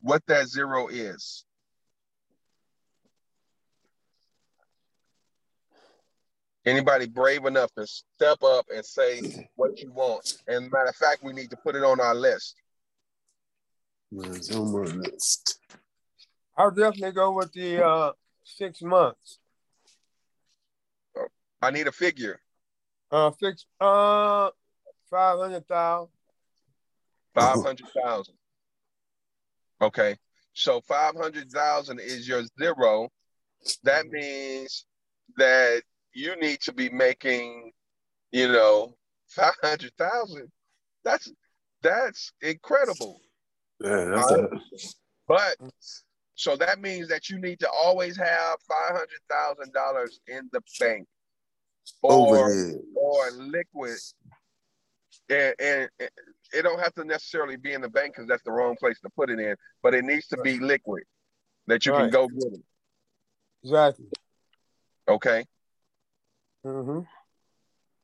what 0.04 0.22
that 0.26 0.46
zero 0.46 0.88
is. 0.88 1.44
Anybody 6.66 7.06
brave 7.06 7.46
enough 7.46 7.72
to 7.74 7.86
step 7.86 8.42
up 8.42 8.66
and 8.74 8.84
say 8.84 9.48
what 9.56 9.80
you 9.80 9.92
want? 9.92 10.34
And 10.46 10.70
matter 10.70 10.88
of 10.88 10.96
fact, 10.96 11.22
we 11.22 11.32
need 11.32 11.50
to 11.50 11.56
put 11.56 11.74
it 11.74 11.82
on 11.82 12.00
our 12.00 12.14
list. 12.14 12.54
It's 14.12 14.54
on 14.54 14.72
my 14.72 14.90
list. 14.90 15.58
I'll 16.56 16.70
definitely 16.70 17.12
go 17.12 17.32
with 17.32 17.52
the 17.52 17.84
uh, 17.84 18.12
six 18.44 18.82
months. 18.82 19.38
I 21.62 21.70
need 21.70 21.86
a 21.86 21.92
figure. 21.92 22.40
Uh, 23.10 23.30
fix 23.30 23.64
uh 23.80 24.50
five 25.10 25.38
hundred 25.38 25.66
thousand. 25.66 26.12
Five 27.34 27.62
hundred 27.62 27.88
thousand. 27.88 28.34
Okay, 29.80 30.16
so 30.52 30.80
five 30.80 31.14
hundred 31.16 31.50
thousand 31.50 32.00
is 32.00 32.26
your 32.28 32.42
zero. 32.58 33.08
That 33.82 34.06
means 34.06 34.86
that 35.36 35.82
you 36.12 36.36
need 36.36 36.60
to 36.62 36.72
be 36.72 36.88
making, 36.88 37.72
you 38.32 38.48
know, 38.48 38.96
five 39.28 39.54
hundred 39.62 39.92
thousand. 39.98 40.50
That's 41.04 41.30
that's 41.82 42.32
incredible. 42.40 43.20
Yeah, 43.82 44.04
that's 44.04 44.30
Uh, 44.32 44.46
a, 44.46 44.58
But 45.26 45.56
so 46.34 46.56
that 46.56 46.80
means 46.80 47.08
that 47.08 47.28
you 47.28 47.38
need 47.40 47.60
to 47.60 47.68
always 47.70 48.16
have 48.16 48.56
five 48.68 48.96
hundred 48.96 49.20
thousand 49.28 49.72
dollars 49.72 50.20
in 50.28 50.48
the 50.52 50.60
bank 50.80 51.06
or 52.02 52.36
overhead. 52.38 52.80
or 52.96 53.30
liquid. 53.32 53.96
And, 55.30 55.54
and, 55.58 55.88
and 55.98 56.10
it 56.52 56.62
don't 56.62 56.80
have 56.80 56.94
to 56.94 57.04
necessarily 57.04 57.56
be 57.56 57.72
in 57.72 57.80
the 57.80 57.88
bank 57.88 58.14
because 58.14 58.28
that's 58.28 58.42
the 58.42 58.52
wrong 58.52 58.76
place 58.78 59.00
to 59.00 59.10
put 59.10 59.30
it 59.30 59.40
in, 59.40 59.56
but 59.82 59.94
it 59.94 60.04
needs 60.04 60.26
to 60.28 60.36
be 60.38 60.58
liquid 60.58 61.04
that 61.66 61.86
you 61.86 61.92
can 61.92 62.10
go 62.10 62.28
get 62.28 62.52
it. 62.52 62.60
Exactly. 63.62 64.06
Okay. 65.08 65.44
Mm-hmm. 66.64 67.00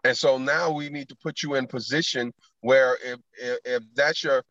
And 0.05 0.17
so 0.17 0.39
now 0.39 0.71
we 0.71 0.89
need 0.89 1.09
to 1.11 1.17
put 1.23 1.43
you 1.43 1.55
in 1.55 1.67
position 1.67 2.33
where 2.61 2.97
if, 3.05 3.19
if 3.39 3.59
if 3.65 3.83
that's 3.95 4.25
your 4.25 4.43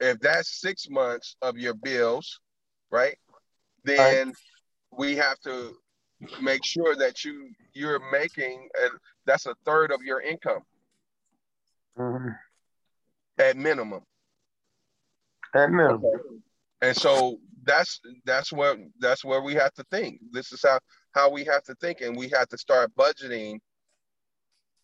if 0.00 0.20
that's 0.20 0.60
six 0.60 0.88
months 0.90 1.36
of 1.40 1.56
your 1.56 1.74
bills, 1.74 2.40
right? 2.90 3.16
Then 3.84 4.34
we 4.96 5.16
have 5.16 5.38
to 5.40 5.74
make 6.42 6.64
sure 6.64 6.94
that 6.96 7.24
you 7.24 7.50
you're 7.72 8.00
making 8.10 8.68
and 8.82 8.90
that's 9.24 9.46
a 9.46 9.54
third 9.64 9.92
of 9.92 10.02
your 10.02 10.20
income 10.20 10.62
Mm-hmm. 11.98 12.28
at 13.40 13.56
minimum. 13.56 14.02
At 15.54 15.70
minimum. 15.70 16.02
And 16.80 16.96
so 16.96 17.38
that's 17.64 18.00
that's 18.24 18.52
where 18.52 18.76
that's 19.00 19.24
where 19.24 19.42
we 19.42 19.54
have 19.54 19.72
to 19.74 19.84
think. 19.90 20.20
This 20.32 20.52
is 20.52 20.62
how 20.62 20.78
how 21.12 21.30
we 21.30 21.44
have 21.44 21.64
to 21.64 21.74
think, 21.76 22.00
and 22.00 22.16
we 22.16 22.28
have 22.28 22.48
to 22.48 22.58
start 22.58 22.92
budgeting 22.96 23.58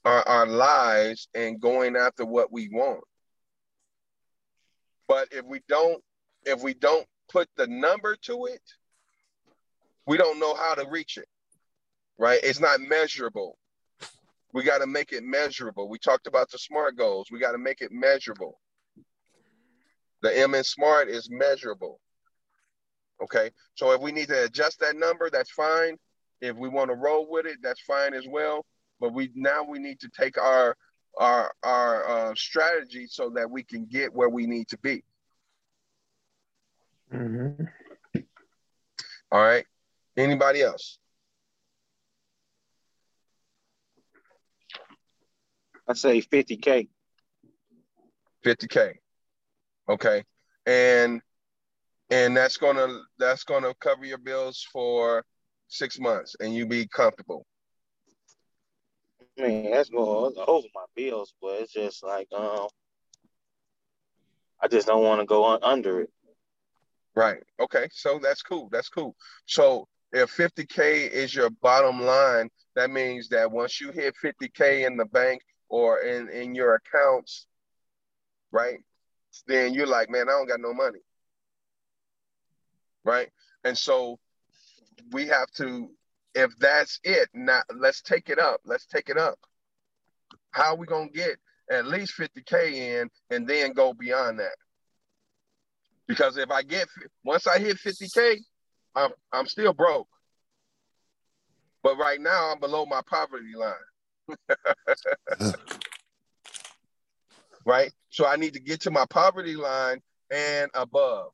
our, 0.04 0.26
our 0.28 0.46
lives 0.46 1.28
and 1.34 1.60
going 1.60 1.96
after 1.96 2.24
what 2.24 2.52
we 2.52 2.68
want. 2.68 3.02
But 5.06 5.28
if 5.30 5.44
we 5.44 5.60
don't 5.68 6.02
if 6.44 6.62
we 6.62 6.74
don't 6.74 7.06
put 7.30 7.48
the 7.56 7.66
number 7.66 8.16
to 8.22 8.46
it, 8.46 8.62
we 10.06 10.16
don't 10.16 10.40
know 10.40 10.54
how 10.54 10.74
to 10.74 10.88
reach 10.90 11.16
it. 11.16 11.28
Right? 12.18 12.40
It's 12.42 12.60
not 12.60 12.80
measurable. 12.80 13.56
We 14.54 14.62
got 14.62 14.78
to 14.78 14.86
make 14.86 15.12
it 15.12 15.24
measurable. 15.24 15.88
We 15.88 15.98
talked 15.98 16.28
about 16.28 16.48
the 16.48 16.58
SMART 16.58 16.96
goals. 16.96 17.26
We 17.30 17.40
got 17.40 17.52
to 17.52 17.58
make 17.58 17.80
it 17.80 17.90
measurable. 17.90 18.60
The 20.22 20.38
M 20.38 20.54
in 20.54 20.62
SMART 20.62 21.08
is 21.08 21.28
measurable. 21.28 22.00
Okay. 23.20 23.50
So 23.74 23.90
if 23.92 24.00
we 24.00 24.12
need 24.12 24.28
to 24.28 24.44
adjust 24.44 24.78
that 24.78 24.96
number, 24.96 25.28
that's 25.28 25.50
fine. 25.50 25.96
If 26.40 26.56
we 26.56 26.68
want 26.68 26.90
to 26.90 26.94
roll 26.94 27.28
with 27.28 27.46
it, 27.46 27.58
that's 27.62 27.80
fine 27.80 28.14
as 28.14 28.26
well. 28.28 28.64
But 29.00 29.12
we 29.12 29.30
now 29.34 29.64
we 29.64 29.80
need 29.80 29.98
to 30.00 30.08
take 30.08 30.38
our 30.38 30.76
our 31.18 31.52
our 31.64 32.08
uh, 32.08 32.34
strategy 32.36 33.06
so 33.08 33.30
that 33.30 33.50
we 33.50 33.64
can 33.64 33.86
get 33.86 34.14
where 34.14 34.28
we 34.28 34.46
need 34.46 34.68
to 34.68 34.78
be. 34.78 35.02
Mm-hmm. 37.12 37.64
All 39.32 39.42
right. 39.42 39.66
Anybody 40.16 40.62
else? 40.62 40.98
I 45.86 45.94
say 45.94 46.20
50K. 46.20 46.88
50k. 48.44 48.94
Okay. 49.88 50.24
And 50.66 51.20
and 52.10 52.36
that's 52.36 52.56
gonna 52.56 52.88
that's 53.18 53.44
gonna 53.44 53.74
cover 53.80 54.04
your 54.04 54.18
bills 54.18 54.66
for 54.72 55.24
six 55.68 55.98
months 55.98 56.36
and 56.40 56.54
you 56.54 56.66
be 56.66 56.86
comfortable. 56.86 57.46
Man, 59.36 59.70
that's 59.70 59.90
more 59.90 60.30
over 60.46 60.68
my 60.74 60.84
bills, 60.94 61.34
but 61.42 61.60
it's 61.62 61.72
just 61.72 62.04
like 62.04 62.28
um, 62.32 62.68
I 64.60 64.68
just 64.68 64.86
don't 64.86 65.02
want 65.02 65.20
to 65.20 65.26
go 65.26 65.44
un- 65.44 65.58
under 65.62 66.02
it. 66.02 66.10
Right. 67.16 67.42
Okay. 67.60 67.88
So 67.92 68.18
that's 68.22 68.42
cool. 68.42 68.68
That's 68.70 68.88
cool. 68.88 69.16
So 69.46 69.88
if 70.12 70.34
50K 70.36 71.10
is 71.10 71.34
your 71.34 71.50
bottom 71.50 72.00
line, 72.02 72.48
that 72.76 72.90
means 72.90 73.28
that 73.30 73.50
once 73.50 73.80
you 73.80 73.90
hit 73.90 74.14
50K 74.22 74.86
in 74.86 74.96
the 74.96 75.06
bank 75.06 75.42
or 75.74 76.02
in, 76.02 76.28
in 76.28 76.54
your 76.54 76.76
accounts, 76.76 77.48
right, 78.52 78.78
then 79.48 79.74
you're 79.74 79.88
like, 79.88 80.08
man, 80.08 80.28
I 80.28 80.30
don't 80.30 80.46
got 80.46 80.60
no 80.60 80.72
money. 80.72 81.00
Right. 83.04 83.28
And 83.64 83.76
so 83.76 84.20
we 85.10 85.26
have 85.26 85.50
to, 85.56 85.90
if 86.32 86.56
that's 86.60 87.00
it, 87.02 87.28
now 87.34 87.62
let's 87.76 88.02
take 88.02 88.28
it 88.28 88.38
up. 88.38 88.60
Let's 88.64 88.86
take 88.86 89.08
it 89.08 89.18
up. 89.18 89.36
How 90.52 90.74
are 90.74 90.76
we 90.76 90.86
to 90.86 91.08
get 91.12 91.38
at 91.68 91.86
least 91.86 92.14
50K 92.16 92.72
in 92.74 93.10
and 93.30 93.44
then 93.44 93.72
go 93.72 93.94
beyond 93.94 94.38
that? 94.38 94.54
Because 96.06 96.36
if 96.36 96.52
I 96.52 96.62
get 96.62 96.86
once 97.24 97.48
I 97.48 97.58
hit 97.58 97.78
50k, 97.78 98.36
I'm 98.94 99.10
I'm 99.32 99.46
still 99.46 99.72
broke. 99.72 100.06
But 101.82 101.96
right 101.96 102.20
now 102.20 102.52
I'm 102.52 102.60
below 102.60 102.86
my 102.86 103.00
poverty 103.10 103.56
line. 103.56 103.74
right? 107.66 107.92
So 108.10 108.26
I 108.26 108.36
need 108.36 108.54
to 108.54 108.60
get 108.60 108.80
to 108.82 108.90
my 108.90 109.06
poverty 109.10 109.56
line 109.56 110.00
and 110.30 110.70
above. 110.74 111.30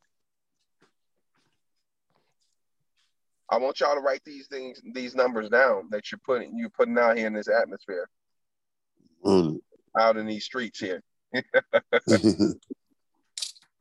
I 3.50 3.58
want 3.58 3.80
y'all 3.80 3.94
to 3.94 4.00
write 4.00 4.22
these 4.24 4.46
things, 4.46 4.80
these 4.94 5.14
numbers 5.16 5.48
down 5.48 5.88
that 5.90 6.10
you're 6.12 6.20
putting 6.24 6.56
you're 6.56 6.70
putting 6.70 6.96
out 6.98 7.18
here 7.18 7.26
in 7.26 7.32
this 7.34 7.48
atmosphere, 7.48 8.08
Mm. 9.24 9.58
out 9.98 10.16
in 10.16 10.26
these 10.26 10.44
streets 10.44 10.78
here. 10.78 11.02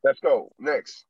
Let's 0.02 0.20
go. 0.22 0.50
Next. 0.58 1.04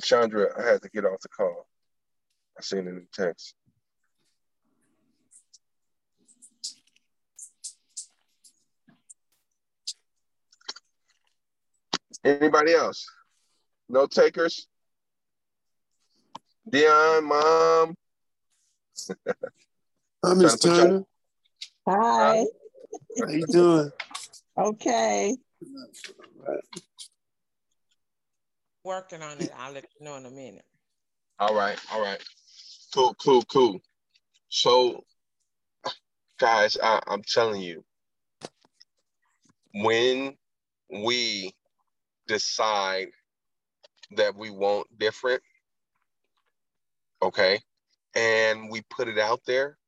Chandra, 0.00 0.48
I 0.58 0.70
had 0.70 0.82
to 0.82 0.88
get 0.88 1.04
off 1.04 1.20
the 1.20 1.28
call. 1.28 1.66
I 2.58 2.62
seen 2.62 2.86
it 2.86 2.90
in 2.90 3.06
text. 3.12 3.54
Anybody 12.24 12.72
else? 12.74 13.06
No 13.88 14.06
takers? 14.06 14.68
Dion, 16.68 17.24
mom. 17.24 17.96
Hi, 20.24 20.34
Miss 20.34 20.56
Trying 20.56 20.58
to 20.58 20.68
put 20.68 20.76
Turner. 20.76 21.04
Hi. 21.88 22.44
How 23.18 23.28
you 23.28 23.46
doing? 23.46 23.90
Okay. 24.56 25.36
Working 28.84 29.22
on 29.22 29.40
it. 29.40 29.52
I'll 29.56 29.72
let 29.72 29.84
you 29.98 30.04
know 30.04 30.16
in 30.16 30.26
a 30.26 30.30
minute. 30.30 30.64
All 31.38 31.54
right, 31.54 31.78
all 31.92 32.02
right. 32.02 32.22
Cool, 32.94 33.14
cool, 33.14 33.42
cool. 33.42 33.80
So, 34.48 35.04
guys, 36.38 36.76
I, 36.82 37.00
I'm 37.06 37.22
telling 37.22 37.62
you, 37.62 37.84
when 39.74 40.36
we 40.90 41.54
decide 42.26 43.08
that 44.16 44.36
we 44.36 44.50
want 44.50 44.86
different, 44.98 45.42
okay, 47.22 47.60
and 48.14 48.70
we 48.70 48.82
put 48.90 49.08
it 49.08 49.18
out 49.18 49.40
there 49.46 49.78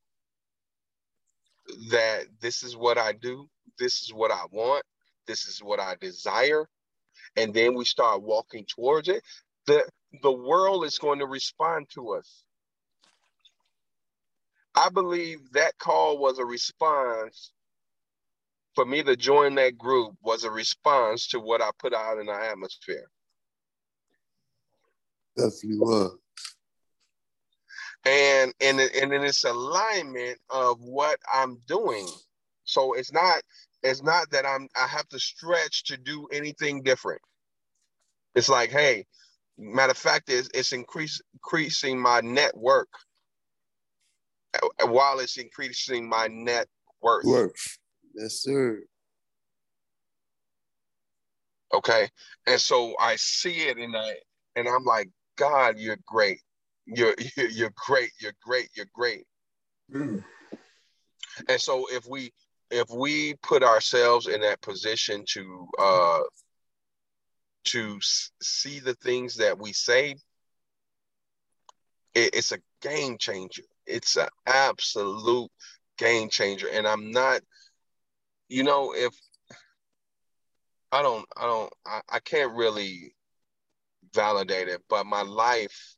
that 1.89 2.25
this 2.39 2.63
is 2.63 2.75
what 2.75 2.97
I 2.97 3.11
do, 3.11 3.47
this 3.77 4.01
is 4.03 4.13
what 4.13 4.31
I 4.31 4.43
want, 4.51 4.83
this 5.27 5.47
is 5.47 5.61
what 5.61 5.79
I 5.79 5.95
desire, 5.99 6.67
and 7.35 7.53
then 7.53 7.73
we 7.75 7.85
start 7.85 8.21
walking 8.21 8.65
towards 8.65 9.07
it, 9.07 9.23
the 9.67 9.83
the 10.21 10.31
world 10.31 10.85
is 10.85 10.97
going 10.97 11.19
to 11.19 11.25
respond 11.25 11.87
to 11.93 12.13
us. 12.13 12.43
I 14.75 14.89
believe 14.89 15.39
that 15.53 15.77
call 15.77 16.17
was 16.17 16.39
a 16.39 16.45
response 16.45 17.51
for 18.75 18.85
me 18.85 19.01
to 19.03 19.15
join 19.15 19.55
that 19.55 19.77
group 19.77 20.15
was 20.21 20.43
a 20.43 20.51
response 20.51 21.27
to 21.27 21.39
what 21.39 21.61
I 21.61 21.69
put 21.79 21.93
out 21.93 22.19
in 22.19 22.25
the 22.25 22.33
atmosphere. 22.33 23.07
Definitely 25.37 25.79
was. 25.79 26.17
And 28.05 28.53
and 28.61 28.79
and 28.79 29.13
in 29.13 29.23
its 29.23 29.43
alignment 29.45 30.37
of 30.49 30.79
what 30.81 31.17
I'm 31.33 31.57
doing. 31.67 32.07
So 32.65 32.93
it's 32.93 33.13
not 33.13 33.41
it's 33.85 34.03
not 34.03 34.29
that 34.31 34.45
I'm 34.45 34.67
I 34.75 34.87
have 34.87 35.07
to 35.09 35.19
stretch 35.19 35.85
to 35.85 35.97
do 35.97 36.27
anything 36.31 36.81
different. 36.81 37.21
It's 38.33 38.49
like, 38.49 38.71
hey, 38.71 39.05
matter 39.57 39.91
of 39.91 39.97
fact, 39.97 40.29
is 40.29 40.49
it's 40.53 40.73
increase, 40.73 41.21
increasing 41.33 41.99
my 41.99 42.19
network 42.21 42.89
while 44.85 45.19
it's 45.19 45.37
increasing 45.37 46.09
my 46.09 46.27
net 46.27 46.67
worth. 47.01 47.25
Worth. 47.25 47.77
Yes, 48.15 48.41
sir. 48.41 48.81
Okay. 51.73 52.09
And 52.47 52.59
so 52.59 52.95
I 52.99 53.15
see 53.17 53.67
it 53.67 53.77
and 53.77 53.95
I 53.95 54.15
and 54.55 54.67
I'm 54.67 54.83
like, 54.83 55.09
God, 55.37 55.77
you're 55.77 55.99
great. 56.07 56.41
You're 56.85 57.15
you're 57.37 57.73
great. 57.87 58.11
You're 58.19 58.35
great. 58.43 58.69
You're 58.75 58.89
great. 58.93 59.25
Mm. 59.93 60.23
And 61.49 61.59
so 61.59 61.85
if 61.91 62.05
we 62.07 62.31
if 62.75 62.89
we 62.89 63.35
put 63.35 63.63
ourselves 63.63 64.27
in 64.27 64.41
that 64.41 64.61
position 64.61 65.23
to 65.29 65.67
uh 65.79 66.21
to 67.65 67.99
see 68.41 68.79
the 68.79 68.93
things 68.95 69.37
that 69.37 69.57
we 69.57 69.73
say, 69.73 70.15
it, 72.13 72.29
it's 72.33 72.51
a 72.51 72.59
game 72.81 73.17
changer. 73.17 73.63
It's 73.87 74.17
an 74.17 74.27
absolute 74.45 75.49
game 75.97 76.29
changer. 76.29 76.67
And 76.71 76.87
I'm 76.87 77.11
not, 77.11 77.41
you 78.49 78.63
know, 78.63 78.93
if 78.93 79.13
I 80.91 81.01
don't, 81.01 81.25
I 81.35 81.41
don't, 81.43 81.73
I, 81.85 82.01
I 82.09 82.19
can't 82.19 82.55
really 82.55 83.15
validate 84.13 84.67
it, 84.67 84.81
but 84.89 85.05
my 85.05 85.23
life, 85.23 85.95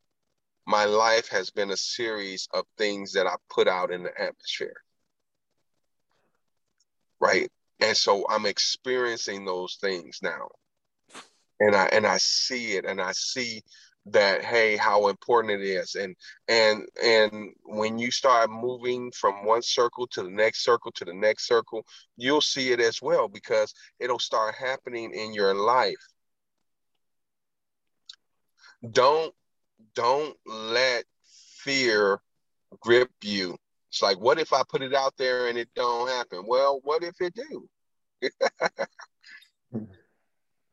my 0.65 0.85
life 0.85 1.27
has 1.29 1.49
been 1.49 1.71
a 1.71 1.77
series 1.77 2.47
of 2.53 2.65
things 2.77 3.11
that 3.13 3.27
I 3.27 3.35
put 3.49 3.67
out 3.67 3.91
in 3.91 4.03
the 4.03 4.11
atmosphere. 4.19 4.81
Right. 7.19 7.49
And 7.79 7.95
so 7.95 8.25
I'm 8.29 8.45
experiencing 8.45 9.45
those 9.45 9.77
things 9.81 10.19
now. 10.21 10.49
And 11.59 11.75
I 11.75 11.85
and 11.87 12.05
I 12.05 12.17
see 12.17 12.73
it 12.73 12.85
and 12.85 13.01
I 13.01 13.11
see 13.13 13.63
that 14.07 14.43
hey 14.43 14.77
how 14.77 15.07
important 15.07 15.61
it 15.61 15.65
is. 15.65 15.95
And 15.95 16.15
and 16.47 16.87
and 17.03 17.51
when 17.65 17.97
you 17.97 18.11
start 18.11 18.49
moving 18.49 19.11
from 19.11 19.45
one 19.45 19.61
circle 19.61 20.07
to 20.07 20.23
the 20.23 20.29
next 20.29 20.63
circle 20.63 20.91
to 20.93 21.05
the 21.05 21.13
next 21.13 21.47
circle 21.47 21.83
you'll 22.15 22.41
see 22.41 22.71
it 22.71 22.79
as 22.79 23.01
well 23.01 23.27
because 23.27 23.73
it'll 23.99 24.19
start 24.19 24.55
happening 24.55 25.13
in 25.13 25.33
your 25.33 25.53
life. 25.53 25.95
Don't 28.91 29.33
don't 29.95 30.35
let 30.45 31.03
fear 31.63 32.21
grip 32.79 33.09
you 33.23 33.57
it's 33.89 34.01
like 34.01 34.19
what 34.19 34.39
if 34.39 34.53
i 34.53 34.61
put 34.69 34.81
it 34.81 34.93
out 34.93 35.13
there 35.17 35.47
and 35.47 35.57
it 35.57 35.69
don't 35.75 36.09
happen 36.09 36.43
well 36.45 36.79
what 36.83 37.03
if 37.03 37.15
it 37.21 37.33
do 37.33 37.67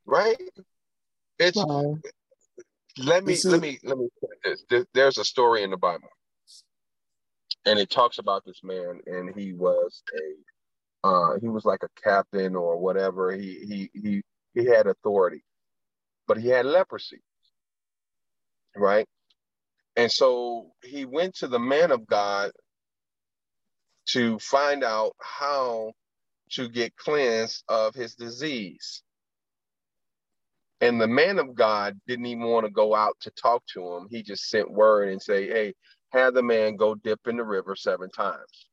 right 0.06 0.36
it's 1.38 1.56
wow. 1.56 1.98
let 2.98 3.24
me 3.24 3.36
let 3.44 3.60
me 3.60 3.78
let 3.82 3.98
me 3.98 4.08
say 4.20 4.54
this. 4.68 4.86
There's 4.94 5.18
a 5.18 5.24
story 5.24 5.62
in 5.62 5.70
the 5.70 5.76
Bible, 5.76 6.08
and 7.66 7.78
it 7.78 7.90
talks 7.90 8.18
about 8.18 8.44
this 8.44 8.60
man, 8.62 9.00
and 9.06 9.34
he 9.36 9.52
was 9.52 10.02
a 10.14 11.08
uh, 11.08 11.38
he 11.40 11.48
was 11.48 11.64
like 11.64 11.82
a 11.82 12.00
captain 12.02 12.54
or 12.54 12.78
whatever. 12.78 13.32
He 13.32 13.90
he 13.92 14.00
he 14.00 14.22
he 14.54 14.64
had 14.66 14.86
authority, 14.86 15.42
but 16.28 16.38
he 16.38 16.48
had 16.48 16.66
leprosy, 16.66 17.22
right? 18.76 19.06
And 19.96 20.10
so 20.10 20.72
he 20.82 21.04
went 21.04 21.36
to 21.36 21.48
the 21.48 21.58
man 21.58 21.90
of 21.90 22.06
God 22.06 22.52
to 24.06 24.38
find 24.38 24.84
out 24.84 25.12
how 25.20 25.92
to 26.50 26.68
get 26.68 26.96
cleansed 26.96 27.64
of 27.68 27.94
his 27.94 28.14
disease. 28.14 29.02
And 30.80 31.00
the 31.00 31.08
man 31.08 31.38
of 31.38 31.54
God 31.54 31.98
didn't 32.06 32.26
even 32.26 32.44
want 32.44 32.66
to 32.66 32.72
go 32.72 32.94
out 32.94 33.16
to 33.20 33.30
talk 33.30 33.64
to 33.72 33.94
him. 33.94 34.08
He 34.10 34.22
just 34.22 34.50
sent 34.50 34.70
word 34.70 35.08
and 35.08 35.22
say, 35.22 35.46
hey, 35.46 35.74
have 36.10 36.34
the 36.34 36.42
man 36.42 36.76
go 36.76 36.94
dip 36.94 37.20
in 37.26 37.36
the 37.36 37.44
river 37.44 37.74
seven 37.74 38.10
times. 38.10 38.68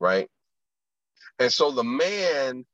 Right? 0.00 0.28
And 1.38 1.52
so 1.52 1.70
the 1.70 1.84
man, 1.84 2.64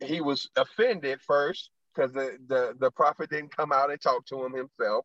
he 0.00 0.20
was 0.20 0.48
offended 0.56 1.20
first 1.20 1.70
because 1.94 2.12
the, 2.12 2.38
the, 2.46 2.74
the 2.78 2.90
prophet 2.90 3.30
didn't 3.30 3.54
come 3.54 3.72
out 3.72 3.90
and 3.90 4.00
talk 4.00 4.24
to 4.26 4.44
him 4.44 4.54
himself. 4.54 5.04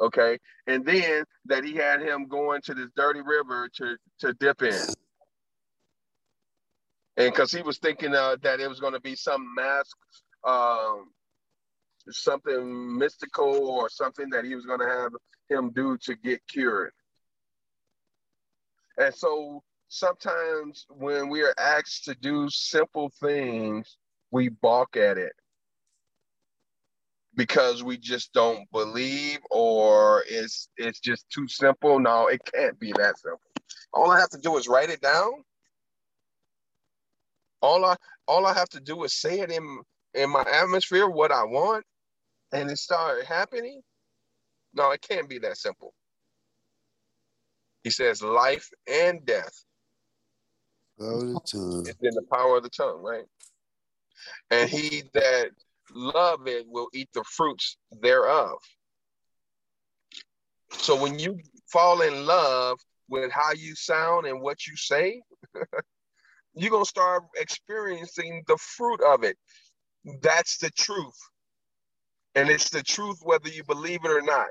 Okay. 0.00 0.38
And 0.66 0.84
then 0.84 1.24
that 1.46 1.64
he 1.64 1.74
had 1.74 2.00
him 2.00 2.26
going 2.26 2.62
to 2.62 2.74
this 2.74 2.88
dirty 2.96 3.20
river 3.20 3.68
to, 3.76 3.96
to 4.20 4.32
dip 4.34 4.62
in. 4.62 4.80
And 7.16 7.32
because 7.32 7.52
he 7.52 7.62
was 7.62 7.78
thinking 7.78 8.14
uh, 8.14 8.36
that 8.42 8.60
it 8.60 8.68
was 8.68 8.80
going 8.80 8.94
to 8.94 9.00
be 9.00 9.14
some 9.14 9.54
mask 9.54 9.96
um, 10.46 11.10
something 12.08 12.98
mystical 12.98 13.68
or 13.68 13.88
something 13.88 14.30
that 14.30 14.44
he 14.44 14.54
was 14.54 14.64
going 14.64 14.80
to 14.80 14.88
have 14.88 15.12
him 15.48 15.70
do 15.70 15.98
to 15.98 16.14
get 16.16 16.40
cured. 16.48 16.92
And 18.96 19.14
so 19.14 19.62
sometimes 19.88 20.86
when 20.88 21.28
we 21.28 21.42
are 21.42 21.54
asked 21.58 22.04
to 22.04 22.14
do 22.14 22.48
simple 22.50 23.10
things, 23.20 23.96
we 24.30 24.48
balk 24.48 24.96
at 24.96 25.18
it 25.18 25.32
because 27.34 27.82
we 27.82 27.96
just 27.96 28.32
don't 28.32 28.70
believe 28.72 29.38
or 29.50 30.24
it's 30.28 30.68
it's 30.76 31.00
just 31.00 31.28
too 31.30 31.46
simple. 31.48 31.98
No, 31.98 32.26
it 32.26 32.40
can't 32.52 32.78
be 32.78 32.92
that 32.92 33.18
simple. 33.18 33.40
All 33.92 34.10
I 34.10 34.18
have 34.18 34.30
to 34.30 34.38
do 34.38 34.56
is 34.56 34.68
write 34.68 34.90
it 34.90 35.00
down. 35.00 35.32
All 37.62 37.84
I 37.84 37.96
all 38.26 38.46
I 38.46 38.54
have 38.54 38.68
to 38.70 38.80
do 38.80 39.04
is 39.04 39.14
say 39.14 39.40
it 39.40 39.50
in 39.50 39.82
in 40.14 40.30
my 40.30 40.44
atmosphere 40.52 41.08
what 41.08 41.30
I 41.30 41.44
want 41.44 41.84
and 42.52 42.70
it 42.70 42.78
started 42.78 43.26
happening, 43.26 43.80
no, 44.74 44.90
it 44.90 45.02
can't 45.02 45.28
be 45.28 45.38
that 45.38 45.56
simple. 45.56 45.94
He 47.84 47.90
says 47.90 48.22
life 48.22 48.68
and 48.90 49.24
death. 49.24 49.64
It's 51.86 51.98
in 52.02 52.14
the 52.14 52.26
power 52.30 52.58
of 52.58 52.62
the 52.62 52.70
tongue, 52.70 53.02
right? 53.02 53.24
And 54.50 54.68
he 54.68 55.04
that 55.14 55.50
love 55.94 56.46
it 56.46 56.66
will 56.68 56.88
eat 56.92 57.08
the 57.14 57.24
fruits 57.24 57.76
thereof. 58.00 58.58
So 60.72 61.00
when 61.00 61.18
you 61.18 61.38
fall 61.66 62.02
in 62.02 62.26
love 62.26 62.78
with 63.08 63.30
how 63.32 63.52
you 63.52 63.74
sound 63.74 64.26
and 64.26 64.40
what 64.40 64.66
you 64.66 64.76
say, 64.76 65.20
you're 66.54 66.70
gonna 66.70 66.84
start 66.84 67.24
experiencing 67.36 68.42
the 68.46 68.56
fruit 68.56 69.00
of 69.02 69.24
it. 69.24 69.36
That's 70.22 70.58
the 70.58 70.70
truth. 70.70 71.18
And 72.34 72.48
it's 72.48 72.70
the 72.70 72.82
truth 72.82 73.18
whether 73.22 73.48
you 73.48 73.64
believe 73.64 74.04
it 74.04 74.10
or 74.10 74.22
not. 74.22 74.48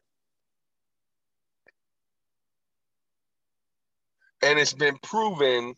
And 4.42 4.60
it's 4.60 4.74
been 4.74 4.98
proven, 5.02 5.76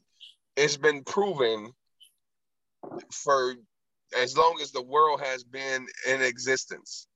it's 0.56 0.78
been 0.78 1.04
proven 1.04 1.72
for 3.12 3.56
as 4.20 4.38
long 4.38 4.60
as 4.62 4.72
the 4.72 4.82
world 4.82 5.22
has 5.22 5.44
been 5.44 5.86
in 6.08 6.22
existence. 6.22 7.08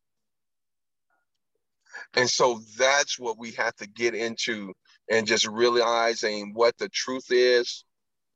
And 2.14 2.30
so 2.30 2.62
that's 2.78 3.20
what 3.20 3.38
we 3.38 3.52
have 3.52 3.76
to 3.78 3.88
get 3.88 4.14
into 4.16 4.74
and 5.10 5.28
just 5.28 5.48
realizing 5.48 6.54
what 6.54 6.78
the 6.78 6.90
truth 6.90 7.28
is 7.30 7.84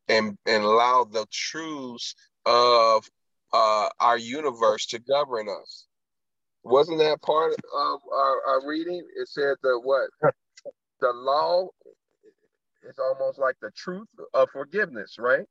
and, 0.08 0.38
and 0.46 0.64
allow 0.64 1.06
the 1.06 1.26
truths 1.32 2.16
of 2.46 3.06
uh, 3.54 3.90
our 4.00 4.18
universe 4.18 4.86
to 4.88 5.00
govern 5.00 5.48
us. 5.50 5.86
Wasn't 6.64 7.00
that 7.00 7.22
part 7.22 7.54
of 7.54 8.00
our, 8.14 8.42
our 8.48 8.68
reading? 8.68 9.02
It 9.18 9.28
said 9.28 9.56
that 9.64 9.82
what 9.84 10.10
the 11.02 11.12
law 11.14 11.68
is 12.84 12.96
almost 13.00 13.40
like 13.40 13.56
the 13.62 13.72
truth 13.72 14.08
of 14.34 14.50
forgiveness, 14.52 15.16
right? 15.18 15.46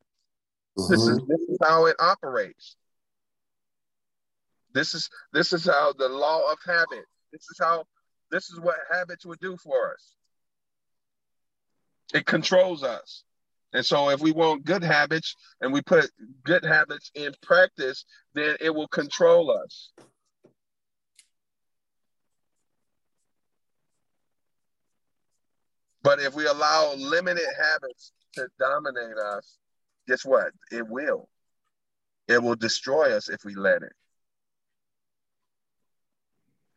Mm-hmm. 0.78 0.92
This 0.92 1.00
is 1.09 1.18
this 1.26 1.40
is 1.48 1.59
how 1.62 1.86
it 1.86 1.96
operates. 1.98 2.76
This 4.75 4.95
is 4.95 5.09
this 5.33 5.53
is 5.53 5.66
how 5.66 5.93
the 5.93 6.09
law 6.09 6.51
of 6.53 6.59
habit. 6.64 7.05
This 7.33 7.43
is 7.43 7.57
how 7.61 7.85
this 8.31 8.51
is 8.51 8.61
what 8.61 8.77
habits 8.91 9.25
would 9.25 9.41
do 9.41 9.57
for 9.57 9.93
us. 9.93 10.14
It 12.14 12.27
controls 12.27 12.83
us. 12.83 13.25
And 13.73 13.85
so 13.85 14.09
if 14.09 14.21
we 14.21 14.33
want 14.33 14.64
good 14.64 14.83
habits 14.83 15.35
and 15.61 15.73
we 15.73 15.83
put 15.83 16.11
good 16.43 16.64
habits 16.64 17.11
in 17.14 17.35
practice, 17.43 18.05
then 18.35 18.57
it 18.61 18.75
will 18.75 18.89
control 18.89 19.51
us. 19.51 19.91
But 26.03 26.21
if 26.21 26.35
we 26.35 26.47
allow 26.47 26.95
limited 26.95 27.45
habits 27.61 28.12
to 28.35 28.49
dominate 28.59 29.19
us, 29.19 29.59
guess 30.07 30.25
what? 30.25 30.53
It 30.71 30.89
will. 30.89 31.29
It 32.29 32.43
will 32.43 32.57
destroy 32.57 33.14
us 33.14 33.29
if 33.29 33.45
we 33.45 33.55
let 33.55 33.83
it. 33.83 33.93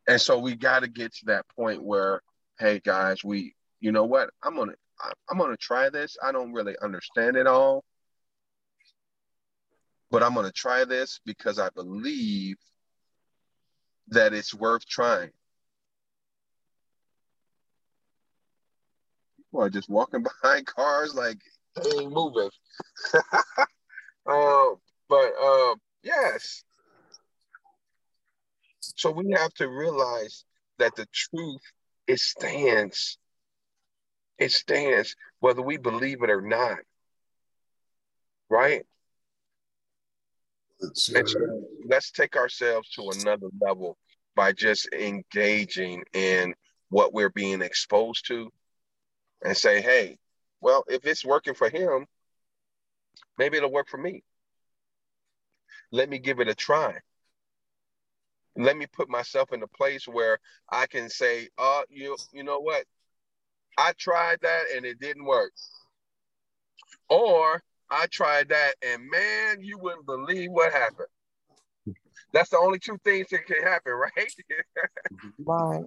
And 0.08 0.20
so 0.20 0.40
we 0.40 0.56
got 0.56 0.82
to 0.82 0.88
get 0.88 1.14
to 1.16 1.26
that 1.26 1.46
point 1.56 1.84
where, 1.84 2.22
hey 2.60 2.80
guys, 2.84 3.24
we, 3.24 3.54
you 3.80 3.92
know 3.92 4.06
what? 4.06 4.30
I'm 4.44 4.56
gonna, 4.56 4.74
I'm 5.30 5.38
gonna 5.38 5.58
try 5.58 5.90
this. 5.90 6.18
I 6.24 6.32
don't 6.32 6.54
really 6.54 6.76
understand 6.82 7.36
it 7.36 7.48
all, 7.48 7.84
but 10.10 10.24
I'm 10.24 10.34
gonna 10.34 10.52
try 10.52 10.86
this 10.86 11.20
because 11.26 11.60
I 11.60 11.70
believe 11.70 12.58
that 14.10 14.34
it's 14.34 14.54
worth 14.54 14.86
trying. 14.86 15.32
People 19.38 19.62
are 19.62 19.70
just 19.70 19.90
walking 19.90 20.24
behind 20.42 20.66
cars 20.66 21.16
like 21.16 21.40
they 21.76 22.02
ain't 22.02 22.12
moving. 22.12 22.50
uh, 23.14 24.66
but 25.10 25.32
uh, 25.42 25.76
yes. 26.04 26.64
So 29.02 29.10
we 29.10 29.32
have 29.32 29.52
to 29.56 29.68
realize 29.68 30.46
that 30.78 30.96
the 30.96 31.08
truth 31.12 31.62
it 32.06 32.20
stands. 32.20 33.18
It 34.38 34.52
stands 34.52 35.16
whether 35.40 35.64
we 35.64 35.78
believe 35.78 36.22
it 36.22 36.30
or 36.30 36.42
not. 36.42 36.78
Right? 38.48 38.84
So 40.94 41.24
let's 41.84 42.12
take 42.12 42.36
ourselves 42.36 42.92
to 42.92 43.10
another 43.10 43.48
level 43.60 43.98
by 44.36 44.52
just 44.52 44.88
engaging 44.94 46.04
in 46.14 46.54
what 46.90 47.12
we're 47.12 47.32
being 47.32 47.64
exposed 47.64 48.28
to 48.28 48.52
and 49.44 49.58
say, 49.58 49.82
hey, 49.82 50.20
well, 50.60 50.84
if 50.88 51.08
it's 51.08 51.26
working 51.26 51.56
for 51.56 51.70
him, 51.70 52.06
maybe 53.40 53.58
it'll 53.58 53.72
work 53.72 53.90
for 53.90 53.98
me. 53.98 54.22
Let 55.92 56.08
me 56.08 56.20
give 56.20 56.40
it 56.40 56.48
a 56.48 56.54
try. 56.54 57.00
Let 58.58 58.78
me 58.78 58.86
put 58.86 59.10
myself 59.10 59.54
in 59.54 59.64
a 59.64 59.68
place 59.68 60.08
where 60.08 60.40
I 60.70 60.86
can 60.88 61.10
say, 61.10 61.48
oh, 61.58 61.84
you, 61.90 62.18
you 62.34 62.44
know 62.44 62.60
what? 62.60 62.84
I 63.78 63.94
tried 63.98 64.40
that 64.42 64.64
and 64.76 64.86
it 64.86 65.00
didn't 65.00 65.26
work. 65.26 65.54
Or 67.10 67.62
I 67.90 68.08
tried 68.08 68.50
that 68.50 68.74
and 68.86 69.10
man, 69.10 69.62
you 69.62 69.78
wouldn't 69.78 70.06
believe 70.06 70.52
what 70.52 70.72
happened. 70.72 71.08
That's 72.34 72.50
the 72.50 72.58
only 72.58 72.80
two 72.80 72.98
things 73.04 73.28
that 73.32 73.46
can 73.46 73.62
happen, 73.64 73.94
right? 74.18 74.34
Right. 75.40 75.84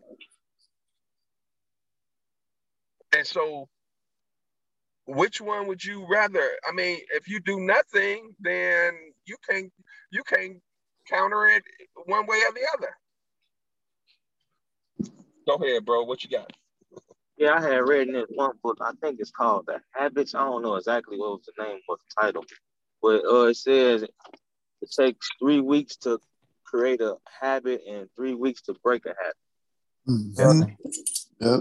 And 3.17 3.27
so, 3.27 3.69
which 5.07 5.41
one 5.41 5.67
would 5.69 5.85
you 5.85 6.07
rather? 6.09 6.49
I 6.69 6.73
mean, 6.73 6.99
if 7.13 7.29
you 7.29 7.41
do 7.41 7.61
nothing, 7.61 8.35
then 8.41 8.95
you 9.27 9.37
can't 9.49 9.73
you 10.11 10.23
can 10.25 10.61
counter 11.09 11.47
it 11.47 11.63
one 12.07 12.27
way 12.27 12.39
or 12.39 12.53
the 12.53 12.67
other. 12.77 12.97
Go 15.47 15.55
ahead, 15.57 15.85
bro. 15.85 16.05
What 16.05 16.25
you 16.25 16.31
got? 16.31 16.53
Yeah, 17.37 17.55
I 17.55 17.61
had 17.61 17.89
read 17.89 18.09
in 18.09 18.15
this 18.15 18.27
one 18.35 18.57
book. 18.63 18.79
I 18.81 18.93
think 19.03 19.19
it's 19.21 19.31
called 19.31 19.67
The 19.67 19.81
Habits. 19.93 20.35
I 20.35 20.45
don't 20.45 20.63
know 20.63 20.77
exactly 20.77 21.19
what 21.19 21.31
was 21.31 21.49
the 21.57 21.65
name 21.65 21.81
of 21.89 21.99
the 21.99 22.23
title, 22.23 22.45
but 23.03 23.25
uh, 23.25 23.47
it 23.47 23.57
says 23.57 24.03
it 24.03 24.91
takes 24.91 25.29
three 25.39 25.61
weeks 25.61 25.97
to 25.99 26.21
create 26.65 27.01
a 27.01 27.17
habit 27.41 27.83
and 27.89 28.09
three 28.17 28.35
weeks 28.35 28.63
to 28.63 28.75
break 28.83 29.05
a 29.07 29.15
habit. 29.21 29.37
Mm-hmm. 30.09 30.63
Yep. 31.41 31.61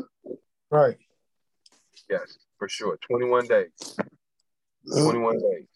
Right. 0.70 0.98
Yes, 2.10 2.38
for 2.58 2.68
sure. 2.68 2.98
21 3.10 3.48
days. 3.48 3.70
21 4.92 5.40
days. 5.40 5.68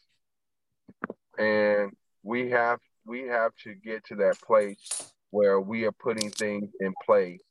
And 1.38 1.92
we 2.24 2.50
have 2.50 2.80
we 3.08 3.24
have 3.24 3.52
to 3.64 3.74
get 3.74 4.04
to 4.06 4.16
that 4.16 4.40
place 4.42 5.12
where 5.32 5.60
we 5.60 5.86
are 5.86 5.92
putting 5.92 6.30
things 6.32 6.70
in 6.80 6.94
place 7.06 7.42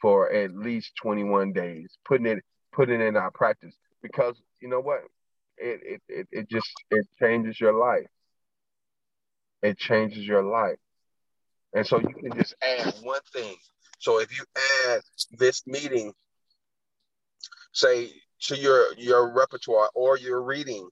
for 0.00 0.30
at 0.32 0.54
least 0.54 0.92
21 1.02 1.52
days, 1.52 1.96
putting 2.04 2.26
it 2.26 2.38
putting 2.72 3.00
it 3.00 3.04
in 3.04 3.16
our 3.16 3.30
practice. 3.30 3.74
Because 4.02 4.36
you 4.60 4.68
know 4.68 4.80
what? 4.80 5.00
It 5.56 5.80
it 5.84 6.02
it, 6.08 6.28
it 6.30 6.50
just 6.50 6.70
it 6.90 7.06
changes 7.20 7.60
your 7.60 7.72
life. 7.72 8.06
It 9.62 9.78
changes 9.78 10.26
your 10.26 10.42
life. 10.42 10.78
And 11.74 11.86
so 11.86 11.98
you 11.98 12.14
can 12.14 12.38
just 12.38 12.54
add 12.62 12.94
one 13.02 13.20
thing. 13.32 13.56
So 13.98 14.20
if 14.20 14.36
you 14.36 14.44
add 14.86 15.00
this 15.38 15.66
meeting 15.66 16.12
say 17.74 18.10
to 18.40 18.56
your 18.56 18.94
your 18.96 19.32
repertoire 19.32 19.90
or 19.94 20.16
your 20.16 20.42
reading 20.42 20.88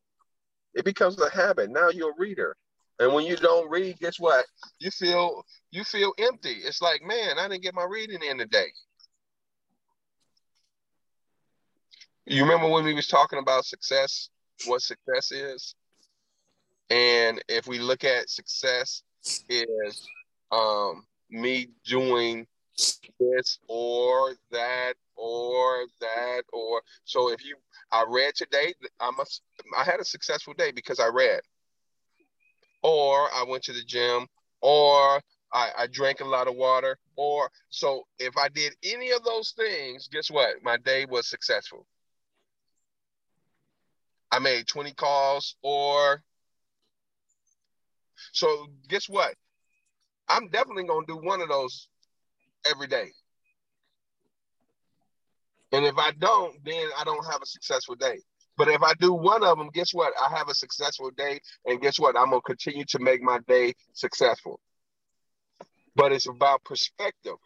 it 0.74 0.84
becomes 0.84 1.18
a 1.20 1.30
habit 1.30 1.70
now 1.70 1.88
you're 1.88 2.10
a 2.10 2.18
reader 2.18 2.56
and 3.02 3.14
when 3.14 3.26
you 3.26 3.36
don't 3.36 3.70
read 3.70 3.98
guess 3.98 4.18
what? 4.18 4.44
You 4.78 4.90
feel 4.90 5.44
you 5.70 5.84
feel 5.84 6.12
empty. 6.18 6.56
It's 6.64 6.82
like 6.82 7.02
man 7.02 7.38
i 7.38 7.48
didn't 7.48 7.62
get 7.62 7.74
my 7.74 7.84
reading 7.84 8.22
in 8.22 8.38
today. 8.38 8.66
You 12.26 12.42
remember 12.42 12.68
when 12.68 12.84
we 12.84 12.94
was 12.94 13.08
talking 13.08 13.38
about 13.38 13.64
success 13.64 14.30
what 14.66 14.82
success 14.82 15.32
is? 15.32 15.74
And 16.90 17.42
if 17.48 17.66
we 17.66 17.78
look 17.78 18.04
at 18.04 18.30
success 18.30 19.02
is 19.48 20.06
um, 20.50 21.06
me 21.30 21.68
doing 21.84 22.46
this 23.18 23.58
or 23.68 24.34
that 24.50 24.94
or 25.16 25.86
that 26.00 26.42
or 26.52 26.82
so 27.04 27.30
if 27.30 27.44
you 27.44 27.56
I 27.90 28.04
read 28.08 28.34
today, 28.34 28.74
I 29.00 29.10
must 29.10 29.42
I 29.76 29.84
had 29.84 30.00
a 30.00 30.04
successful 30.04 30.54
day 30.54 30.72
because 30.72 31.00
I 31.00 31.08
read. 31.08 31.40
Or 32.82 33.28
I 33.32 33.44
went 33.46 33.64
to 33.64 33.72
the 33.72 33.84
gym, 33.84 34.26
or 34.60 35.20
I, 35.52 35.70
I 35.78 35.86
drank 35.86 36.20
a 36.20 36.24
lot 36.24 36.48
of 36.48 36.56
water, 36.56 36.98
or 37.16 37.50
so 37.70 38.06
if 38.18 38.36
I 38.36 38.48
did 38.48 38.74
any 38.82 39.10
of 39.12 39.22
those 39.24 39.52
things, 39.52 40.08
guess 40.10 40.30
what? 40.30 40.62
My 40.62 40.76
day 40.78 41.04
was 41.04 41.28
successful. 41.28 41.86
I 44.30 44.38
made 44.38 44.66
20 44.66 44.92
calls, 44.94 45.56
or 45.62 46.22
so 48.32 48.66
guess 48.88 49.08
what? 49.08 49.34
I'm 50.28 50.48
definitely 50.48 50.84
gonna 50.84 51.06
do 51.06 51.16
one 51.16 51.40
of 51.42 51.48
those 51.48 51.88
every 52.70 52.86
day. 52.86 53.12
And 55.72 55.84
if 55.84 55.96
I 55.98 56.12
don't, 56.12 56.62
then 56.64 56.88
I 56.98 57.04
don't 57.04 57.24
have 57.30 57.42
a 57.42 57.46
successful 57.46 57.94
day. 57.94 58.20
But 58.56 58.68
if 58.68 58.82
I 58.82 58.92
do 58.94 59.12
one 59.12 59.42
of 59.42 59.58
them, 59.58 59.70
guess 59.72 59.94
what? 59.94 60.12
I 60.22 60.36
have 60.36 60.48
a 60.48 60.54
successful 60.54 61.10
day. 61.10 61.40
And 61.64 61.80
guess 61.80 61.98
what? 61.98 62.16
I'm 62.16 62.30
going 62.30 62.42
to 62.42 62.46
continue 62.46 62.84
to 62.86 62.98
make 62.98 63.22
my 63.22 63.38
day 63.48 63.74
successful. 63.94 64.60
But 65.94 66.12
it's 66.12 66.28
about 66.28 66.64
perspective. 66.64 67.36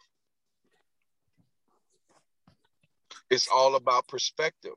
It's 3.29 3.47
all 3.53 3.75
about 3.75 4.07
perspective. 4.07 4.75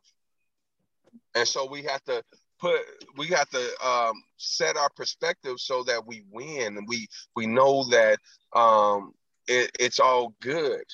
And 1.35 1.47
so 1.47 1.68
we 1.68 1.83
have 1.83 2.03
to 2.05 2.22
put 2.61 2.81
we 3.16 3.28
have 3.28 3.49
to 3.51 3.70
um, 3.85 4.14
set 4.37 4.76
our 4.76 4.91
perspective 4.97 5.59
so 5.59 5.83
that 5.85 6.07
we 6.07 6.22
win 6.31 6.76
and 6.76 6.87
we 6.89 7.09
we 7.35 7.47
know 7.47 7.85
that 7.91 8.18
um, 8.55 9.12
it, 9.47 9.70
it's 9.78 10.01
all 10.01 10.35
good 10.41 10.85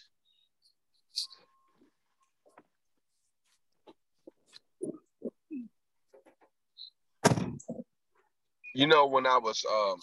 You 8.76 8.86
know, 8.86 9.06
when 9.06 9.26
I 9.26 9.38
was 9.38 9.64
um, 9.72 9.98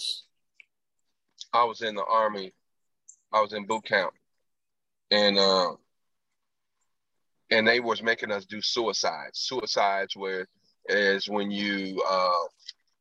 I 1.54 1.64
was 1.64 1.84
in 1.84 1.94
the 1.94 2.04
army, 2.06 2.54
I 3.32 3.40
was 3.40 3.54
in 3.54 3.68
boot 3.68 3.86
camp, 3.86 4.14
and 5.12 5.38
uh, 5.38 5.74
and 7.52 7.68
they 7.68 7.80
was 7.80 8.02
making 8.02 8.32
us 8.32 8.48
do 8.48 8.64
suicides. 8.64 9.38
Suicides 9.42 10.16
where 10.16 10.48
is 10.90 11.30
when 11.30 11.52
you 11.52 12.04
uh, 12.10 12.48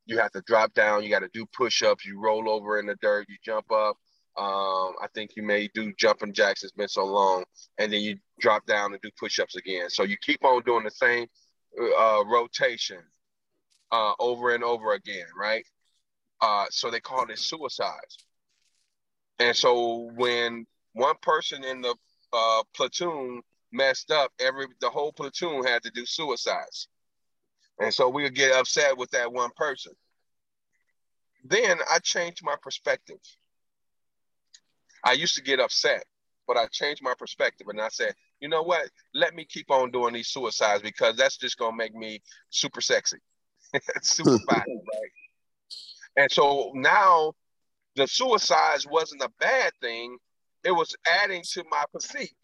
you 0.05 0.19
have 0.19 0.31
to 0.33 0.43
drop 0.47 0.75
down, 0.75 1.05
you 1.05 1.09
got 1.09 1.21
to 1.21 1.31
do 1.33 1.47
push-ups, 1.57 2.05
you 2.05 2.21
roll 2.21 2.51
over 2.51 2.79
in 2.79 2.85
the 2.85 2.97
dirt, 3.01 3.25
you 3.31 3.37
jump 3.43 3.73
up. 3.73 3.97
Um, 4.37 4.93
I 5.01 5.07
think 5.15 5.31
you 5.37 5.43
may 5.43 5.71
do 5.73 5.91
jumping 5.99 6.35
jacks. 6.35 6.65
It's 6.65 6.73
been 6.73 6.87
so 6.87 7.07
long, 7.07 7.45
and 7.79 7.91
then 7.91 8.03
you 8.03 8.19
drop 8.41 8.67
down 8.67 8.93
and 8.93 9.01
do 9.01 9.09
push-ups 9.19 9.57
again. 9.57 9.89
So 9.89 10.03
you 10.03 10.19
keep 10.19 10.45
on 10.45 10.65
doing 10.65 10.85
the 10.85 10.91
same 10.91 11.29
uh, 11.99 12.25
rotation 12.27 12.99
uh, 13.93 14.15
over 14.19 14.55
and 14.55 14.65
over 14.65 14.95
again, 14.95 15.27
right? 15.39 15.65
Uh, 16.41 16.67
so 16.71 16.91
they 16.91 17.01
called 17.01 17.31
it 17.31 17.39
suicides. 17.39 18.25
And 19.39 19.57
so 19.57 20.11
when 20.15 20.67
one 20.95 21.17
person 21.23 21.63
in 21.65 21.83
the 21.83 21.95
uh, 22.33 22.63
platoon 22.75 23.43
messed 23.71 24.11
up, 24.11 24.33
every 24.41 24.67
the 24.81 24.91
whole 24.91 25.13
platoon 25.13 25.65
had 25.65 25.83
to 25.85 25.91
do 25.91 26.05
suicides. 26.07 26.89
And 27.79 27.93
so 27.93 28.09
we 28.09 28.23
would 28.23 28.35
get 28.35 28.53
upset 28.53 28.97
with 28.97 29.11
that 29.11 29.33
one 29.33 29.51
person. 29.57 29.93
Then 31.45 31.79
I 31.91 31.99
changed 31.99 32.43
my 32.45 32.57
perspective. 32.61 33.19
I 35.05 35.13
used 35.13 35.35
to 35.35 35.43
get 35.43 35.59
upset, 35.59 36.05
but 36.47 36.57
I 36.57 36.67
changed 36.67 37.03
my 37.03 37.15
perspective 37.19 37.67
and 37.69 37.81
I 37.81 37.89
said, 37.89 38.15
you 38.41 38.49
know 38.49 38.63
what? 38.63 38.89
Let 39.15 39.35
me 39.35 39.45
keep 39.45 39.71
on 39.71 39.91
doing 39.91 40.15
these 40.15 40.29
suicides 40.29 40.83
because 40.83 41.17
that's 41.17 41.37
just 41.37 41.59
gonna 41.59 41.77
make 41.77 41.95
me 41.95 42.21
super 42.51 42.81
sexy. 42.81 43.19
super 44.03 44.39
right? 44.49 44.67
And 46.17 46.31
so 46.31 46.73
now 46.75 47.33
the 47.97 48.07
suicides 48.07 48.87
wasn't 48.87 49.23
a 49.23 49.31
bad 49.39 49.73
thing, 49.81 50.17
it 50.65 50.73
was 50.73 50.95
adding 51.23 51.43
to 51.53 51.65
my 51.71 51.85
physique, 51.93 52.37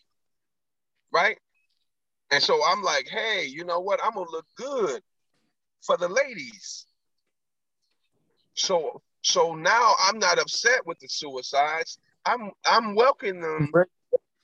right? 1.12 1.38
And 2.30 2.42
so 2.42 2.60
I'm 2.64 2.82
like, 2.82 3.08
hey, 3.08 3.46
you 3.46 3.64
know 3.64 3.80
what? 3.80 4.00
I'm 4.04 4.12
gonna 4.12 4.30
look 4.30 4.46
good 4.56 5.02
for 5.82 5.96
the 5.96 6.08
ladies. 6.08 6.86
So 8.54 9.02
so 9.22 9.54
now 9.54 9.94
I'm 10.06 10.18
not 10.18 10.38
upset 10.38 10.86
with 10.86 10.98
the 10.98 11.08
suicides. 11.08 11.98
I'm 12.24 12.50
I'm 12.66 12.94
welcoming 12.94 13.40
them, 13.40 13.72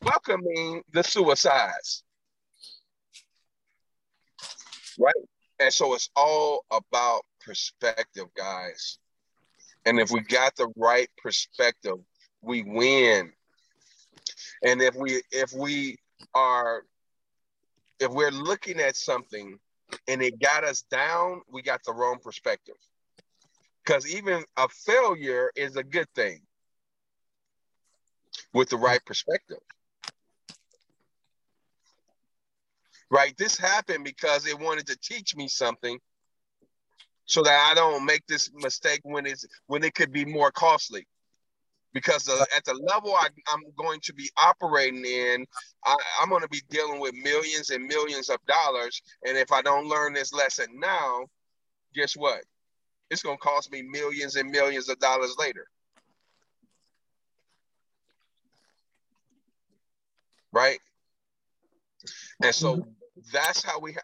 welcoming 0.03 0.83
the 0.93 1.03
suicides. 1.03 2.05
Right? 4.99 5.15
And 5.61 5.73
so 5.73 5.95
it's 5.95 6.11
all 6.17 6.65
about 6.71 7.23
perspective, 7.41 8.27
guys. 8.37 8.99
And 9.87 10.01
if 10.01 10.11
we 10.11 10.21
got 10.21 10.57
the 10.57 10.73
right 10.77 11.09
perspective, 11.19 11.99
we 12.43 12.63
win. 12.63 13.33
And 14.63 14.83
if 14.83 14.95
we 14.95 15.23
if 15.31 15.53
we 15.53 15.99
are 16.35 16.83
if 18.01 18.11
we're 18.11 18.31
looking 18.31 18.81
at 18.81 18.97
something 18.97 19.59
and 20.09 20.23
it 20.23 20.41
got 20.41 20.65
us 20.65 20.83
down, 20.91 21.43
we 21.51 21.63
got 21.63 21.81
the 21.85 21.93
wrong 21.93 22.19
perspective. 22.23 22.77
Because 23.85 24.07
even 24.09 24.45
a 24.57 24.69
failure 24.69 25.51
is 25.55 25.77
a 25.77 25.85
good 25.85 26.09
thing 26.15 26.41
with 28.53 28.71
the 28.71 28.77
right 28.77 29.05
perspective. 29.05 29.59
Right? 33.15 33.33
This 33.39 33.57
happened 33.57 34.03
because 34.03 34.45
it 34.45 34.59
wanted 34.59 34.89
to 34.89 34.99
teach 34.99 35.37
me 35.37 35.47
something 35.47 36.01
so 37.27 37.45
that 37.45 37.71
I 37.71 37.73
don't 37.73 38.05
make 38.05 38.27
this 38.27 38.51
mistake 38.53 39.03
when 39.05 39.25
it's 39.25 39.47
when 39.69 39.85
it 39.85 39.95
could 39.95 40.11
be 40.11 40.25
more 40.25 40.51
costly. 40.51 41.07
Because 41.93 42.25
the, 42.25 42.45
at 42.57 42.65
the 42.65 42.75
level 42.75 43.15
I, 43.15 43.29
am 43.53 43.61
going 43.77 44.01
to 44.01 44.13
be 44.15 44.29
operating 44.37 45.05
in, 45.05 45.47
I, 45.85 45.95
I'm 46.21 46.29
going 46.29 46.43
to 46.43 46.49
be 46.49 46.63
dealing 46.69 46.99
with 46.99 47.15
millions 47.15 47.71
and 47.71 47.87
millions 47.87 48.31
of 48.31 48.39
dollars. 48.47 49.01
And 49.25 49.39
if 49.39 49.53
I 49.53 49.63
don't 49.63 49.87
learn 49.87 50.13
this 50.13 50.33
lesson 50.33 50.67
now, 50.75 51.27
guess 51.95 52.17
what? 52.17 52.41
It's 53.13 53.23
going 53.23 53.37
to 53.37 53.41
cost 53.41 53.71
me 53.71 53.83
millions 53.83 54.35
and 54.35 54.51
millions 54.51 54.89
of 54.89 54.99
dollars 54.99 55.37
later. 55.39 55.69
Right? 60.51 60.81
And 62.43 62.53
so 62.53 62.79
mm-hmm. 62.79 62.91
That's 63.33 63.65
how 63.65 63.81
we 63.81 63.93
have 63.93 64.03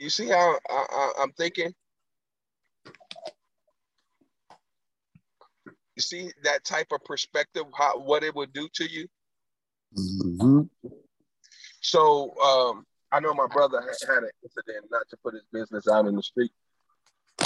you 0.00 0.08
see 0.08 0.28
how 0.28 0.58
I, 0.68 1.12
am 1.20 1.30
thinking? 1.32 1.72
You 5.94 6.02
see 6.02 6.32
that 6.42 6.64
type 6.64 6.86
of 6.90 7.04
perspective, 7.04 7.64
how 7.76 8.00
what 8.00 8.24
it 8.24 8.34
would 8.34 8.52
do 8.54 8.66
to 8.72 8.90
you? 8.90 9.06
Mm-hmm. 9.94 10.88
So 11.82 12.34
um, 12.40 12.86
I 13.12 13.20
know 13.20 13.34
my 13.34 13.46
brother 13.46 13.80
had 13.80 14.22
an 14.22 14.30
incident, 14.42 14.86
not 14.90 15.02
to 15.10 15.18
put 15.22 15.34
his 15.34 15.44
business 15.52 15.86
out 15.86 16.06
in 16.06 16.16
the 16.16 16.22
street, 16.22 16.52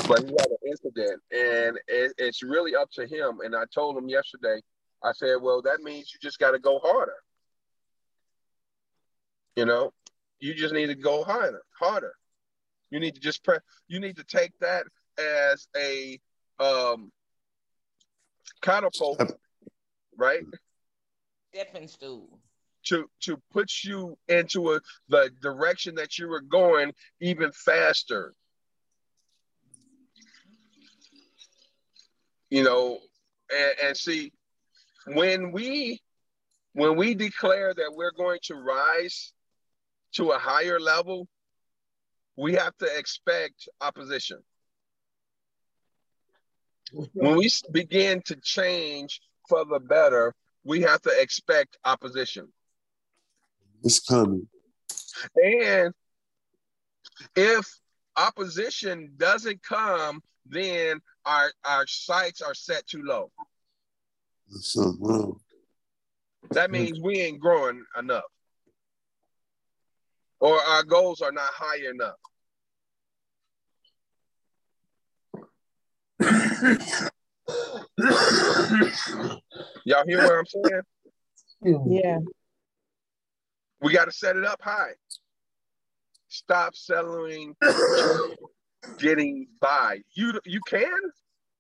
but 0.07 0.21
he 0.21 0.27
had 0.27 0.47
an 0.47 0.71
incident, 0.71 1.21
and 1.33 1.79
it, 1.89 2.13
it's 2.19 2.45
really 2.45 2.77
up 2.77 2.89
to 2.93 3.05
him. 3.05 3.41
And 3.45 3.57
I 3.57 3.65
told 3.75 3.99
him 3.99 4.09
yesterday, 4.09 4.61
I 5.03 5.11
said, 5.13 5.37
well, 5.43 5.61
that 5.63 5.81
means 5.81 6.13
you 6.15 6.21
just 6.23 6.39
got 6.39 6.53
to 6.53 6.61
go 6.61 6.79
harder. 6.79 7.17
You 9.57 9.67
know, 9.67 9.93
you 10.45 10.53
just 10.53 10.75
need 10.75 10.89
to 10.89 10.95
go 10.95 11.25
harder, 11.25 11.63
harder. 11.81 12.13
You 12.91 13.01
need 13.01 13.15
to 13.15 13.21
just 13.21 13.43
press. 13.43 13.61
You 13.89 13.99
need 13.99 14.17
to 14.17 14.25
take 14.25 14.53
that 14.61 14.85
as 15.19 15.67
a 15.75 16.21
um, 16.61 17.11
catapult, 18.61 19.23
right? 20.19 20.45
Stepping 21.55 21.89
stool. 21.89 22.39
To 22.89 23.09
to 23.23 23.39
put 23.53 23.71
you 23.85 24.19
into 24.29 24.75
a, 24.75 24.81
the 25.09 25.31
direction 25.41 25.95
that 25.95 26.19
you 26.19 26.29
were 26.29 26.43
going 26.43 26.93
even 27.21 27.51
faster. 27.53 28.35
You 32.51 32.65
know, 32.65 32.99
and, 33.51 33.73
and 33.83 33.97
see 33.97 34.31
when 35.07 35.53
we 35.53 36.03
when 36.75 36.97
we 36.97 37.15
declare 37.15 37.73
that 37.73 37.95
we're 37.95 38.13
going 38.13 38.41
to 38.43 38.57
rise 38.57 39.33
to 40.15 40.31
a 40.31 40.39
higher 40.39 40.81
level, 40.81 41.29
we 42.37 42.55
have 42.55 42.77
to 42.79 42.99
expect 42.99 43.69
opposition. 43.81 44.39
When 47.13 47.37
we 47.37 47.51
begin 47.73 48.23
to 48.27 48.37
change 48.37 49.21
for 49.49 49.65
the 49.65 49.81
better, 49.81 50.35
we 50.65 50.83
have 50.83 51.01
to 51.03 51.11
expect 51.21 51.77
opposition. 51.85 52.49
It's 53.83 54.01
coming. 54.01 54.49
And 55.43 55.93
if 57.37 57.69
opposition 58.17 59.13
doesn't 59.17 59.63
come, 59.63 60.23
then 60.47 61.01
our 61.25 61.51
our 61.65 61.87
sights 61.87 62.41
are 62.43 62.55
set 62.55 62.87
too 62.87 63.03
low. 63.03 63.31
That 66.51 66.71
means 66.71 67.01
we 67.01 67.21
ain't 67.21 67.41
growing 67.41 67.85
enough 67.99 68.25
or 70.45 70.61
our 70.61 70.83
goals 70.83 71.23
are 71.23 71.33
not 71.33 71.49
high 71.55 71.79
enough. 71.89 72.17
Y'all 79.87 80.05
hear 80.07 80.19
what 80.19 80.35
I'm 80.35 80.45
saying? 80.47 80.83
Yeah. 81.87 82.19
We 83.81 83.95
got 83.95 84.05
to 84.05 84.13
set 84.13 84.37
it 84.37 84.45
up 84.45 84.61
high. 84.61 84.93
Stop 86.29 86.75
settling, 86.75 87.57
getting 88.99 89.47
by. 89.63 90.01
You 90.15 90.39
you 90.45 90.61
can, 90.67 91.01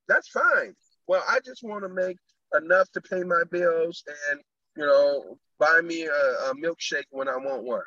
that's 0.08 0.28
fine. 0.28 0.74
Well, 1.08 1.24
I 1.26 1.38
just 1.42 1.62
want 1.62 1.84
to 1.84 1.88
make 1.88 2.18
enough 2.54 2.90
to 2.92 3.00
pay 3.00 3.22
my 3.22 3.44
bills 3.50 4.04
and 4.30 4.40
you 4.76 4.84
know 4.84 5.38
buy 5.58 5.80
me 5.82 6.02
a, 6.04 6.10
a 6.10 6.54
milkshake 6.54 7.04
when 7.12 7.28
I 7.28 7.36
want 7.36 7.62
one. 7.62 7.80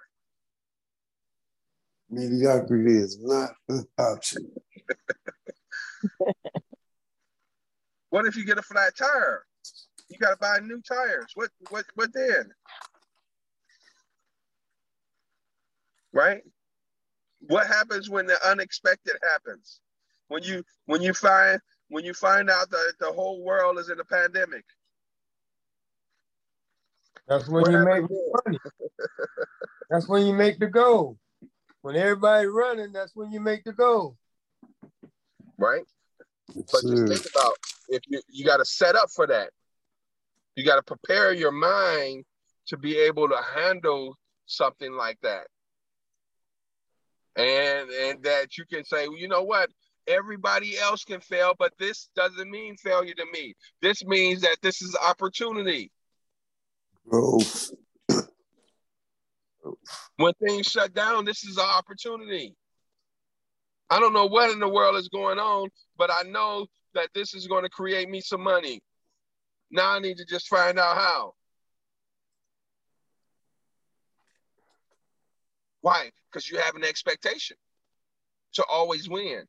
Mediocrity 2.09 2.97
is 2.97 3.17
not 3.21 3.51
an 3.69 3.85
option. 3.97 4.49
what 8.09 8.25
if 8.25 8.35
you 8.37 8.45
get 8.45 8.57
a 8.57 8.61
flat 8.61 8.95
tire? 8.95 9.43
You 10.09 10.17
got 10.17 10.31
to 10.31 10.37
buy 10.37 10.59
new 10.59 10.81
tires. 10.81 11.31
What 11.35 11.49
what 11.69 11.85
what 11.95 12.13
then? 12.13 12.49
Right? 16.13 16.41
What 17.41 17.67
happens 17.67 18.09
when 18.09 18.25
the 18.25 18.37
unexpected 18.47 19.15
happens? 19.29 19.81
When 20.29 20.43
you 20.43 20.63
when 20.85 21.01
you 21.01 21.13
find 21.13 21.59
when 21.89 22.05
you 22.05 22.13
find 22.13 22.49
out 22.49 22.69
that 22.69 22.93
the 22.99 23.11
whole 23.11 23.43
world 23.43 23.79
is 23.79 23.89
in 23.89 23.99
a 23.99 24.05
pandemic. 24.05 24.63
That's 27.27 27.49
when 27.49 27.63
what 27.63 27.71
you 27.71 27.83
make 27.83 28.03
money. 28.45 28.59
That's 29.89 30.07
when 30.07 30.25
you 30.25 30.33
make 30.33 30.59
the 30.59 30.67
goal. 30.67 31.17
When 31.87 31.95
everybody 31.95 32.47
running, 32.47 32.91
that's 32.91 33.15
when 33.15 33.31
you 33.31 33.39
make 33.39 33.63
the 33.63 33.71
goal. 33.71 34.17
Right? 35.57 35.85
But 36.53 36.81
just 36.81 37.07
think 37.07 37.25
about 37.33 37.53
if 37.87 38.01
you 38.09 38.19
you 38.27 38.43
got 38.43 38.57
to 38.57 38.65
set 38.65 38.97
up 38.97 39.09
for 39.09 39.25
that. 39.27 39.51
You 40.57 40.65
got 40.65 40.75
to 40.75 40.83
prepare 40.83 41.31
your 41.31 41.53
mind 41.53 42.25
to 42.67 42.77
be 42.77 42.97
able 42.97 43.29
to 43.29 43.39
handle 43.55 44.17
something 44.47 44.91
like 44.91 45.17
that. 45.21 45.47
And 47.37 47.89
and 47.89 48.21
that 48.23 48.57
you 48.57 48.65
can 48.65 48.83
say, 48.83 49.07
well, 49.07 49.17
you 49.17 49.29
know 49.29 49.43
what? 49.43 49.69
Everybody 50.09 50.77
else 50.77 51.05
can 51.05 51.21
fail, 51.21 51.53
but 51.57 51.71
this 51.79 52.09
doesn't 52.17 52.51
mean 52.51 52.75
failure 52.75 53.13
to 53.13 53.25
me. 53.31 53.55
This 53.81 54.03
means 54.03 54.41
that 54.41 54.57
this 54.61 54.81
is 54.81 54.93
opportunity. 55.01 55.89
Growth. 57.07 57.71
When 60.17 60.33
things 60.45 60.67
shut 60.67 60.93
down, 60.93 61.25
this 61.25 61.43
is 61.43 61.57
an 61.57 61.65
opportunity. 61.65 62.55
I 63.89 63.99
don't 63.99 64.13
know 64.13 64.25
what 64.25 64.51
in 64.51 64.59
the 64.59 64.67
world 64.67 64.97
is 64.97 65.09
going 65.09 65.39
on, 65.39 65.69
but 65.97 66.11
I 66.11 66.23
know 66.23 66.67
that 66.93 67.09
this 67.13 67.33
is 67.33 67.47
going 67.47 67.63
to 67.63 67.69
create 67.69 68.09
me 68.09 68.21
some 68.21 68.41
money. 68.41 68.81
Now 69.71 69.93
I 69.93 69.99
need 69.99 70.17
to 70.17 70.25
just 70.25 70.47
find 70.47 70.77
out 70.79 70.97
how. 70.97 71.33
Why? 75.81 76.11
Because 76.31 76.49
you 76.49 76.57
have 76.57 76.75
an 76.75 76.83
expectation 76.83 77.55
to 78.53 78.63
always 78.69 79.07
win. 79.07 79.43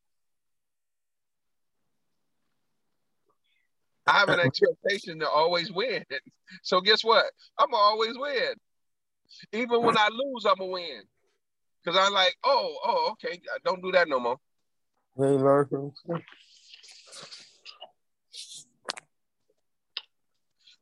I 4.06 4.12
have 4.12 4.28
an 4.30 4.40
expectation 4.40 5.18
to 5.20 5.28
always 5.28 5.72
win. 5.72 6.04
So 6.62 6.80
guess 6.80 7.04
what? 7.04 7.26
I'm 7.58 7.74
always 7.74 8.16
win. 8.16 8.54
Even 9.52 9.82
when 9.82 9.96
I 9.96 10.08
lose, 10.10 10.44
I'm 10.44 10.56
gonna 10.58 10.70
win. 10.70 11.02
Cause 11.84 11.96
I'm 11.98 12.12
like, 12.12 12.36
oh, 12.44 12.76
oh, 12.84 13.08
okay, 13.12 13.40
don't 13.64 13.82
do 13.82 13.92
that 13.92 14.08
no 14.08 14.20
more. 14.20 14.36
Hey, 15.16 15.36
Larkin. 15.36 15.92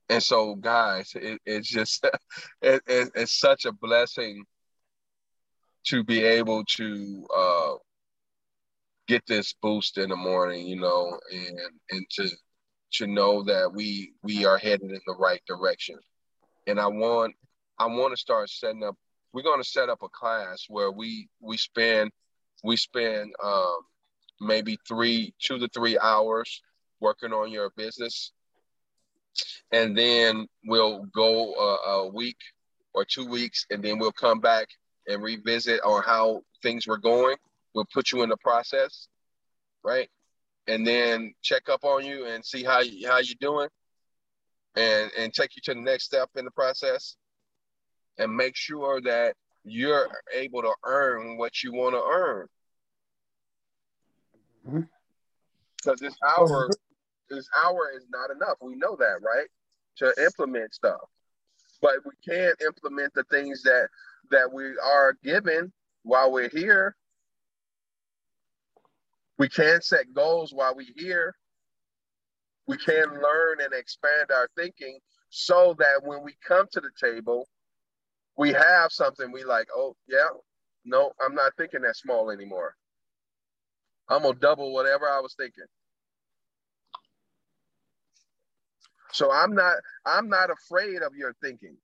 And 0.09 0.23
so, 0.23 0.55
guys, 0.55 1.13
it, 1.15 1.41
it's 1.45 1.69
just 1.69 2.05
it, 2.63 2.83
it, 2.87 3.11
it's 3.15 3.39
such 3.39 3.65
a 3.65 3.73
blessing 3.73 4.45
to 5.87 6.05
be 6.05 6.23
able 6.23 6.65
to 6.65 7.27
uh, 7.37 7.75
get 9.07 9.23
this 9.27 9.55
boost 9.63 9.99
in 9.99 10.11
the 10.11 10.17
morning, 10.17 10.67
you 10.67 10.81
know, 10.81 11.19
and 11.33 11.59
and 11.91 12.07
to 12.11 12.29
to 12.93 13.07
know 13.07 13.43
that 13.45 13.71
we 13.73 14.13
we 14.23 14.45
are 14.45 14.59
headed 14.59 14.91
in 14.91 15.01
the 15.07 15.17
right 15.19 15.43
direction. 15.47 15.97
And 16.67 16.81
I 16.81 16.87
want 16.87 17.35
I 17.79 17.87
want 17.87 18.13
to 18.13 18.17
start 18.17 18.51
setting 18.51 18.85
up. 18.85 18.97
We're 19.33 19.43
going 19.43 19.63
to 19.63 19.69
set 19.69 19.89
up 19.89 20.03
a 20.03 20.09
class 20.09 20.67
where 20.69 20.91
we 20.91 21.29
we 21.41 21.57
spend 21.57 22.11
we 22.65 22.77
spend 22.77 23.33
um, 23.43 23.79
maybe 24.41 24.79
three 24.89 25.35
two 25.39 25.59
to 25.59 25.69
three 25.69 25.99
hours 25.99 26.63
working 27.01 27.33
on 27.33 27.51
your 27.51 27.71
business, 27.77 28.33
and 29.73 29.97
then 29.97 30.47
we'll 30.65 31.05
go 31.15 31.55
a, 31.55 31.91
a 31.91 32.09
week 32.09 32.39
or 32.95 33.05
two 33.05 33.27
weeks, 33.27 33.67
and 33.71 33.83
then 33.83 33.99
we'll 33.99 34.13
come 34.13 34.41
back 34.41 34.69
and 35.07 35.23
revisit 35.23 35.81
on 35.85 36.03
how 36.03 36.43
things 36.63 36.87
were 36.87 36.99
going. 36.99 37.37
We'll 37.75 37.87
put 37.93 38.11
you 38.11 38.23
in 38.23 38.31
the 38.31 38.39
process, 38.39 39.09
right? 39.85 40.09
And 40.67 40.87
then 40.87 41.35
check 41.43 41.69
up 41.69 41.85
on 41.85 42.05
you 42.05 42.27
and 42.27 42.45
see 42.45 42.65
how 42.65 42.81
you, 42.81 43.07
how 43.07 43.19
you're 43.19 43.37
doing, 43.39 43.69
and 44.77 45.11
and 45.19 45.33
take 45.35 45.57
you 45.57 45.63
to 45.67 45.75
the 45.75 45.81
next 45.81 46.05
step 46.05 46.31
in 46.37 46.47
the 46.47 46.51
process, 46.51 47.17
and 48.19 48.35
make 48.35 48.57
sure 48.57 49.01
that 49.03 49.35
you're 49.65 50.09
able 50.33 50.63
to 50.63 50.73
earn 50.85 51.37
what 51.37 51.63
you 51.63 51.73
want 51.73 51.95
to 51.95 52.03
earn. 52.03 52.47
Mm-hmm. 54.67 54.81
Because 55.77 56.01
this 56.01 56.17
hour, 56.27 56.71
this 57.31 57.49
hour 57.65 57.93
is 57.97 58.07
not 58.11 58.31
enough. 58.31 58.57
We 58.61 58.77
know 58.77 58.97
that, 58.97 59.21
right? 59.23 59.47
To 59.99 60.13
implement 60.23 60.75
stuff, 60.75 61.01
but 61.81 61.95
we 62.05 62.13
can't 62.27 62.61
implement 62.61 63.15
the 63.15 63.25
things 63.25 63.63
that 63.63 63.89
that 64.31 64.53
we 64.53 64.77
are 64.85 65.17
given 65.23 65.73
while 66.03 66.33
we're 66.33 66.51
here. 66.51 66.97
We 69.39 69.49
can 69.49 69.83
set 69.83 70.13
goals 70.15 70.53
while 70.53 70.75
we're 70.75 70.87
here. 70.97 71.35
We 72.67 72.77
can 72.79 73.05
learn 73.05 73.61
and 73.61 73.73
expand 73.73 74.31
our 74.35 74.49
thinking 74.57 74.99
so 75.31 75.77
that 75.79 76.03
when 76.03 76.25
we 76.25 76.35
come 76.47 76.67
to 76.73 76.81
the 76.81 76.91
table, 77.01 77.49
we 78.37 78.53
have 78.53 78.93
something 78.93 79.33
we 79.33 79.45
like, 79.45 79.69
oh, 79.75 79.97
yeah, 80.09 80.29
no, 80.85 81.13
I'm 81.25 81.35
not 81.35 81.53
thinking 81.57 81.83
that 81.83 81.97
small 81.97 82.31
anymore. 82.31 82.75
I'm 84.09 84.23
to 84.23 84.35
double 84.35 84.73
whatever 84.73 85.09
I 85.09 85.21
was 85.21 85.35
thinking. 85.35 85.65
So 89.13 89.33
I'm 89.33 89.55
not 89.55 89.77
I'm 90.05 90.29
not 90.29 90.51
afraid 90.51 91.03
of 91.03 91.15
your 91.17 91.35
thinking. 91.43 91.77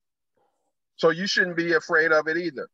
So 0.97 1.11
you 1.11 1.27
shouldn't 1.27 1.57
be 1.57 1.73
afraid 1.73 2.13
of 2.13 2.29
it 2.29 2.37
either. 2.37 2.69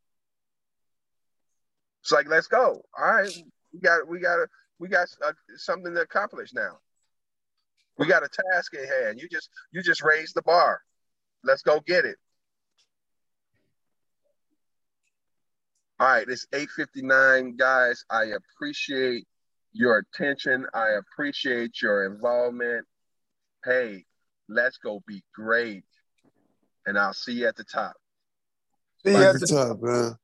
It's 2.03 2.13
like, 2.13 2.29
let's 2.29 2.47
go. 2.47 2.83
All 2.99 3.13
right, 3.13 3.33
we 3.73 3.81
got 3.81 4.09
we 4.09 4.21
got 4.21 4.49
we 4.79 4.89
got 4.89 5.09
uh, 5.25 5.33
something 5.57 5.95
to 5.95 6.01
accomplish 6.01 6.53
now. 6.53 6.79
We 7.99 8.07
got 8.07 8.25
a 8.25 8.29
task 8.53 8.75
at 8.75 8.89
hand. 8.89 9.21
You 9.21 9.29
just 9.29 9.49
you 9.71 9.83
just 9.83 10.03
raise 10.03 10.33
the 10.33 10.43
bar. 10.43 10.81
Let's 11.45 11.63
go 11.63 11.81
get 11.87 12.05
it. 12.05 12.17
All 16.01 16.07
right, 16.07 16.29
it's 16.29 16.47
8:59, 16.53 17.57
guys. 17.57 18.05
I 18.09 18.27
appreciate 18.27 19.27
your 19.73 19.99
attention. 19.99 20.65
I 20.73 20.91
appreciate 20.91 21.83
your 21.83 22.07
involvement. 22.07 22.87
Hey, 23.65 24.05
let's 24.49 24.79
go 24.79 25.03
be 25.09 25.25
great. 25.35 25.85
And 26.87 26.97
I'll 26.97 27.13
see 27.15 27.33
you 27.33 27.49
at 27.49 27.57
the 27.57 27.65
top. 27.65 27.95
See 29.05 29.11
you 29.13 29.17
At 29.17 29.35
at 29.35 29.41
the 29.41 29.47
the 29.47 29.55
top, 29.55 29.83
man. 29.83 30.17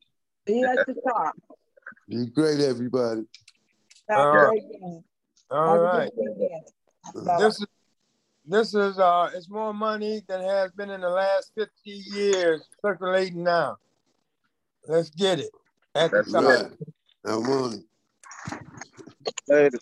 See 0.47 0.61
you 0.61 0.67
at 0.67 0.87
the 0.87 0.95
top. 1.09 1.35
Be 2.09 2.27
great, 2.27 2.61
everybody. 2.61 3.23
Have 4.11 4.19
All 4.19 4.33
a 4.33 4.37
right. 4.37 4.61
great 4.61 4.81
day. 4.81 5.01
All 5.51 5.67
Have 5.67 5.81
a 5.81 5.85
right. 5.85 6.11
good 6.15 6.37
weekend. 6.37 6.65
Bye-bye. 7.15 7.39
This 7.39 7.61
is 7.61 7.67
this 8.47 8.75
is 8.75 8.99
uh 8.99 9.31
it's 9.35 9.49
more 9.49 9.73
money 9.73 10.23
than 10.29 10.43
has 10.43 10.71
been 10.73 10.91
in 10.91 11.01
the 11.01 11.09
last 11.09 11.53
50 11.57 11.71
years 11.85 12.63
circulating 12.85 13.43
now. 13.43 13.79
Let's 14.87 15.09
get 15.11 15.41
it. 15.41 15.51
At 15.95 16.13
That's 16.13 16.33
top. 16.33 16.45
right. 16.45 16.67
Right. 16.67 16.71
I'm 17.25 17.49
on 17.51 17.75
it. 17.75 17.85
Later. 19.49 19.79